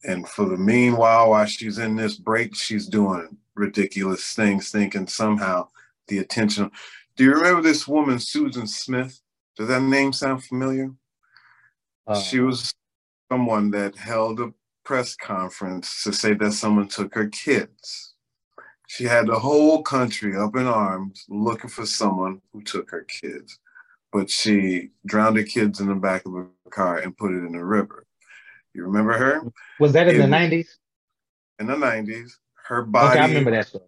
And 0.04 0.28
for 0.28 0.46
the 0.46 0.58
meanwhile, 0.58 1.30
while 1.30 1.46
she's 1.46 1.78
in 1.78 1.96
this 1.96 2.18
break, 2.18 2.56
she's 2.56 2.88
doing 2.88 3.38
ridiculous 3.58 4.34
things, 4.34 4.70
thinking 4.70 5.08
somehow 5.08 5.68
the 6.08 6.20
attention. 6.20 6.72
Do 7.16 7.24
you 7.24 7.34
remember 7.34 7.62
this 7.62 7.88
woman, 7.88 8.20
Susan 8.20 8.68
Smith? 8.68 9.20
Does 9.58 9.68
that 9.68 9.82
name 9.82 10.14
sound 10.14 10.44
familiar? 10.44 10.92
Uh, 12.06 12.20
she 12.20 12.40
was 12.40 12.74
someone 13.32 13.72
that 13.72 13.96
held 13.98 14.40
a 14.40 14.54
press 14.86 15.16
conference 15.16 16.04
to 16.04 16.14
say 16.14 16.34
that 16.36 16.54
someone 16.54 16.88
took 16.88 17.14
her 17.14 17.28
kids. 17.28 18.14
She 18.88 19.04
had 19.04 19.28
the 19.28 19.38
whole 19.38 19.82
country 19.84 20.38
up 20.38 20.56
in 20.56 20.66
arms 20.66 21.26
looking 21.28 21.70
for 21.70 21.86
someone 21.86 22.42
who 22.54 22.62
took 22.62 22.90
her 22.92 23.04
kids. 23.04 23.60
But 24.14 24.30
she 24.30 24.92
drowned 25.06 25.36
her 25.36 25.44
kids 25.44 25.82
in 25.82 25.88
the 25.88 25.96
back 25.96 26.26
of 26.26 26.34
a 26.36 26.70
car 26.70 27.00
and 27.00 27.18
put 27.18 27.34
it 27.34 27.46
in 27.46 27.52
the 27.52 27.66
river. 27.66 28.06
You 28.74 28.84
remember 28.84 29.14
her? 29.14 29.42
Was 29.80 29.92
that 29.94 30.08
in, 30.08 30.22
in 30.22 30.30
the 30.30 30.38
90s? 30.38 30.68
In 31.60 31.68
the 31.68 31.76
90s. 31.76 32.32
Her 32.68 32.84
body. 32.84 33.12
Okay, 33.12 33.20
I 33.20 33.28
remember 33.28 33.52
that 33.52 33.68
story. 33.68 33.86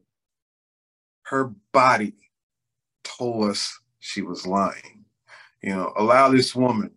Her 1.24 1.54
body 1.74 2.14
told 3.04 3.50
us 3.50 3.78
she 4.00 4.22
was 4.22 4.48
lying. 4.48 5.04
You 5.62 5.76
know, 5.76 5.94
allow 5.98 6.30
this 6.30 6.56
woman, 6.56 6.92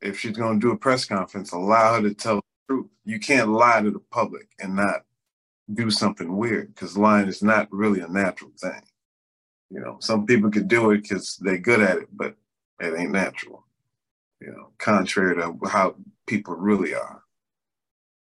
if 0.00 0.18
she's 0.18 0.36
going 0.36 0.58
to 0.58 0.66
do 0.66 0.72
a 0.72 0.76
press 0.76 1.04
conference, 1.04 1.52
allow 1.52 1.96
her 1.96 2.02
to 2.08 2.14
tell 2.14 2.36
the 2.36 2.42
truth. 2.74 2.86
You 3.04 3.20
can't 3.20 3.50
lie 3.50 3.82
to 3.82 3.90
the 3.90 4.00
public 4.10 4.48
and 4.58 4.74
not 4.74 5.04
do 5.74 5.90
something 5.90 6.34
weird 6.34 6.74
because 6.74 6.96
lying 6.96 7.28
is 7.28 7.42
not 7.42 7.70
really 7.70 8.00
a 8.00 8.08
natural 8.08 8.52
thing. 8.58 8.80
You 9.68 9.80
know, 9.80 9.98
some 10.00 10.24
people 10.24 10.50
could 10.50 10.66
do 10.66 10.92
it 10.92 11.02
because 11.02 11.36
they're 11.42 11.58
good 11.58 11.82
at 11.82 11.98
it, 11.98 12.08
but 12.10 12.36
it 12.80 12.98
ain't 12.98 13.12
natural. 13.12 13.66
You 14.40 14.52
know, 14.52 14.70
contrary 14.78 15.36
to 15.36 15.58
how 15.68 15.96
people 16.26 16.54
really 16.54 16.94
are. 16.94 17.22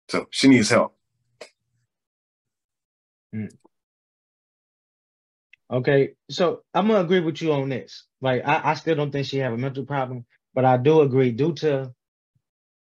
So 0.09 0.25
she 0.31 0.47
needs 0.47 0.69
help. 0.69 0.94
Mm. 3.35 3.49
Okay, 5.71 6.13
so 6.29 6.61
I'm 6.73 6.87
gonna 6.87 7.01
agree 7.03 7.19
with 7.19 7.41
you 7.41 7.51
on 7.51 7.69
this. 7.69 8.05
Like, 8.21 8.43
I, 8.45 8.71
I 8.71 8.73
still 8.75 8.95
don't 8.95 9.11
think 9.11 9.25
she 9.25 9.37
have 9.39 9.53
a 9.53 9.57
mental 9.57 9.85
problem, 9.85 10.25
but 10.53 10.63
I 10.63 10.77
do 10.77 11.01
agree 11.01 11.31
due 11.31 11.53
to 11.55 11.93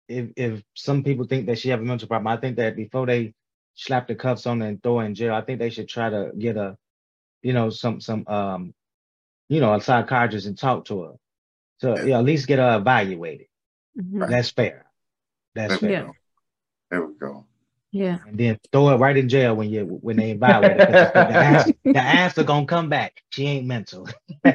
if 0.08 0.30
if 0.36 0.64
some 0.74 1.04
people 1.04 1.26
think 1.26 1.46
that 1.46 1.60
she 1.60 1.70
have 1.70 1.80
a 1.80 1.86
mental 1.86 2.08
problem, 2.08 2.28
I 2.28 2.38
think 2.38 2.58
that 2.58 2.76
before 2.76 3.06
they 3.06 3.34
slap 3.76 4.08
the 4.08 4.16
cuffs 4.16 4.46
on 4.46 4.62
her 4.62 4.68
and 4.68 4.82
throw 4.82 5.00
her 5.00 5.06
in 5.06 5.16
jail. 5.16 5.34
I 5.34 5.42
think 5.42 5.60
they 5.60 5.70
should 5.70 5.88
try 5.88 6.10
to 6.10 6.32
get 6.38 6.58
a, 6.58 6.78
you 7.42 7.54
know, 7.54 7.70
some 7.70 8.02
some 8.02 8.26
um, 8.28 8.74
you 9.50 9.60
know, 9.60 9.74
a 9.74 9.82
psychiatrist 9.82 10.48
and 10.48 10.58
talk 10.58 10.86
to 10.86 11.04
her. 11.04 11.14
So 11.80 12.04
yeah, 12.04 12.20
at 12.20 12.26
least 12.26 12.48
get 12.48 12.60
her 12.60 12.78
evaluated. 12.78 13.48
Mm-hmm. 13.98 14.30
That's 14.30 14.52
fair. 14.52 14.86
That's 15.56 15.78
fair. 15.78 15.92
Yeah. 15.92 16.12
There 16.90 17.06
we 17.06 17.14
go. 17.16 17.46
Yeah. 17.92 18.20
And 18.26 18.38
then 18.38 18.58
throw 18.72 18.90
it 18.90 18.98
right 18.98 19.18
in 19.18 19.28
jail 19.28 19.56
when 19.56 19.70
you 19.70 19.86
when 19.86 20.16
they 20.16 20.32
evaluate 20.32 20.80
it. 20.80 20.92
The, 20.92 21.76
the 21.84 22.02
answer 22.02 22.44
gonna 22.46 22.66
come 22.66 22.88
back. 22.88 23.22
She 23.30 23.46
ain't 23.46 23.68
mental. 23.68 24.08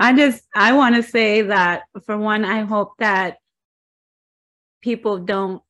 I 0.00 0.16
just 0.16 0.44
I 0.54 0.72
want 0.72 0.94
to 0.96 1.02
say 1.02 1.42
that 1.42 1.82
for 2.06 2.16
one, 2.16 2.44
I 2.44 2.64
hope 2.64 2.92
that 2.98 3.36
people 4.80 5.18
don't 5.18 5.62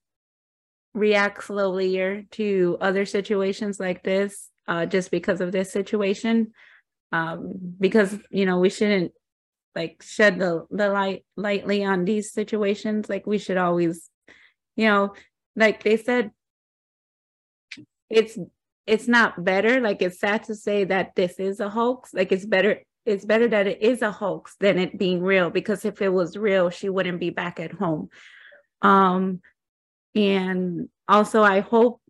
react 0.94 1.42
slowlier 1.42 2.30
to 2.32 2.78
other 2.80 3.06
situations 3.06 3.80
like 3.80 4.02
this 4.04 4.48
uh, 4.68 4.86
just 4.86 5.10
because 5.10 5.40
of 5.40 5.50
this 5.50 5.72
situation 5.72 6.52
um, 7.12 7.54
because 7.80 8.16
you 8.30 8.46
know 8.46 8.58
we 8.58 8.70
shouldn't 8.70 9.12
like 9.74 10.02
shed 10.02 10.38
the, 10.38 10.66
the 10.70 10.88
light 10.88 11.24
lightly 11.36 11.84
on 11.84 12.04
these 12.04 12.32
situations 12.32 13.08
like 13.08 13.26
we 13.26 13.38
should 13.38 13.56
always 13.56 14.10
you 14.76 14.86
know 14.86 15.14
like 15.56 15.82
they 15.82 15.96
said 15.96 16.30
it's 18.10 18.38
it's 18.86 19.06
not 19.06 19.44
better. 19.44 19.80
Like 19.80 20.00
it's 20.00 20.18
sad 20.18 20.44
to 20.44 20.54
say 20.54 20.84
that 20.84 21.14
this 21.14 21.38
is 21.38 21.60
a 21.60 21.68
hoax. 21.68 22.14
Like 22.14 22.32
it's 22.32 22.46
better 22.46 22.80
it's 23.04 23.24
better 23.24 23.48
that 23.48 23.66
it 23.66 23.82
is 23.82 24.02
a 24.02 24.12
hoax 24.12 24.56
than 24.60 24.78
it 24.78 24.98
being 24.98 25.22
real 25.22 25.50
because 25.50 25.84
if 25.84 26.02
it 26.02 26.10
was 26.10 26.36
real, 26.36 26.68
she 26.70 26.88
wouldn't 26.88 27.20
be 27.20 27.30
back 27.30 27.60
at 27.60 27.72
home. 27.72 28.08
Um 28.82 29.40
and 30.14 30.88
also 31.06 31.42
I 31.42 31.60
hope 31.60 32.00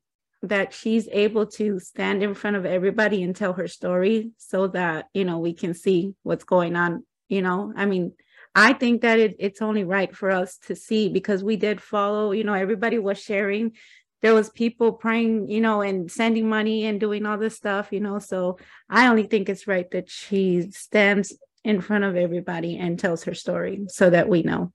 that 0.43 0.73
she's 0.73 1.09
able 1.11 1.47
to 1.47 1.81
stand 1.81 2.23
in 2.23 2.33
front 2.33 2.57
of 2.57 2.65
everybody 2.65 3.25
and 3.25 3.35
tell 3.35 3.55
her 3.55 3.67
story 3.67 4.31
so 4.39 4.69
that 4.69 5.07
you 5.13 5.25
know 5.25 5.39
we 5.39 5.53
can 5.53 5.75
see 5.75 6.15
what's 6.23 6.45
going 6.45 6.77
on 6.77 7.05
you 7.29 7.43
know 7.43 7.73
i 7.77 7.87
mean 7.87 8.13
i 8.55 8.73
think 8.73 9.03
that 9.03 9.19
it, 9.19 9.37
it's 9.39 9.63
only 9.63 9.85
right 9.85 10.15
for 10.15 10.31
us 10.31 10.59
to 10.59 10.75
see 10.75 11.09
because 11.09 11.45
we 11.45 11.57
did 11.57 11.81
follow 11.81 12.33
you 12.33 12.45
know 12.45 12.55
everybody 12.55 12.99
was 12.99 13.21
sharing. 13.21 13.73
There 14.21 14.35
was 14.35 14.51
people 14.51 14.93
praying 14.95 15.49
you 15.49 15.61
know 15.61 15.81
and 15.81 16.11
sending 16.11 16.49
money 16.49 16.87
and 16.87 16.99
doing 16.99 17.25
all 17.25 17.39
this 17.39 17.57
stuff 17.57 17.93
you 17.93 18.01
know 18.01 18.19
so 18.19 18.59
i 18.91 19.07
only 19.07 19.23
think 19.23 19.49
it's 19.49 19.69
right 19.69 19.89
that 19.93 20.11
she 20.11 20.73
stands 20.73 21.39
in 21.65 21.81
front 21.81 22.03
of 22.03 22.17
everybody 22.17 22.77
and 22.79 22.99
tells 22.99 23.25
her 23.25 23.35
story 23.35 23.85
so 23.89 24.11
that 24.11 24.29
we 24.29 24.43
know. 24.43 24.73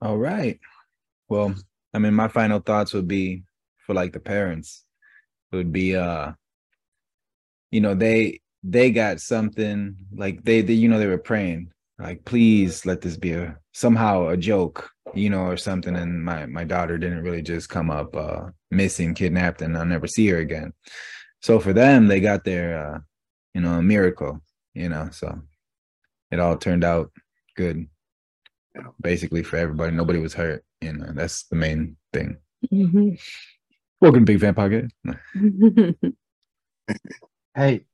All 0.00 0.16
right. 0.16 0.58
Well 1.28 1.54
I 1.92 1.98
mean, 1.98 2.14
my 2.14 2.28
final 2.28 2.60
thoughts 2.60 2.92
would 2.94 3.08
be 3.08 3.42
for 3.86 3.94
like 3.94 4.12
the 4.12 4.20
parents 4.20 4.84
it 5.52 5.56
would 5.56 5.72
be 5.72 5.96
uh 5.96 6.32
you 7.70 7.80
know 7.80 7.94
they 7.94 8.40
they 8.62 8.90
got 8.90 9.20
something 9.20 9.96
like 10.14 10.42
they, 10.44 10.60
they 10.60 10.74
you 10.74 10.88
know 10.88 10.98
they 10.98 11.06
were 11.06 11.18
praying 11.18 11.70
like 11.98 12.24
please 12.24 12.84
let 12.86 13.00
this 13.00 13.16
be 13.16 13.32
a 13.32 13.56
somehow 13.72 14.28
a 14.28 14.36
joke 14.36 14.90
you 15.14 15.30
know 15.30 15.42
or 15.42 15.56
something 15.56 15.96
and 15.96 16.24
my 16.24 16.46
my 16.46 16.64
daughter 16.64 16.98
didn't 16.98 17.22
really 17.22 17.42
just 17.42 17.68
come 17.68 17.90
up 17.90 18.14
uh 18.16 18.42
missing 18.70 19.14
kidnapped 19.14 19.62
and 19.62 19.76
i'll 19.76 19.84
never 19.84 20.06
see 20.06 20.28
her 20.28 20.38
again. 20.38 20.72
So 21.42 21.58
for 21.58 21.72
them 21.72 22.06
they 22.06 22.20
got 22.20 22.44
their 22.44 22.94
uh 22.94 22.98
you 23.54 23.62
know 23.62 23.74
a 23.74 23.82
miracle 23.82 24.40
you 24.74 24.88
know 24.88 25.08
so 25.10 25.40
it 26.30 26.38
all 26.38 26.56
turned 26.56 26.84
out 26.84 27.10
good 27.56 27.86
basically 29.00 29.42
for 29.42 29.56
everybody. 29.56 29.92
Nobody 29.96 30.20
was 30.20 30.34
hurt 30.34 30.64
you 30.80 30.92
know 30.92 31.12
that's 31.14 31.44
the 31.44 31.56
main 31.56 31.96
thing. 32.12 32.36
Mm-hmm. 32.70 33.14
welcome 34.02 34.26
to 34.26 34.32
big 34.32 34.40
fan 34.40 34.54
pocket 34.54 34.92
hey 37.54 37.86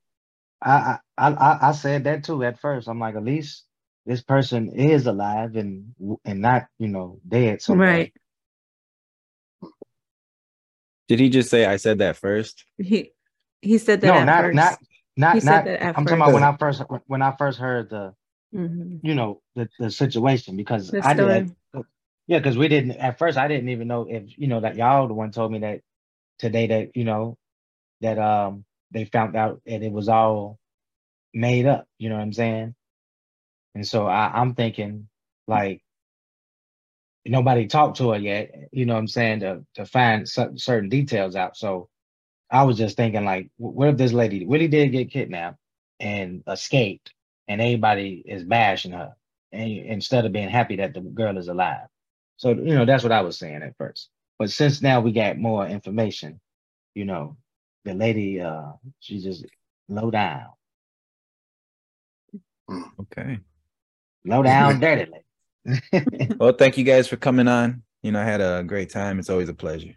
I, 0.63 0.99
I 1.19 1.29
i 1.29 1.59
i 1.69 1.73
said 1.73 2.05
that 2.05 2.25
too 2.25 2.43
at 2.43 2.59
first 2.59 2.89
i'm 2.89 2.99
like 2.99 3.15
at 3.15 3.25
least 3.25 3.65
this 4.07 4.23
person 4.23 4.71
is 4.71 5.07
alive 5.07 5.57
and 5.57 5.95
and 6.25 6.41
not 6.41 6.67
you 6.79 6.89
know 6.89 7.21
dead 7.27 7.61
somewhere. 7.61 7.89
right 7.89 8.13
did 11.09 11.21
he 11.21 11.29
just 11.29 11.51
say 11.51 11.67
i 11.67 11.77
said 11.77 11.99
that 11.99 12.17
first 12.17 12.65
he 12.79 13.11
he 13.61 13.79
said 13.79 14.01
that 14.01 14.07
no 14.07 14.25
not 14.25 14.45
first. 14.45 14.57
not 14.57 14.79
not 15.17 15.45
not 15.45 15.69
i'm 15.69 15.95
first. 15.95 16.09
talking 16.09 16.15
about 16.15 16.33
when 16.33 16.43
i 16.43 16.57
first 16.57 16.83
when 17.07 17.23
i 17.23 17.35
first 17.37 17.59
heard 17.59 17.91
the 17.91 18.15
mm-hmm. 18.55 18.97
you 19.03 19.15
know 19.15 19.41
the, 19.55 19.69
the 19.79 19.91
situation 19.91 20.57
because 20.57 20.91
the 20.91 21.07
i 21.07 21.13
did 21.15 21.55
yeah, 22.27 22.39
because 22.39 22.59
we 22.59 22.69
didn't 22.69 22.93
at 22.93 23.19
first. 23.19 23.39
I 23.39 23.49
didn't 23.49 23.69
even 23.69 23.87
know 23.89 24.07
if 24.09 24.37
you 24.37 24.49
know 24.49 24.61
that 24.61 24.77
y'all 24.77 25.07
the 25.07 25.15
one 25.15 25.31
told 25.31 25.53
me 25.53 25.61
that 25.61 25.81
today 26.39 26.67
that 26.67 26.97
you 26.97 27.05
know 27.05 27.39
that 28.01 28.19
um 28.19 28.65
they 28.91 29.05
found 29.05 29.37
out 29.37 29.61
that 29.67 29.83
it 29.83 29.93
was 29.93 30.09
all 30.09 30.59
made 31.35 31.67
up. 31.67 31.87
You 31.99 32.09
know 32.09 32.17
what 32.17 32.23
I'm 32.23 32.33
saying? 32.33 32.75
And 33.75 33.87
so 33.87 34.07
I, 34.07 34.33
I'm 34.35 34.55
thinking 34.55 35.09
like 35.47 35.83
nobody 37.25 37.67
talked 37.67 37.99
to 37.99 38.11
her 38.11 38.19
yet. 38.19 38.55
You 38.73 38.87
know 38.87 38.95
what 38.95 39.01
I'm 39.01 39.09
saying 39.09 39.41
to 39.41 39.65
to 39.75 39.87
find 39.87 40.29
certain 40.29 40.89
details 40.89 41.37
out. 41.37 41.57
So 41.57 41.89
I 42.51 42.63
was 42.65 42.77
just 42.79 42.97
thinking 42.97 43.25
like, 43.25 43.51
what 43.57 43.89
if 43.89 43.97
this 43.97 44.13
lady 44.13 44.47
really 44.47 44.69
did 44.69 44.93
get 44.93 45.11
kidnapped 45.11 45.59
and 46.01 46.43
escaped, 46.49 47.13
and 47.49 47.61
everybody 47.61 48.23
is 48.27 48.45
bashing 48.45 48.93
her, 48.93 49.15
and 49.53 49.71
instead 49.71 50.25
of 50.25 50.33
being 50.33 50.49
happy 50.49 50.77
that 50.77 50.95
the 50.95 51.01
girl 51.01 51.39
is 51.39 51.49
alive. 51.49 51.87
So, 52.37 52.51
you 52.51 52.75
know, 52.75 52.85
that's 52.85 53.03
what 53.03 53.13
I 53.13 53.23
was 53.23 53.39
saying 53.39 53.63
at 53.63 53.77
first. 53.79 54.11
But 54.39 54.51
since 54.51 54.83
now 54.83 55.01
we 55.01 55.13
got 55.13 55.39
more 55.39 55.67
information, 55.67 56.41
you 56.95 57.07
know, 57.07 57.37
the 57.87 57.95
lady, 57.95 58.41
uh, 58.41 58.73
she 59.01 59.21
just 59.21 59.47
low 59.89 60.11
down. 60.11 60.49
Okay. 63.01 63.39
Low 64.25 64.43
down 64.43 64.81
dirty. 64.81 65.11
well, 66.39 66.53
thank 66.53 66.77
you 66.77 66.85
guys 66.85 67.09
for 67.09 67.17
coming 67.17 67.49
on. 67.49 67.83
You 68.03 68.13
know, 68.13 68.21
I 68.21 68.25
had 68.25 68.41
a 68.41 68.65
great 68.65 68.91
time. 68.91 69.19
It's 69.19 69.31
always 69.31 69.49
a 69.49 69.55
pleasure. 69.55 69.95